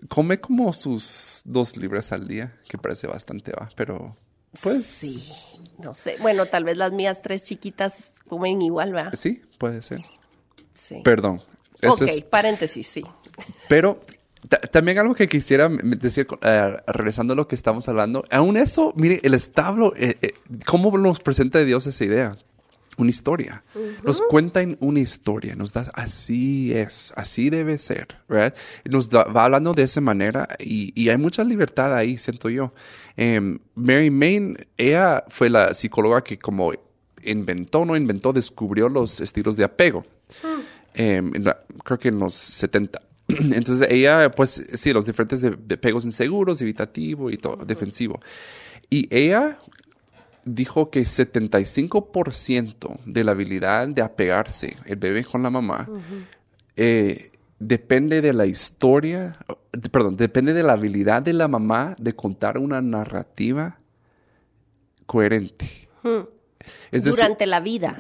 come 0.09 0.41
como 0.41 0.73
sus 0.73 1.43
dos 1.45 1.77
libras 1.77 2.13
al 2.13 2.27
día, 2.27 2.55
que 2.67 2.79
parece 2.79 3.07
bastante, 3.07 3.53
va, 3.53 3.69
pero 3.77 4.17
pues... 4.63 4.87
Sí, 4.87 5.33
no 5.79 5.95
sé. 5.95 6.17
Bueno, 6.21 6.47
tal 6.47 6.65
vez 6.65 6.77
las 6.77 6.93
mías 6.93 7.23
tres 7.23 7.45
chiquitas 7.45 8.15
comen 8.29 8.63
igual, 8.63 8.95
¿va? 8.95 9.13
Sí, 9.15 9.43
puede 9.59 9.83
ser. 9.83 10.01
Sí. 10.75 11.01
Perdón. 11.05 11.41
ok, 11.87 12.03
paréntesis, 12.31 12.87
sí. 12.87 13.05
Pero 13.69 14.01
también 14.71 14.99
algo 14.99 15.15
que 15.15 15.29
quisiera 15.29 15.69
decir, 15.69 16.27
eh, 16.43 16.77
regresando 16.87 17.35
a 17.35 17.37
lo 17.37 17.47
que 17.47 17.55
estamos 17.55 17.89
hablando, 17.89 18.25
aún 18.31 18.57
eso, 18.57 18.93
mire, 18.97 19.21
el 19.23 19.35
establo, 19.35 19.93
eh, 19.97 20.17
eh, 20.23 20.33
¿cómo 20.67 20.97
nos 20.97 21.21
presenta 21.21 21.63
Dios 21.65 21.87
esa 21.87 22.05
idea? 22.05 22.37
una 22.97 23.11
historia. 23.11 23.65
Nos 24.05 24.21
cuentan 24.21 24.77
una 24.81 25.01
historia, 25.01 25.57
nos 25.57 25.73
da, 25.73 25.91
así 25.95 26.73
es, 26.75 27.15
así 27.17 27.49
debe 27.49 27.79
ser, 27.79 28.09
¿verdad? 28.29 28.55
Nos 28.85 29.09
va 29.09 29.45
hablando 29.45 29.73
de 29.73 29.85
esa 29.85 30.03
manera 30.03 30.49
y, 30.59 31.09
hay 31.09 31.17
mucha 31.17 31.43
libertad 31.43 31.97
ahí, 31.97 32.19
siento 32.19 32.51
yo. 32.51 32.75
Em, 33.17 33.59
Mary 33.75 34.11
Main, 34.11 34.57
ella 34.77 35.25
fue 35.29 35.49
la 35.49 35.73
psicóloga 35.73 36.23
que 36.23 36.39
como 36.39 36.73
inventó, 37.23 37.87
no 37.87 37.97
inventó, 37.97 38.35
descubrió 38.35 38.91
los 38.91 39.21
estilos 39.21 39.57
de 39.57 39.65
apego. 39.65 40.05
Em, 40.93 41.33
creo 41.85 41.99
que 41.99 42.09
en 42.09 42.19
los 42.19 42.35
70. 42.35 43.01
Entonces 43.55 43.89
ella, 43.91 44.31
pues 44.31 44.65
sí, 44.73 44.93
los 44.93 45.07
diferentes 45.07 45.41
de, 45.41 45.75
apegos 45.75 46.05
inseguros, 46.05 46.61
evitativo 46.61 47.31
y 47.31 47.37
todo, 47.37 47.65
defensivo. 47.65 48.21
Y 48.89 49.09
ella 49.15 49.59
dijo 50.45 50.91
que 50.91 51.03
75% 51.03 52.99
de 53.05 53.25
la 53.25 53.33
habilidad 53.33 53.89
de 53.89 54.03
apegarse 54.03 54.77
el 54.87 54.97
bebé 54.97 55.25
con 55.25 55.43
la 55.43 55.51
mamá 55.51 55.89
eh, 56.77 57.31
depende 57.59 58.23
de 58.23 58.33
la 58.33 58.47
historia, 58.47 59.37
perdón, 59.93 60.17
depende 60.17 60.55
de 60.55 60.63
la 60.63 60.73
habilidad 60.73 61.23
de 61.23 61.35
la 61.35 61.47
mamá 61.47 61.95
de 61.99 62.15
contar 62.15 62.59
una 62.59 62.81
narrativa 62.81 63.79
coherente. 65.07 65.89
Durante 66.93 67.47
la 67.47 67.61
vida. 67.61 67.97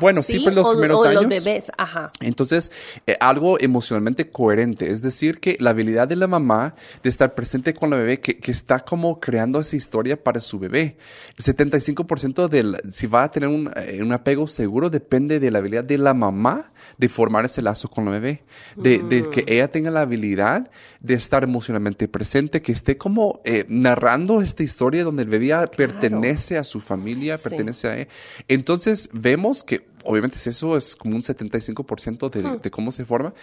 Bueno, 0.00 0.22
sí, 0.22 0.40
pues 0.40 0.54
los 0.54 0.68
primeros 0.68 1.04
años. 1.04 1.24
los 1.24 1.44
bebés, 1.44 1.72
ajá. 1.76 2.12
Entonces, 2.20 2.70
eh, 3.06 3.16
algo 3.20 3.58
emocionalmente 3.58 4.28
coherente. 4.28 4.90
Es 4.90 5.02
decir, 5.02 5.40
que 5.40 5.56
la 5.58 5.70
habilidad 5.70 6.06
de 6.06 6.16
la 6.16 6.28
mamá 6.28 6.74
de 7.02 7.10
estar 7.10 7.34
presente 7.34 7.74
con 7.74 7.90
la 7.90 7.96
bebé, 7.96 8.20
que, 8.20 8.38
que 8.38 8.52
está 8.52 8.80
como 8.80 9.18
creando 9.18 9.58
esa 9.60 9.76
historia 9.76 10.22
para 10.22 10.40
su 10.40 10.58
bebé. 10.58 10.96
El 11.36 11.44
75% 11.44 12.48
del, 12.48 12.76
si 12.90 13.06
va 13.06 13.24
a 13.24 13.30
tener 13.30 13.48
un, 13.48 13.70
eh, 13.76 14.00
un, 14.02 14.12
apego 14.12 14.46
seguro, 14.46 14.90
depende 14.90 15.40
de 15.40 15.50
la 15.50 15.58
habilidad 15.58 15.84
de 15.84 15.98
la 15.98 16.14
mamá 16.14 16.72
de 16.98 17.08
formar 17.08 17.44
ese 17.44 17.62
lazo 17.62 17.88
con 17.88 18.04
la 18.04 18.12
bebé. 18.12 18.42
De, 18.76 18.98
de 18.98 19.28
que 19.30 19.42
mm. 19.42 19.46
ella 19.48 19.68
tenga 19.68 19.90
la 19.90 20.02
habilidad 20.02 20.70
de 21.00 21.14
estar 21.14 21.42
emocionalmente 21.42 22.08
presente, 22.08 22.62
que 22.62 22.72
esté 22.72 22.96
como 22.96 23.40
eh, 23.44 23.64
narrando 23.68 24.40
esta 24.40 24.62
historia 24.62 25.04
donde 25.04 25.22
el 25.22 25.28
bebé 25.28 25.48
pertenece 25.76 26.58
a 26.58 26.64
su 26.64 26.80
familia, 26.80 27.38
pertenece 27.48 28.08
entonces 28.48 29.08
vemos 29.12 29.64
que 29.64 29.86
obviamente 30.04 30.38
eso 30.44 30.76
es 30.76 30.96
como 30.96 31.16
un 31.16 31.22
75% 31.22 32.30
de, 32.30 32.58
de, 32.58 32.70
cómo 32.70 32.92
se 32.92 33.04
forma. 33.04 33.34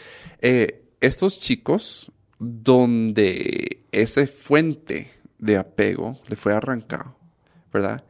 Eh, 0.41 0.83
estos 1.01 1.39
chicos 1.39 2.11
donde 2.39 3.85
esa 3.91 4.25
fuente 4.27 5.11
de 5.37 5.57
apego 5.57 6.19
le 6.27 6.35
fue 6.35 6.53
arrancado, 6.53 7.15
¿verdad? 7.71 8.03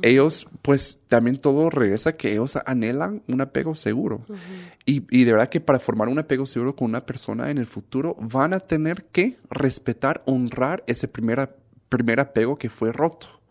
Ellos, 0.00 0.46
pues 0.62 1.02
también 1.08 1.36
todo 1.36 1.68
regresa 1.68 2.16
que 2.16 2.32
ellos 2.32 2.56
anhelan 2.64 3.22
un 3.28 3.42
apego 3.42 3.74
seguro. 3.74 4.24
y, 4.86 5.04
y, 5.10 5.24
de 5.24 5.32
verdad 5.32 5.50
que 5.50 5.60
para 5.60 5.78
formar 5.78 6.08
un 6.08 6.18
apego 6.18 6.46
seguro 6.46 6.74
con 6.74 6.88
una 6.88 7.04
persona 7.04 7.50
en 7.50 7.58
el 7.58 7.66
futuro 7.66 8.16
van 8.18 8.54
a 8.54 8.60
tener 8.60 9.04
que 9.04 9.38
respetar, 9.50 10.22
honrar 10.24 10.82
ese 10.86 11.08
primer, 11.08 11.56
primer 11.90 12.20
apego 12.20 12.56
que 12.56 12.70
fue 12.70 12.90
roto. 12.90 13.41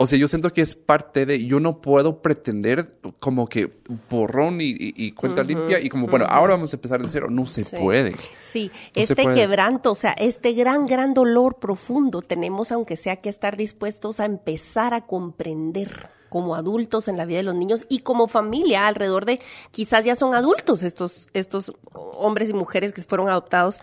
O 0.00 0.06
sea, 0.06 0.16
yo 0.16 0.28
siento 0.28 0.50
que 0.50 0.60
es 0.60 0.76
parte 0.76 1.26
de, 1.26 1.44
yo 1.44 1.58
no 1.58 1.80
puedo 1.80 2.22
pretender 2.22 3.00
como 3.18 3.48
que 3.48 3.80
borrón 4.08 4.58
y, 4.60 5.10
cuenta 5.12 5.42
limpia 5.42 5.80
y 5.80 5.88
como, 5.88 6.06
bueno, 6.06 6.24
ahora 6.28 6.54
vamos 6.54 6.72
a 6.72 6.76
empezar 6.76 7.02
de 7.02 7.10
cero. 7.10 7.26
No 7.30 7.48
se 7.48 7.64
puede. 7.64 8.14
Sí, 8.40 8.70
este 8.94 9.26
quebranto, 9.34 9.90
o 9.90 9.96
sea, 9.96 10.12
este 10.12 10.52
gran, 10.52 10.86
gran 10.86 11.14
dolor 11.14 11.56
profundo, 11.58 12.22
tenemos 12.22 12.70
aunque 12.70 12.96
sea 12.96 13.16
que 13.16 13.28
estar 13.28 13.56
dispuestos 13.56 14.20
a 14.20 14.24
empezar 14.24 14.94
a 14.94 15.04
comprender 15.04 16.10
como 16.28 16.54
adultos 16.54 17.08
en 17.08 17.16
la 17.16 17.24
vida 17.24 17.38
de 17.38 17.44
los 17.44 17.56
niños 17.56 17.84
y 17.88 18.00
como 18.00 18.28
familia 18.28 18.86
alrededor 18.86 19.24
de, 19.24 19.40
quizás 19.72 20.04
ya 20.04 20.14
son 20.14 20.34
adultos 20.34 20.84
estos, 20.84 21.26
estos 21.32 21.72
hombres 21.92 22.50
y 22.50 22.52
mujeres 22.52 22.92
que 22.92 23.02
fueron 23.02 23.28
adoptados, 23.28 23.80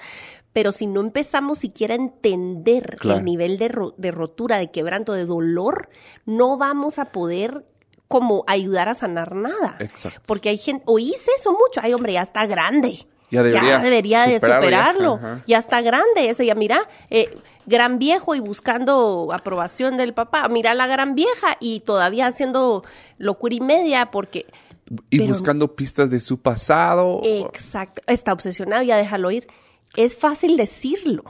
pero 0.56 0.72
si 0.72 0.88
no 0.88 1.01
empezamos 1.01 1.60
siquiera 1.60 1.95
a 1.95 1.97
entender 1.97 2.95
el 3.03 3.26
nivel 3.26 3.58
de, 3.58 3.91
de, 3.97 4.12
rotura, 4.12 4.58
de 4.58 4.72
quebranto, 4.72 5.12
de 5.12 5.26
dolor, 5.26 5.89
no 6.26 6.58
vamos 6.58 6.97
a 6.97 7.12
poder 7.12 7.66
como 8.08 8.45
ayudar 8.47 8.88
a 8.88 8.93
sanar 8.93 9.36
nada. 9.36 9.76
Exacto. 9.80 10.22
Porque 10.26 10.47
hay 10.47 10.58
gente, 10.58 10.82
oís 10.88 11.28
eso 11.38 11.51
mucho, 11.51 11.82
ay 11.84 11.93
hombre, 11.93 12.14
ya 12.14 12.22
está 12.22 12.45
grande. 12.45 13.06
Ya 13.30 13.43
debería, 13.43 14.28
de 14.28 14.39
superarlo. 14.39 15.20
Ya, 15.45 15.58
está 15.58 15.82
grande 15.82 16.30
ese, 16.30 16.45
ya 16.45 16.56
mira, 16.56 16.88
eh, 17.10 17.38
gran 17.66 17.99
viejo 17.99 18.34
y 18.34 18.39
buscando 18.39 19.28
aprobación 19.34 19.97
del 19.97 20.14
papá. 20.14 20.47
Mira 20.47 20.74
la 20.74 20.88
gran 20.88 21.16
vieja 21.16 21.58
y 21.60 21.82
todavía 21.82 22.28
haciendo 22.28 22.86
locura 23.18 23.56
y 23.56 23.60
media 23.60 24.06
porque... 24.06 24.45
Y 25.10 25.28
buscando 25.28 25.76
pistas 25.76 26.10
de 26.10 26.22
su 26.22 26.39
pasado. 26.39 27.20
Exacto. 27.26 28.01
Está 28.08 28.32
obsesionado, 28.32 28.84
ya 28.84 28.95
déjalo 28.95 29.32
ir 29.32 29.47
es 29.96 30.16
fácil 30.16 30.58
decirlo, 30.58 31.24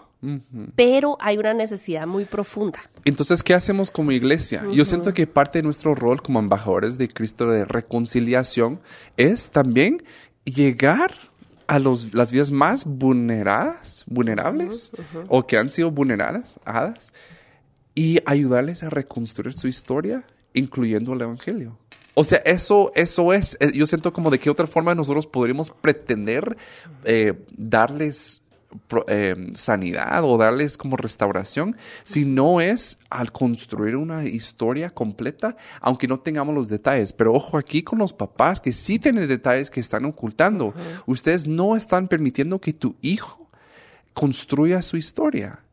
pero 0.76 1.18
hay 1.20 1.38
una 1.38 1.54
necesidad 1.54 2.08
muy 2.08 2.26
profunda. 2.26 2.80
Entonces, 3.04 3.44
¿qué 3.44 3.54
hacemos 3.54 3.92
como 3.92 4.12
iglesia? 4.12 4.64
Yo 4.74 4.86
siento 4.86 5.14
que 5.14 5.28
parte 5.28 5.60
de 5.60 5.64
nuestro 5.64 5.94
rol 5.94 6.22
como 6.22 6.40
embajadores 6.40 6.98
de 6.98 7.08
Cristo 7.08 7.50
de 7.50 7.66
reconciliación 7.66 8.82
es 9.18 9.52
también 9.52 10.04
llegar 10.46 11.14
a 11.68 11.80
los, 11.80 12.14
las 12.14 12.32
vidas 12.32 12.52
más 12.52 12.86
vulneradas, 12.86 14.04
vulnerables 14.08 14.92
o 15.28 15.46
que 15.46 15.58
han 15.58 15.70
sido 15.70 15.92
vulneradas 15.92 17.14
y 17.94 18.20
ayudarles 18.26 18.84
a 18.84 18.90
reconstruir 18.90 19.54
su 19.54 19.68
historia, 19.68 20.26
incluyendo 20.54 21.14
el 21.14 21.22
Evangelio. 21.22 21.78
O 22.14 22.24
sea, 22.24 22.40
eso, 22.46 22.92
eso 22.96 23.34
es, 23.34 23.58
eh, 23.60 23.72
yo 23.74 23.86
siento 23.86 24.14
como 24.14 24.30
de 24.30 24.40
qué 24.40 24.50
otra 24.50 24.68
forma 24.68 24.96
nosotros 24.96 25.28
podríamos 25.28 25.70
pretender 25.70 26.56
eh, 27.04 27.34
darles 27.58 28.42
eh, 29.08 29.52
sanidad 29.56 30.24
o 30.24 30.38
darles 30.38 30.78
como 30.78 30.98
restauración, 30.98 31.76
si 32.04 32.26
no 32.26 32.62
es 32.62 33.00
al 33.10 33.32
construir 33.32 33.96
una 33.96 34.26
historia 34.26 34.90
completa, 34.90 35.58
aunque 35.82 36.08
no 36.08 36.20
tengamos 36.20 36.56
los 36.56 36.70
detalles. 36.70 37.14
Pero 37.14 37.34
ojo 37.34 37.58
aquí 37.58 37.84
con 37.84 38.00
los 38.00 38.14
papás 38.14 38.62
que 38.62 38.72
sí 38.72 39.00
tienen 39.00 39.28
detalles 39.28 39.70
que 39.70 39.80
están 39.80 40.06
ocultando. 40.06 40.74
Ustedes 41.06 41.48
no 41.48 41.76
están 41.76 42.08
permitiendo 42.08 42.60
que 42.60 42.74
tu 42.74 42.96
hijo 43.02 43.50
construya 44.14 44.82
su 44.82 44.98
historia. 44.98 45.65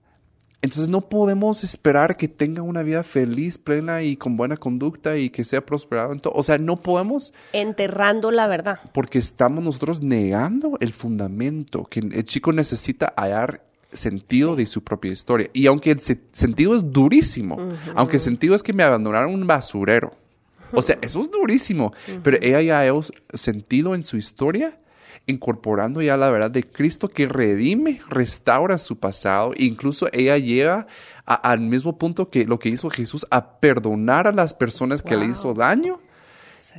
Entonces 0.62 0.88
no 0.88 1.00
podemos 1.00 1.64
esperar 1.64 2.16
que 2.16 2.28
tenga 2.28 2.62
una 2.62 2.84
vida 2.84 3.02
feliz, 3.02 3.58
plena 3.58 4.02
y 4.02 4.16
con 4.16 4.36
buena 4.36 4.56
conducta 4.56 5.18
y 5.18 5.28
que 5.28 5.42
sea 5.42 5.66
prosperado. 5.66 6.14
O 6.32 6.42
sea, 6.44 6.56
no 6.58 6.76
podemos... 6.76 7.34
Enterrando 7.52 8.30
la 8.30 8.46
verdad. 8.46 8.78
Porque 8.94 9.18
estamos 9.18 9.62
nosotros 9.64 10.02
negando 10.02 10.78
el 10.80 10.92
fundamento 10.92 11.84
que 11.84 11.98
el 11.98 12.24
chico 12.24 12.52
necesita 12.52 13.12
hallar 13.16 13.64
sentido 13.92 14.54
de 14.54 14.66
su 14.66 14.82
propia 14.84 15.12
historia. 15.12 15.50
Y 15.52 15.66
aunque 15.66 15.90
el 15.90 16.00
sentido 16.00 16.76
es 16.76 16.92
durísimo, 16.92 17.58
aunque 17.96 18.16
el 18.16 18.22
sentido 18.22 18.54
es 18.54 18.62
que 18.62 18.72
me 18.72 18.84
abandonaron 18.84 19.34
un 19.34 19.46
basurero. 19.46 20.14
O 20.72 20.80
sea, 20.80 20.96
eso 21.02 21.20
es 21.20 21.30
durísimo. 21.30 21.92
Pero 22.22 22.38
ella 22.40 22.62
ya 22.62 22.80
ha 22.82 23.36
sentido 23.36 23.94
en 23.96 24.04
su 24.04 24.16
historia 24.16 24.78
incorporando 25.26 26.02
ya 26.02 26.16
la 26.16 26.30
verdad 26.30 26.50
de 26.50 26.64
Cristo 26.64 27.08
que 27.08 27.26
redime, 27.26 28.00
restaura 28.08 28.78
su 28.78 28.98
pasado. 28.98 29.52
Incluso 29.56 30.08
ella 30.12 30.38
llega 30.38 30.86
al 31.24 31.60
mismo 31.60 31.96
punto 31.98 32.30
que 32.30 32.44
lo 32.44 32.58
que 32.58 32.68
hizo 32.68 32.90
Jesús, 32.90 33.26
a 33.30 33.60
perdonar 33.60 34.26
a 34.26 34.32
las 34.32 34.54
personas 34.54 35.02
que 35.02 35.16
le 35.16 35.26
hizo 35.26 35.54
daño. 35.54 35.98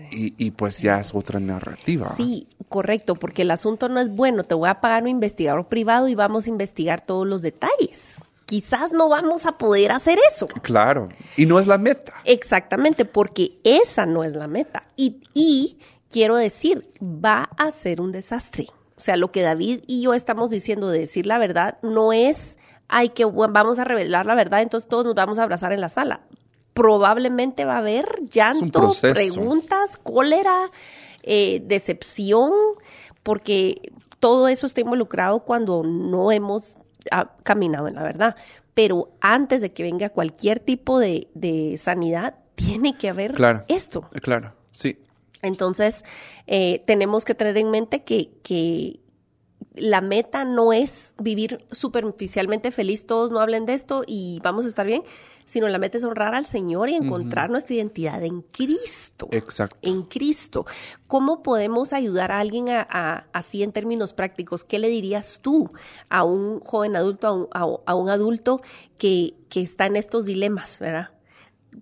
Y, 0.10 0.50
pues 0.52 0.82
ya 0.82 1.00
es 1.00 1.14
otra 1.14 1.40
narrativa. 1.40 2.12
Sí, 2.18 2.48
correcto, 2.68 3.14
porque 3.14 3.44
el 3.44 3.52
asunto 3.52 3.90
no 3.90 4.00
es 4.00 4.10
bueno, 4.10 4.44
te 4.44 4.56
voy 4.56 4.68
a 4.68 4.82
pagar 4.82 5.04
un 5.04 5.10
investigador 5.10 5.68
privado 5.68 6.08
y 6.08 6.16
vamos 6.16 6.48
a 6.48 6.50
investigar 6.50 7.02
todos 7.02 7.28
los 7.28 7.44
detalles. 7.44 8.16
Quizás 8.48 8.92
no 8.92 9.08
vamos 9.08 9.46
a 9.46 9.60
poder 9.60 9.92
hacer 9.92 10.18
eso. 10.34 10.48
Claro, 10.48 11.10
y 11.38 11.46
no 11.46 11.60
es 11.60 11.68
la 11.68 11.78
meta. 11.78 12.14
Exactamente, 12.26 13.06
porque 13.06 13.60
esa 13.64 14.08
no 14.08 14.24
es 14.24 14.34
la 14.34 14.48
meta. 14.48 14.88
Y, 14.96 15.22
y 15.36 15.78
quiero 16.14 16.36
decir, 16.38 16.88
va 17.02 17.50
a 17.58 17.72
ser 17.72 18.00
un 18.00 18.12
desastre. 18.12 18.68
O 18.96 19.02
sea, 19.02 19.18
lo 19.18 19.32
que 19.32 19.42
David 19.42 19.82
y 19.88 20.04
yo 20.04 20.14
estamos 20.14 20.52
diciendo 20.52 20.88
de 20.90 21.00
decir 21.00 21.26
la 21.26 21.40
verdad 21.40 21.80
no 21.82 22.14
es, 22.14 22.58
ay, 22.88 23.10
que 23.10 23.26
vamos 23.26 23.80
a 23.80 23.84
revelar 23.84 24.28
la 24.28 24.36
verdad, 24.36 24.62
entonces 24.62 24.88
todos 24.88 25.04
nos 25.04 25.16
vamos 25.16 25.40
a 25.40 25.44
abrazar 25.44 25.74
en 25.74 25.82
la 25.82 25.90
sala. 25.90 26.22
Probablemente 26.76 27.66
va 27.66 27.76
a 27.76 27.80
haber 27.80 28.06
llanto, 28.30 28.94
preguntas, 29.02 29.98
cólera, 30.02 30.72
eh, 31.24 31.62
decepción, 31.66 32.52
porque 33.24 33.92
todo 34.20 34.48
eso 34.48 34.68
está 34.68 34.82
involucrado 34.82 35.40
cuando 35.42 35.84
no 35.84 36.32
hemos 36.32 36.78
ah, 37.12 37.36
caminado 37.44 37.88
en 37.88 37.96
la 37.96 38.04
verdad. 38.04 38.36
Pero 38.76 39.10
antes 39.20 39.62
de 39.62 39.74
que 39.74 39.84
venga 39.84 40.10
cualquier 40.10 40.60
tipo 40.60 41.00
de, 41.00 41.80
sanidad, 41.82 42.36
tiene 42.56 42.98
que 42.98 43.10
haber 43.10 43.36
esto. 43.68 44.10
Claro, 44.22 44.54
sí. 44.72 44.98
Entonces, 45.44 46.04
eh, 46.48 46.84
tenemos 46.88 47.26
que 47.26 47.36
tener 47.36 47.58
en 47.58 47.70
mente 47.70 48.04
que, 48.04 49.00
la 49.76 50.02
meta 50.02 50.46
no 50.46 50.72
es 50.72 51.16
vivir 51.20 51.66
superficialmente 51.72 52.70
feliz, 52.70 53.08
todos 53.08 53.32
no 53.32 53.40
hablen 53.40 53.66
de 53.66 53.74
esto 53.74 54.04
y 54.06 54.40
vamos 54.44 54.66
a 54.66 54.68
estar 54.68 54.86
bien, 54.86 55.02
sino 55.46 55.68
la 55.68 55.80
meta 55.80 55.98
es 55.98 56.04
honrar 56.04 56.36
al 56.36 56.46
Señor 56.46 56.90
y 56.90 56.96
encontrar 56.96 57.50
nuestra 57.50 57.74
identidad 57.74 58.22
en 58.24 58.44
Cristo. 58.44 59.30
Exacto. 59.32 59.76
En 59.82 60.04
Cristo. 60.04 60.66
¿Cómo 61.08 61.42
podemos 61.42 61.92
ayudar 61.92 62.32
a 62.32 62.40
alguien 62.40 62.70
a, 62.70 63.28
así 63.34 63.64
en 63.64 63.72
términos 63.72 64.14
prácticos? 64.14 64.64
¿Qué 64.64 64.78
le 64.78 64.90
dirías 64.90 65.40
tú 65.42 65.72
a 66.08 66.24
un 66.24 66.60
joven 66.60 66.96
adulto, 66.96 67.50
a 67.52 67.96
un, 67.96 68.10
adulto 68.12 68.62
que, 69.00 69.34
que 69.50 69.62
está 69.62 69.88
en 69.88 69.96
estos 69.96 70.26
dilemas, 70.26 70.78
¿verdad? 70.78 71.10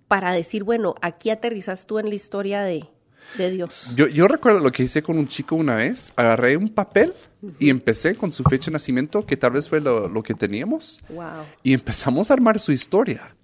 Para 0.08 0.32
decir, 0.32 0.64
bueno, 0.64 0.94
aquí 1.02 1.28
aterrizas 1.28 1.86
tú 1.86 1.98
en 1.98 2.08
la 2.08 2.14
historia 2.14 2.62
de, 2.62 2.88
de 3.36 3.50
Dios. 3.50 3.92
Yo, 3.96 4.06
yo 4.08 4.28
recuerdo 4.28 4.60
lo 4.60 4.72
que 4.72 4.84
hice 4.84 5.02
con 5.02 5.18
un 5.18 5.28
chico 5.28 5.56
una 5.56 5.76
vez. 5.76 6.12
Agarré 6.16 6.56
un 6.56 6.68
papel 6.68 7.12
y 7.58 7.70
empecé 7.70 8.14
con 8.14 8.32
su 8.32 8.42
fecha 8.44 8.66
de 8.66 8.72
nacimiento, 8.72 9.24
que 9.26 9.36
tal 9.36 9.52
vez 9.52 9.68
fue 9.68 9.80
lo, 9.80 10.08
lo 10.08 10.22
que 10.22 10.34
teníamos. 10.34 11.00
Wow. 11.08 11.44
Y 11.62 11.72
empezamos 11.72 12.30
a 12.30 12.34
armar 12.34 12.58
su 12.58 12.72
historia. 12.72 13.34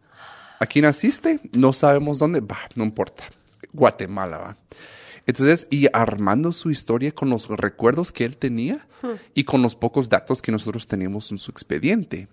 Aquí 0.61 0.81
naciste, 0.81 1.41
no 1.53 1.73
sabemos 1.73 2.19
dónde, 2.19 2.41
va, 2.41 2.59
no 2.75 2.85
importa. 2.85 3.25
Guatemala, 3.73 4.39
va. 4.39 4.57
Entonces, 5.27 5.69
y 5.71 5.89
armando 5.93 6.53
su 6.53 6.71
historia 6.71 7.13
con 7.13 7.29
los 7.29 7.49
recuerdos 7.49 8.13
que 8.13 8.25
él 8.25 8.39
tenía 8.39 8.87
y 9.35 9.45
con 9.45 9.61
los 9.61 9.77
pocos 9.77 10.09
datos 10.09 10.41
que 10.41 10.51
nosotros 10.51 10.87
teníamos 10.87 11.31
en 11.31 11.37
su 11.37 11.51
expediente. 11.51 12.29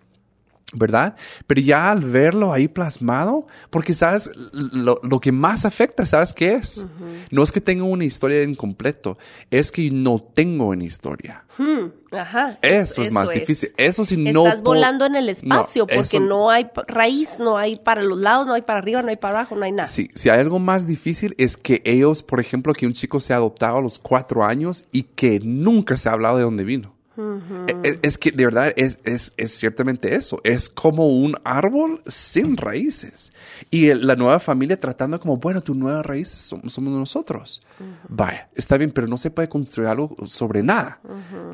¿Verdad? 0.74 1.16
Pero 1.48 1.62
ya 1.62 1.92
al 1.92 2.00
verlo 2.00 2.52
ahí 2.52 2.68
plasmado, 2.68 3.48
porque 3.70 3.94
sabes, 3.94 4.32
lo, 4.54 5.00
que 5.20 5.32
más 5.32 5.66
afecta, 5.66 6.06
¿sabes 6.06 6.34
qué 6.34 6.56
es? 6.56 6.86
No 7.32 7.44
es 7.44 7.52
que 7.52 7.62
tenga 7.62 7.84
una 7.84 8.04
historia 8.04 8.44
incompleto, 8.44 9.18
es 9.52 9.72
que 9.72 9.90
no 9.92 10.20
tengo 10.20 10.70
una 10.70 10.84
historia. 10.84 11.46
Hmm, 11.58 11.92
ajá. 12.12 12.58
Eso, 12.62 13.02
es 13.02 13.12
más 13.12 13.30
difícil. 13.30 13.70
Eso 13.78 14.04
si 14.04 14.18
no. 14.18 14.46
Estás 14.48 14.64
volando 14.64 15.06
en 15.06 15.16
el 15.16 15.30
espacio 15.30 15.88
porque 15.88 16.20
no 16.20 16.50
hay 16.50 16.68
raíz, 16.88 17.38
no 17.40 17.58
hay 17.58 17.78
para 17.78 18.02
los 18.02 18.20
lados, 18.20 18.48
no 18.48 18.54
hay 18.54 18.64
para 18.64 18.80
arriba, 18.80 19.02
no 19.02 19.10
hay 19.10 19.18
para 19.18 19.40
abajo, 19.40 19.56
no 19.56 19.64
hay 19.64 19.72
nada. 19.72 19.88
Sí, 19.88 20.10
si 20.16 20.30
hay 20.30 20.40
algo 20.40 20.60
más 20.60 20.88
difícil 20.88 21.36
es 21.38 21.58
que 21.58 21.82
ellos, 21.86 22.24
por 22.24 22.40
ejemplo, 22.40 22.74
que 22.74 22.88
un 22.88 22.94
chico 22.94 23.20
se 23.20 23.34
ha 23.34 23.38
adoptado 23.38 23.78
a 23.78 23.82
los 23.82 24.00
cuatro 24.00 24.44
años 24.44 24.86
y 24.92 25.04
que 25.04 25.40
nunca 25.40 25.96
se 25.96 26.10
ha 26.10 26.14
hablado 26.14 26.38
de 26.38 26.44
dónde 26.44 26.64
vino. 26.64 26.95
E, 27.18 28.00
es, 28.02 28.18
que 28.18 28.32
de 28.32 28.46
verdad 28.46 28.74
es, 28.76 29.00
es, 29.06 29.34
ciertamente 29.52 30.16
eso. 30.16 30.40
Es 30.44 30.70
como 30.70 31.08
un 31.08 31.36
árbol 31.44 32.02
sin 32.08 32.58
raíces. 32.58 33.32
Y 33.70 33.94
la 33.94 34.16
nueva 34.16 34.40
familia 34.40 34.80
tratando 34.80 35.20
como, 35.20 35.38
bueno, 35.38 35.62
tu 35.62 35.76
nueva 35.76 36.04
raíces 36.04 36.38
somos, 36.38 36.78
nosotros. 36.78 37.62
Vaya, 38.08 38.50
está 38.56 38.78
bien, 38.78 38.92
pero 38.92 39.08
no 39.08 39.18
se 39.18 39.32
puede 39.32 39.50
construir 39.50 39.90
algo 39.90 40.16
sobre 40.26 40.64
nada. 40.64 41.00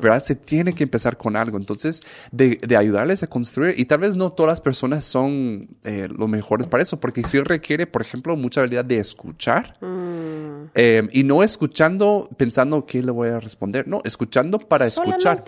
¿Verdad? 0.00 0.22
Se 0.22 0.34
tiene 0.34 0.74
que 0.74 0.84
empezar 0.84 1.16
con 1.16 1.36
algo. 1.36 1.58
Entonces, 1.58 2.02
de, 2.30 2.58
ayudarles 2.76 3.22
a 3.22 3.26
construir. 3.26 3.78
Y 3.78 3.84
tal 3.84 4.00
vez 4.00 4.16
no 4.16 4.32
todas 4.32 4.52
las 4.52 4.60
personas 4.60 5.04
son 5.04 5.68
eh, 5.84 6.08
los 6.10 6.28
mejores 6.28 6.66
para 6.66 6.82
eso, 6.82 6.98
porque 7.00 7.22
sí 7.22 7.38
requiere, 7.40 7.86
por 7.86 8.02
ejemplo, 8.02 8.36
mucha 8.36 8.60
habilidad 8.60 8.84
de 8.84 8.98
escuchar. 8.98 9.78
Mm. 10.74 10.78
Eh, 10.78 11.08
y 11.12 11.24
no 11.24 11.42
escuchando 11.42 12.28
pensando 12.36 12.86
qué 12.86 13.02
le 13.02 13.10
voy 13.10 13.28
a 13.28 13.40
responder. 13.40 13.86
No, 13.86 14.00
escuchando 14.04 14.58
para 14.58 14.86
escuchar. 14.86 15.44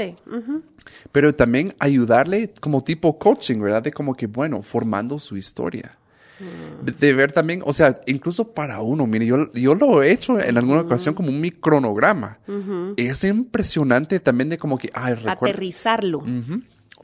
Pero 1.12 1.32
también 1.32 1.72
ayudarle 1.78 2.52
como 2.60 2.82
tipo 2.82 3.18
coaching, 3.18 3.60
¿verdad? 3.60 3.82
De 3.82 3.92
como 3.92 4.14
que, 4.14 4.26
bueno, 4.26 4.62
formando 4.62 5.18
su 5.18 5.36
historia. 5.36 5.98
De, 6.82 7.14
ver 7.14 7.32
también, 7.32 7.62
o 7.64 7.72
sea, 7.72 8.00
incluso 8.06 8.52
para 8.52 8.80
uno, 8.82 9.06
mire, 9.06 9.24
yo, 9.24 9.50
yo 9.52 9.74
lo 9.76 10.02
he 10.02 10.10
hecho 10.10 10.40
en 10.40 10.58
alguna 10.58 10.80
ocasión 10.80 11.14
como 11.14 11.28
un 11.28 11.40
micronograma. 11.40 12.38
Es 12.96 13.24
impresionante 13.24 14.20
también 14.20 14.50
de 14.50 14.58
como 14.58 14.76
que, 14.76 14.90
ay, 14.92 15.14
recuerdo. 15.14 15.46
Aterrizarlo. 15.46 16.22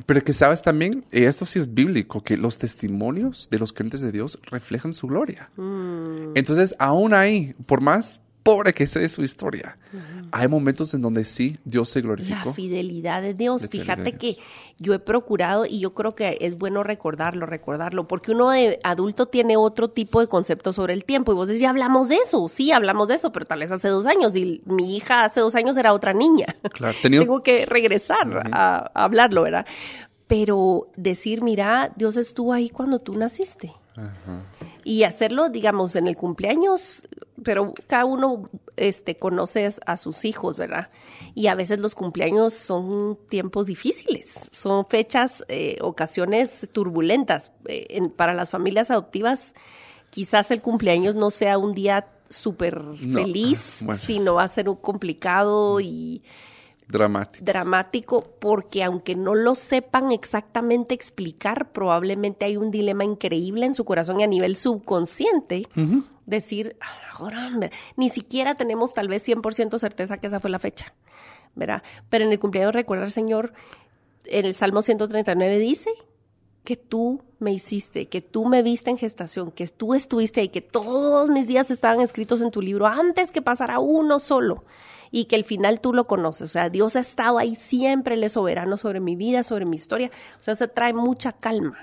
Pero 0.07 0.21
que 0.23 0.33
sabes 0.33 0.63
también, 0.63 1.05
esto 1.11 1.47
sí 1.47 1.59
es 1.59 1.75
bíblico, 1.75 2.23
que 2.23 2.37
los 2.37 2.59
testimonios 2.59 3.49
de 3.51 3.59
los 3.59 3.73
creyentes 3.73 4.01
de 4.01 4.13
Dios 4.13 4.39
reflejan 4.51 4.95
su 4.95 5.07
gloria. 5.07 5.51
Mm. 5.57 6.33
Entonces, 6.35 6.75
aún 6.79 7.15
ahí, 7.15 7.55
por 7.67 7.81
más 7.81 8.21
pobre 8.43 8.73
que 8.73 8.87
sea 8.87 9.07
su 9.09 9.23
historia, 9.23 9.77
hay 10.33 10.49
momentos 10.49 10.95
en 10.95 11.03
donde 11.03 11.25
sí, 11.25 11.59
Dios 11.65 11.89
se 11.89 12.01
glorificó. 12.01 12.49
La 12.51 12.55
fidelidad 12.55 13.23
de 13.23 13.35
Dios. 13.35 13.69
Fíjate 13.71 14.13
que 14.13 14.39
yo 14.79 14.95
he 14.95 14.99
procurado 14.99 15.67
y 15.67 15.79
yo 15.81 15.93
creo 15.95 16.15
que 16.15 16.39
es 16.41 16.57
bueno 16.57 16.83
recordarlo, 16.83 17.47
recordarlo, 17.47 18.09
porque 18.09 18.33
uno 18.33 18.51
de 18.51 18.81
adulto 18.83 19.27
tiene 19.27 19.57
otro 19.57 19.91
tipo 19.91 20.21
de 20.21 20.27
concepto 20.27 20.73
sobre 20.73 20.95
el 20.95 21.05
tiempo. 21.05 21.33
Y 21.33 21.35
vos 21.35 21.49
decís, 21.49 21.61
ya 21.61 21.71
hablamos 21.71 22.09
de 22.09 22.17
eso, 22.17 22.49
sí, 22.49 22.73
hablamos 22.73 23.09
de 23.09 23.15
eso, 23.15 23.33
pero 23.33 23.47
tal 23.47 23.61
vez 23.61 23.71
hace 23.73 23.89
dos 23.89 24.07
años 24.07 24.35
y 24.37 24.63
mi 24.65 24.97
hija 24.97 25.25
hace 25.25 25.41
dos 25.41 25.55
años 25.55 25.77
era 25.77 25.93
otra 25.93 26.13
niña. 26.13 26.47
Claro, 26.73 26.97
Tengo 27.03 27.43
que 27.43 27.67
regresar 27.67 28.49
a, 28.53 28.91
hablarlo, 28.95 29.43
¿verdad? 29.43 29.67
Pero 30.27 30.89
decir, 30.97 31.43
mira, 31.43 31.93
Dios 31.97 32.17
estuvo 32.17 32.53
ahí 32.53 32.71
cuando 32.71 33.01
tú 33.01 33.19
naciste. 33.19 33.75
Y 34.85 35.05
hacerlo, 35.05 35.49
digamos, 35.49 35.97
en 35.97 36.07
el 36.07 36.17
cumpleaños, 36.17 37.03
pero 37.43 37.75
cada 37.87 38.05
uno 38.05 38.49
este, 38.77 39.17
conoce 39.19 39.69
a 39.87 39.97
sus 39.97 40.25
hijos, 40.25 40.57
¿verdad? 40.57 40.91
Y 41.35 41.47
a 41.49 41.55
veces 41.55 41.81
los 41.81 41.95
cumpleaños 41.95 42.55
son 42.55 43.19
tiempos 43.29 43.67
difíciles, 43.67 44.27
son 44.51 44.87
fechas, 44.87 45.45
eh, 45.49 45.79
ocasiones 45.81 46.69
turbulentas. 46.73 47.53
Eh, 47.67 48.01
para 48.17 48.35
las 48.35 48.51
familias 48.51 48.91
adoptivas, 48.91 49.55
quizás 50.11 50.51
el 50.51 50.61
cumpleaños 50.61 51.15
no 51.15 51.31
sea 51.31 51.59
un 51.59 51.75
día 51.75 52.09
súper 52.29 52.83
feliz, 53.13 53.85
sino 54.01 54.35
va 54.35 54.45
a 54.45 54.49
ser 54.49 54.69
un 54.69 54.77
complicado 54.77 55.81
y 55.81 56.23
Dramático. 56.91 57.45
Dramático, 57.45 58.25
porque 58.41 58.83
aunque 58.83 59.15
no 59.15 59.37
lo 59.37 59.55
sepan 59.55 60.11
exactamente 60.11 60.93
explicar, 60.95 61.71
probablemente 61.71 62.47
hay 62.47 62.57
un 62.57 62.73
dilema 62.73 63.05
increíble 63.05 63.65
en 63.65 63.75
su 63.75 63.85
corazón 63.85 64.19
y 64.21 64.25
a 64.25 64.27
nivel 64.27 64.57
subconsciente. 64.57 65.69
Decir, 66.27 66.77
ahora, 67.13 67.51
ni 67.97 68.09
siquiera 68.09 68.57
tenemos 68.57 68.93
tal 68.93 69.09
vez 69.09 69.27
100% 69.27 69.79
certeza 69.79 70.17
que 70.17 70.27
esa 70.27 70.41
fue 70.41 70.51
la 70.51 70.59
fecha, 70.59 70.93
¿verdad? 71.55 71.83
Pero 72.09 72.25
en 72.25 72.33
el 72.33 72.41
cumpleaños 72.41 72.75
recuerda 72.75 73.09
Señor, 73.11 73.53
en 74.25 74.45
el 74.45 74.55
Salmo 74.55 74.83
139 74.83 75.59
dice 75.59 75.91
que 76.65 76.77
tú 76.77 77.23
me 77.39 77.53
hiciste, 77.53 78.09
que 78.09 78.21
tú 78.21 78.47
me 78.47 78.63
viste 78.63 78.91
en 78.91 78.99
gestación, 78.99 79.51
que 79.53 79.67
tú 79.69 79.95
estuviste 79.95 80.41
ahí, 80.41 80.49
que 80.49 80.61
todos 80.61 81.29
mis 81.31 81.47
días 81.47 81.71
estaban 81.71 82.01
escritos 82.01 82.43
en 82.43 82.51
tu 82.51 82.61
libro 82.61 82.87
antes 82.87 83.31
que 83.31 83.43
pasara 83.43 83.79
uno 83.79 84.19
solo 84.19 84.65
y 85.11 85.25
que 85.25 85.37
el 85.37 85.45
final 85.45 85.81
tú 85.81 85.93
lo 85.93 86.07
conoces. 86.07 86.43
O 86.43 86.49
sea, 86.49 86.71
Dios 86.71 86.97
ha 86.97 87.01
estado 87.01 87.39
ahí 87.39 87.57
siempre, 87.57 88.15
Él 88.15 88.25
es 88.25 88.33
soberano 88.33 88.77
sobre 88.77 89.01
mi 89.01 89.17
vida, 89.17 89.43
sobre 89.43 89.65
mi 89.65 89.77
historia. 89.77 90.11
O 90.39 90.43
sea, 90.43 90.55
se 90.55 90.69
trae 90.69 90.93
mucha 90.93 91.33
calma. 91.33 91.77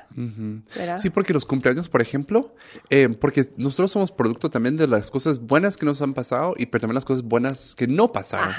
Sí, 0.97 1.09
porque 1.09 1.33
los 1.33 1.45
cumpleaños, 1.45 1.89
por 1.89 2.01
ejemplo, 2.01 2.55
eh, 2.89 3.09
porque 3.09 3.45
nosotros 3.57 3.91
somos 3.91 4.11
producto 4.11 4.49
también 4.49 4.77
de 4.77 4.87
las 4.87 5.11
cosas 5.11 5.39
buenas 5.39 5.77
que 5.77 5.85
nos 5.85 6.01
han 6.01 6.13
pasado 6.13 6.53
y 6.57 6.67
pero 6.67 6.81
también 6.81 6.95
las 6.95 7.05
cosas 7.05 7.23
buenas 7.23 7.75
que 7.75 7.87
no 7.87 8.11
pasaron. 8.11 8.53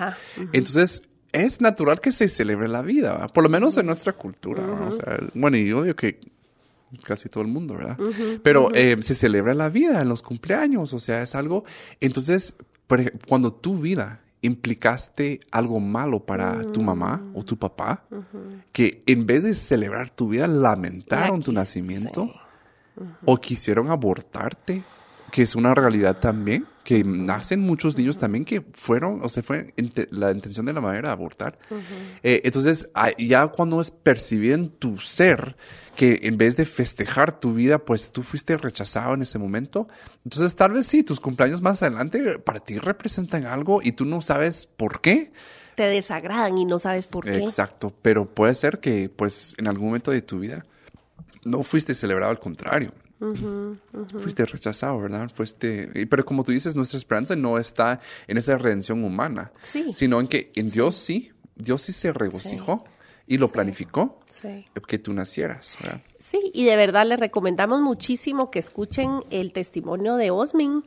Entonces, 0.53 1.03
es 1.33 1.61
natural 1.61 2.01
que 2.01 2.13
se 2.13 2.29
celebre 2.29 2.69
la 2.69 2.83
vida, 2.83 3.29
por 3.29 3.45
lo 3.45 3.51
menos 3.51 3.77
en 3.79 3.87
nuestra 3.87 4.13
cultura. 4.13 4.63
O 4.87 4.93
sea, 4.93 5.19
bueno, 5.35 5.57
y 5.57 5.69
yo 5.69 5.83
digo 5.83 5.97
que 5.97 6.21
casi 7.03 7.29
todo 7.29 7.43
el 7.43 7.51
mundo, 7.51 7.75
¿verdad? 7.75 7.99
Pero 8.43 8.71
eh, 8.75 8.97
se 9.01 9.15
celebra 9.15 9.55
la 9.55 9.69
vida 9.69 10.01
en 10.01 10.09
los 10.09 10.23
cumpleaños, 10.23 10.95
o 10.95 10.99
sea, 10.99 11.23
es 11.23 11.35
algo. 11.35 11.65
Entonces, 12.01 12.57
cuando 13.27 13.53
tu 13.53 13.79
vida 13.79 14.23
implicaste 14.43 15.41
algo 15.51 15.81
malo 15.81 16.21
para 16.21 16.63
tu 16.73 16.83
mamá 16.83 17.23
o 17.35 17.43
tu 17.43 17.57
papá, 17.57 18.05
que 18.73 19.03
en 19.07 19.27
vez 19.27 19.43
de 19.43 19.55
celebrar 19.55 20.11
tu 20.11 20.29
vida, 20.29 20.47
lamentaron 20.47 21.43
tu 21.43 21.53
nacimiento 21.53 22.31
o 23.25 23.37
quisieron 23.37 23.91
abortarte, 23.91 24.83
que 25.31 25.43
es 25.43 25.55
una 25.55 25.75
realidad 25.75 26.19
también, 26.19 26.67
que 26.89 27.05
nacen 27.05 27.61
muchos 27.61 27.99
niños 27.99 28.17
también 28.17 28.47
que 28.47 28.63
fueron, 28.73 29.21
o 29.23 29.29
sea, 29.29 29.43
fue 29.43 29.75
la 30.09 30.33
intención 30.33 30.65
de 30.65 30.73
la 30.73 30.81
madre 30.81 31.03
de 31.03 31.09
abortar. 31.09 31.59
Eh, 32.23 32.41
entonces, 32.45 32.89
ya 33.19 33.47
cuando 33.49 33.83
es 33.83 33.91
percibido 33.91 34.55
en 34.55 34.71
tu 34.71 34.97
ser, 34.97 35.55
que 35.97 36.21
en 36.23 36.39
vez 36.39 36.57
de 36.57 36.65
festejar 36.65 37.41
tu 37.41 37.53
vida, 37.53 37.79
pues 37.79 38.11
tú 38.11 38.23
fuiste 38.23 38.57
rechazado 38.57 39.13
en 39.13 39.21
ese 39.21 39.39
momento. 39.39 39.87
Entonces 40.25 40.57
tal 40.57 40.73
vez 40.73 40.87
sí, 40.87 41.03
tus 41.03 41.21
cumpleaños 41.21 41.61
más 41.61 41.83
adelante 41.83 42.39
para 42.39 42.61
ti 42.61 42.79
representan 42.79 43.45
algo 43.45 43.83
y 43.83 43.93
tú 43.93 44.07
no 44.07 44.23
sabes 44.23 44.67
por 44.67 45.03
qué. 45.03 45.31
Te 45.75 45.83
desagradan 45.83 46.57
y 46.57 46.65
no 46.65 46.79
sabes 46.79 47.07
por 47.07 47.27
qué. 47.27 47.37
Exacto, 47.37 47.93
pero 48.01 48.25
puede 48.25 48.55
ser 48.55 48.81
que 48.81 49.11
pues 49.11 49.55
en 49.59 49.69
algún 49.69 49.89
momento 49.89 50.11
de 50.11 50.23
tu 50.23 50.41
vida 50.41 50.65
no 51.45 51.63
fuiste 51.65 51.95
celebrado, 51.95 52.31
al 52.31 52.39
contrario. 52.39 52.93
Fuiste 53.19 54.47
rechazado, 54.47 55.01
¿verdad? 55.01 55.31
Fuiste, 55.35 56.07
pero 56.09 56.25
como 56.25 56.45
tú 56.45 56.53
dices, 56.53 56.77
nuestra 56.77 56.99
esperanza 56.99 57.35
no 57.35 57.59
está 57.59 58.01
en 58.27 58.39
esa 58.39 58.57
redención 58.59 59.03
humana, 59.05 59.53
sino 59.93 60.21
en 60.21 60.29
que 60.29 60.51
en 60.55 60.71
Dios 60.71 60.95
sí, 60.97 61.33
Dios 61.57 61.83
sí 61.83 61.93
se 61.93 62.13
regocijó. 62.13 62.85
Y 63.31 63.37
lo 63.37 63.49
planificó 63.49 64.19
que 64.87 64.99
tú 64.99 65.13
nacieras. 65.13 65.77
Sí, 66.19 66.51
y 66.55 66.65
de 66.65 66.77
verdad 66.77 67.05
les 67.05 67.21
recomendamos 67.21 67.83
muchísimo 67.83 68.51
que 68.51 68.59
escuchen 68.59 69.21
el 69.29 69.53
testimonio 69.53 70.17
de 70.17 70.31
Osmin, 70.31 70.83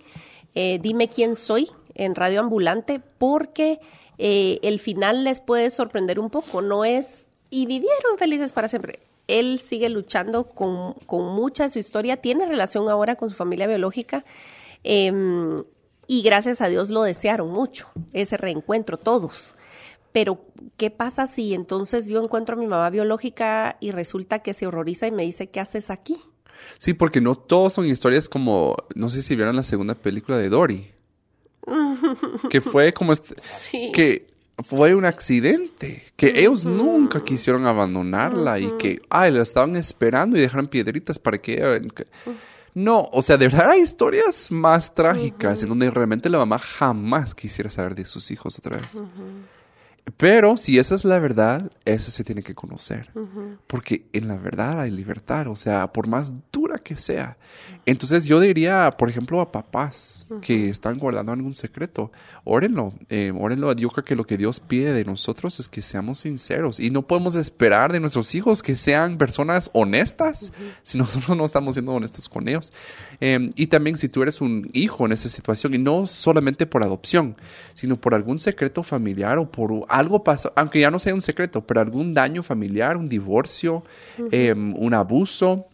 eh, 0.55 0.79
Dime 0.81 1.07
quién 1.07 1.35
soy, 1.35 1.69
en 1.93 2.15
Radio 2.15 2.39
Ambulante, 2.39 2.99
porque 3.19 3.79
eh, 4.17 4.57
el 4.63 4.79
final 4.79 5.23
les 5.23 5.39
puede 5.39 5.69
sorprender 5.69 6.19
un 6.19 6.31
poco. 6.31 6.63
No 6.63 6.83
es, 6.83 7.27
y 7.51 7.67
vivieron 7.67 8.17
felices 8.17 8.51
para 8.53 8.67
siempre. 8.67 8.99
Él 9.39 9.59
sigue 9.59 9.89
luchando 9.89 10.45
con, 10.45 10.93
con 11.05 11.35
mucha 11.35 11.63
de 11.63 11.69
su 11.69 11.79
historia, 11.79 12.17
tiene 12.17 12.45
relación 12.45 12.89
ahora 12.89 13.15
con 13.15 13.29
su 13.29 13.35
familia 13.35 13.67
biológica. 13.67 14.25
Em, 14.83 15.63
y 16.07 16.21
gracias 16.23 16.61
a 16.61 16.67
Dios 16.67 16.89
lo 16.89 17.03
desearon 17.03 17.49
mucho, 17.49 17.87
ese 18.13 18.37
reencuentro, 18.37 18.97
todos. 18.97 19.55
Pero, 20.11 20.45
¿qué 20.75 20.89
pasa 20.89 21.27
si 21.27 21.53
entonces 21.53 22.09
yo 22.09 22.21
encuentro 22.21 22.55
a 22.55 22.59
mi 22.59 22.67
mamá 22.67 22.89
biológica 22.89 23.77
y 23.79 23.91
resulta 23.91 24.39
que 24.39 24.53
se 24.53 24.67
horroriza 24.67 25.07
y 25.07 25.11
me 25.11 25.23
dice, 25.23 25.47
¿qué 25.49 25.61
haces 25.61 25.89
aquí? 25.89 26.17
Sí, 26.77 26.93
porque 26.93 27.21
no 27.21 27.35
todos 27.35 27.73
son 27.73 27.85
historias 27.85 28.27
como, 28.27 28.75
no 28.95 29.09
sé 29.09 29.21
si 29.21 29.35
vieron 29.35 29.55
la 29.55 29.63
segunda 29.63 29.95
película 29.95 30.37
de 30.37 30.49
Dory. 30.49 30.91
que 32.49 32.61
fue 32.61 32.93
como 32.93 33.13
este, 33.13 33.35
que 33.93 34.30
fue 34.63 34.95
un 34.95 35.05
accidente, 35.05 36.03
que 36.15 36.39
ellos 36.39 36.65
nunca 36.65 37.23
quisieron 37.23 37.65
abandonarla 37.65 38.59
y 38.59 38.71
que, 38.77 38.99
ay, 39.09 39.31
la 39.31 39.43
estaban 39.43 39.75
esperando 39.75 40.37
y 40.37 40.41
dejaron 40.41 40.67
piedritas 40.67 41.19
para 41.19 41.37
que... 41.37 41.81
No, 42.73 43.09
o 43.11 43.21
sea, 43.21 43.37
de 43.37 43.49
verdad 43.49 43.71
hay 43.71 43.81
historias 43.81 44.49
más 44.49 44.95
trágicas 44.95 45.61
en 45.61 45.69
donde 45.69 45.91
realmente 45.91 46.29
la 46.29 46.37
mamá 46.37 46.57
jamás 46.57 47.35
quisiera 47.35 47.69
saber 47.69 47.95
de 47.95 48.05
sus 48.05 48.31
hijos 48.31 48.57
otra 48.59 48.77
vez. 48.77 49.01
Pero 50.17 50.57
si 50.57 50.79
esa 50.79 50.95
es 50.95 51.05
la 51.05 51.19
verdad, 51.19 51.69
eso 51.85 52.11
se 52.11 52.23
tiene 52.23 52.43
que 52.43 52.55
conocer. 52.55 53.11
Porque 53.67 54.07
en 54.13 54.27
la 54.27 54.35
verdad 54.35 54.79
hay 54.79 54.91
libertad, 54.91 55.47
o 55.47 55.55
sea, 55.55 55.91
por 55.91 56.07
más 56.07 56.33
dura 56.51 56.79
que 56.79 56.95
sea. 56.95 57.37
Entonces 57.85 58.25
yo 58.25 58.39
diría, 58.39 58.91
por 58.97 59.09
ejemplo, 59.09 59.41
a 59.41 59.51
papás 59.51 60.31
que 60.41 60.69
están 60.69 60.99
guardando 60.99 61.31
algún 61.31 61.55
secreto, 61.55 62.11
órenlo, 62.43 62.93
eh, 63.09 63.33
órenlo. 63.35 63.73
Yo 63.73 63.89
creo 63.89 64.05
que 64.05 64.15
lo 64.15 64.23
que 64.23 64.37
Dios 64.37 64.59
pide 64.59 64.93
de 64.93 65.03
nosotros 65.03 65.59
es 65.59 65.67
que 65.67 65.81
seamos 65.81 66.19
sinceros 66.19 66.79
y 66.79 66.91
no 66.91 67.01
podemos 67.01 67.33
esperar 67.33 67.91
de 67.91 67.99
nuestros 67.99 68.35
hijos 68.35 68.61
que 68.61 68.75
sean 68.75 69.17
personas 69.17 69.71
honestas 69.73 70.51
si 70.83 70.99
nosotros 70.99 71.35
no 71.35 71.43
estamos 71.43 71.73
siendo 71.73 71.93
honestos 71.93 72.29
con 72.29 72.47
ellos. 72.47 72.71
Em, 73.19 73.49
y 73.55 73.67
también 73.67 73.97
si 73.97 74.09
tú 74.09 74.21
eres 74.21 74.41
un 74.41 74.69
hijo 74.73 75.07
en 75.07 75.13
esa 75.13 75.27
situación 75.27 75.73
y 75.73 75.79
no 75.79 76.05
solamente 76.05 76.67
por 76.67 76.83
adopción, 76.83 77.35
sino 77.73 77.99
por 77.99 78.13
algún 78.13 78.37
secreto 78.37 78.83
familiar 78.83 79.39
o 79.39 79.49
por 79.49 79.85
algo 79.89 80.23
pasó, 80.23 80.53
aunque 80.55 80.79
ya 80.79 80.91
no 80.91 80.99
sea 80.99 81.15
un 81.15 81.21
secreto, 81.21 81.65
pero 81.65 81.81
algún 81.81 82.13
daño 82.13 82.43
familiar, 82.43 82.95
un 82.95 83.09
divorcio, 83.09 83.83
em, 84.31 84.75
un 84.77 84.93
abuso, 84.93 85.65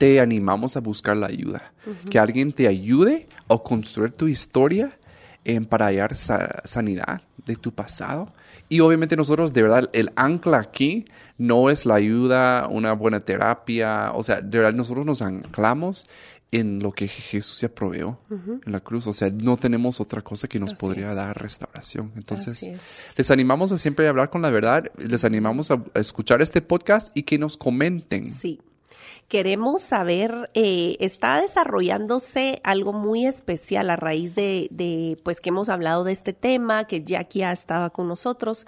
te 0.00 0.18
animamos 0.18 0.78
a 0.78 0.80
buscar 0.80 1.14
la 1.14 1.26
ayuda. 1.26 1.74
Que 2.08 2.18
alguien 2.18 2.54
te 2.54 2.66
ayude 2.66 3.28
a 3.50 3.58
construir 3.58 4.12
tu 4.12 4.28
historia 4.28 4.98
em, 5.44 5.66
para 5.66 5.86
hallar 5.86 6.16
sanidad 6.16 7.20
de 7.44 7.56
tu 7.56 7.72
pasado. 7.72 8.26
Y 8.70 8.80
obviamente 8.80 9.14
nosotros, 9.14 9.52
de 9.52 9.62
verdad, 9.62 9.90
el 9.92 10.10
ancla 10.16 10.58
aquí 10.58 11.04
no 11.36 11.68
es 11.68 11.84
la 11.84 11.96
ayuda, 11.96 12.66
una 12.68 12.94
buena 12.94 13.20
terapia. 13.20 14.12
O 14.14 14.22
sea, 14.22 14.40
de 14.40 14.56
verdad, 14.56 14.72
nosotros 14.72 15.04
nos 15.04 15.20
anclamos 15.20 16.06
en 16.50 16.82
lo 16.82 16.92
que 16.92 17.06
Jesús 17.06 17.60
ya 17.60 17.68
proveó 17.68 18.18
en 18.30 18.72
la 18.72 18.80
cruz. 18.80 19.06
O 19.06 19.12
sea, 19.12 19.30
no 19.30 19.58
tenemos 19.58 20.00
otra 20.00 20.22
cosa 20.22 20.48
que 20.48 20.58
nos 20.58 20.72
podría 20.72 21.12
dar 21.12 21.36
restauración. 21.42 22.12
Entonces, 22.16 22.66
les 23.18 23.30
animamos 23.30 23.70
a 23.72 23.76
siempre 23.76 24.08
hablar 24.08 24.30
con 24.30 24.40
la 24.40 24.48
verdad, 24.48 24.90
les 24.96 25.26
animamos 25.26 25.70
a, 25.70 25.84
escuchar 25.92 26.40
este 26.40 26.62
podcast 26.62 27.14
y 27.14 27.24
que 27.24 27.38
nos 27.38 27.58
comenten. 27.58 28.30
Sí. 28.30 28.60
Queremos 29.28 29.82
saber, 29.82 30.50
eh, 30.54 30.96
está 31.00 31.40
desarrollándose 31.40 32.60
algo 32.64 32.92
muy 32.92 33.26
especial 33.26 33.90
a 33.90 33.96
raíz 33.96 34.34
de, 34.34 34.68
de, 34.70 35.18
pues, 35.22 35.40
que 35.40 35.50
hemos 35.50 35.68
hablado 35.68 36.04
de 36.04 36.12
este 36.12 36.32
tema, 36.32 36.86
que 36.86 37.02
Jackie 37.02 37.42
ha 37.42 37.52
estado 37.52 37.92
con 37.92 38.08
nosotros. 38.08 38.66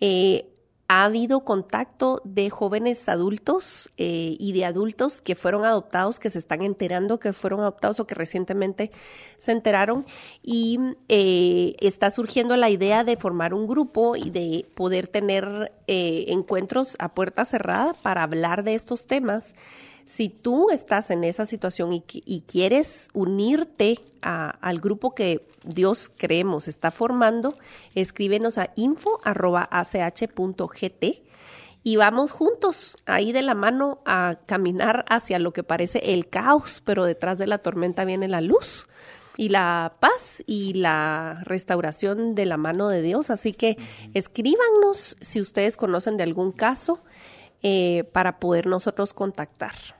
Eh, 0.00 0.46
ha 0.88 1.04
habido 1.04 1.40
contacto 1.40 2.22
de 2.24 2.48
jóvenes 2.48 3.10
adultos 3.10 3.90
eh, 3.98 4.36
y 4.38 4.52
de 4.52 4.64
adultos 4.64 5.20
que 5.20 5.34
fueron 5.34 5.66
adoptados, 5.66 6.18
que 6.18 6.30
se 6.30 6.38
están 6.38 6.62
enterando 6.62 7.20
que 7.20 7.34
fueron 7.34 7.60
adoptados 7.60 8.00
o 8.00 8.06
que 8.06 8.14
recientemente 8.14 8.90
se 9.38 9.52
enteraron. 9.52 10.06
Y 10.42 10.80
eh, 11.08 11.76
está 11.80 12.08
surgiendo 12.08 12.56
la 12.56 12.70
idea 12.70 13.04
de 13.04 13.18
formar 13.18 13.52
un 13.52 13.66
grupo 13.66 14.16
y 14.16 14.30
de 14.30 14.64
poder 14.74 15.08
tener 15.08 15.72
eh, 15.86 16.24
encuentros 16.28 16.96
a 16.98 17.14
puerta 17.14 17.44
cerrada 17.44 17.92
para 17.92 18.22
hablar 18.22 18.64
de 18.64 18.74
estos 18.74 19.06
temas 19.06 19.54
si 20.08 20.30
tú 20.30 20.70
estás 20.70 21.10
en 21.10 21.22
esa 21.22 21.44
situación 21.44 21.92
y, 21.92 22.40
quieres 22.46 23.10
unirte 23.12 24.00
al 24.22 24.80
grupo 24.80 25.14
que 25.14 25.46
Dios 25.66 26.10
creemos 26.16 26.66
está 26.66 26.90
formando, 26.90 27.54
escríbenos 27.94 28.56
a 28.56 28.70
info.ach.gt 28.74 29.24
y 31.82 31.96
vamos 31.96 32.30
juntos 32.30 32.96
ahí 33.04 33.32
de 33.32 33.42
la 33.42 33.54
mano 33.54 34.00
a 34.06 34.38
caminar 34.46 35.04
hacia 35.10 35.38
lo 35.38 35.52
que 35.52 35.62
parece 35.62 36.14
el 36.14 36.26
caos, 36.30 36.82
pero 36.86 37.04
detrás 37.04 37.36
de 37.36 37.46
la 37.46 37.58
tormenta 37.58 38.06
viene 38.06 38.28
la 38.28 38.40
luz 38.40 38.88
y 39.36 39.50
la 39.50 39.92
paz 40.00 40.42
y 40.46 40.72
la 40.72 41.42
restauración 41.44 42.34
de 42.34 42.46
la 42.46 42.56
mano 42.56 42.88
de 42.88 43.02
Dios. 43.02 43.28
Así 43.28 43.52
que 43.52 43.76
escríbanos 44.14 45.18
si 45.20 45.42
ustedes 45.42 45.76
conocen 45.76 46.16
de 46.16 46.22
algún 46.22 46.52
caso 46.52 47.00
eh, 47.62 48.04
para 48.14 48.40
poder 48.40 48.66
nosotros 48.66 49.12
contactar. 49.12 49.97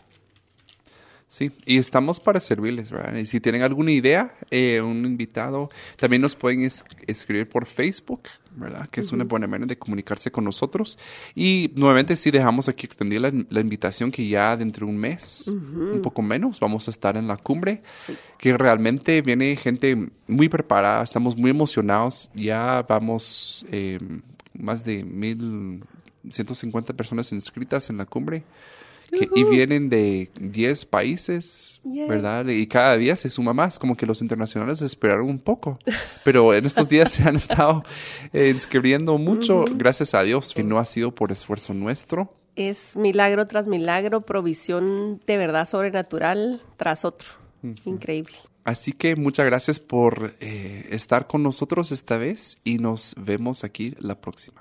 Sí, 1.31 1.53
y 1.67 1.77
estamos 1.77 2.21
para 2.21 2.41
servirles, 2.41 2.91
¿verdad? 2.91 3.15
Y 3.15 3.27
si 3.27 3.39
tienen 3.39 3.61
alguna 3.61 3.91
idea, 3.93 4.35
eh, 4.51 4.81
un 4.81 5.05
invitado, 5.05 5.69
también 5.97 6.23
nos 6.23 6.35
pueden 6.35 6.67
escribir 7.07 7.47
por 7.47 7.67
Facebook, 7.67 8.23
¿verdad? 8.57 8.89
Que 8.89 9.03
es 9.03 9.13
una 9.13 9.25
buena 9.25 9.47
manera 9.47 9.69
de 9.69 9.77
comunicarse 9.77 10.33
con 10.33 10.45
nosotros. 10.45 10.99
Y 11.35 11.71
nuevamente 11.77 12.17
sí 12.17 12.31
dejamos 12.31 12.71
aquí 12.71 12.87
extender 12.87 13.21
la, 13.21 13.61
invitación 13.61 14.11
que 14.11 14.27
ya 14.27 14.57
dentro 14.57 14.87
de 14.87 14.93
un 14.93 14.99
mes, 14.99 15.47
un 15.49 16.01
poco 16.03 16.23
menos, 16.23 16.61
vamos 16.61 16.89
a 16.89 16.91
estar 16.91 17.15
en 17.19 17.29
la 17.29 17.37
cumbre, 17.37 17.83
que 18.39 18.57
realmente 18.57 19.21
viene 19.21 19.55
gente 19.57 20.09
muy 20.27 20.49
preparada, 20.49 21.05
estamos 21.05 21.37
muy 21.37 21.51
emocionados, 21.51 22.31
ya 22.35 22.87
vamos 22.89 23.67
eh, 23.71 23.99
más 24.55 24.83
de 24.83 25.05
mil 25.05 25.85
150 26.31 26.95
personas 26.95 27.33
inscritas 27.33 27.91
en 27.91 27.99
la 27.99 28.07
cumbre 28.07 28.45
y 29.11 29.45
vienen 29.45 29.89
de 29.89 30.31
10 30.41 30.85
países, 30.87 31.81
¿verdad? 31.85 32.47
Y 32.49 32.67
cada 32.67 32.97
día 32.97 33.17
se 33.17 33.31
suma 33.31 33.53
más, 33.53 33.79
como 33.79 33.97
que 33.97 34.07
los 34.07 34.21
internacionales 34.23 34.83
esperaron 34.83 35.29
un 35.29 35.39
poco, 35.39 35.79
pero 36.25 36.53
en 36.55 36.67
estos 36.67 36.89
días 36.91 37.11
se 37.11 37.23
han 37.23 37.37
estado 37.37 37.83
eh, 38.33 38.51
inscribiendo 38.51 39.17
mucho, 39.19 39.65
gracias 39.75 40.15
a 40.15 40.23
Dios, 40.23 40.53
que 40.53 40.63
no 40.63 40.79
ha 40.79 40.85
sido 40.85 41.15
por 41.15 41.33
esfuerzo 41.33 41.75
nuestro. 41.75 42.35
Es 42.57 42.97
milagro 42.97 43.47
tras 43.47 43.67
milagro, 43.69 44.23
provisión 44.23 45.21
de 45.27 45.37
verdad 45.37 45.65
sobrenatural 45.65 46.61
tras 46.77 47.05
otro. 47.05 47.29
Increíble. 47.85 48.35
Así 48.65 48.93
que 48.93 49.17
muchas 49.17 49.47
gracias 49.47 49.81
por 49.81 50.35
eh, 50.41 50.89
estar 50.91 51.27
con 51.27 51.43
nosotros 51.43 51.91
esta 51.91 52.19
vez 52.19 52.59
y 52.65 52.79
nos 52.79 53.15
vemos 53.17 53.65
aquí 53.65 53.95
la 53.99 54.21
próxima. 54.21 54.61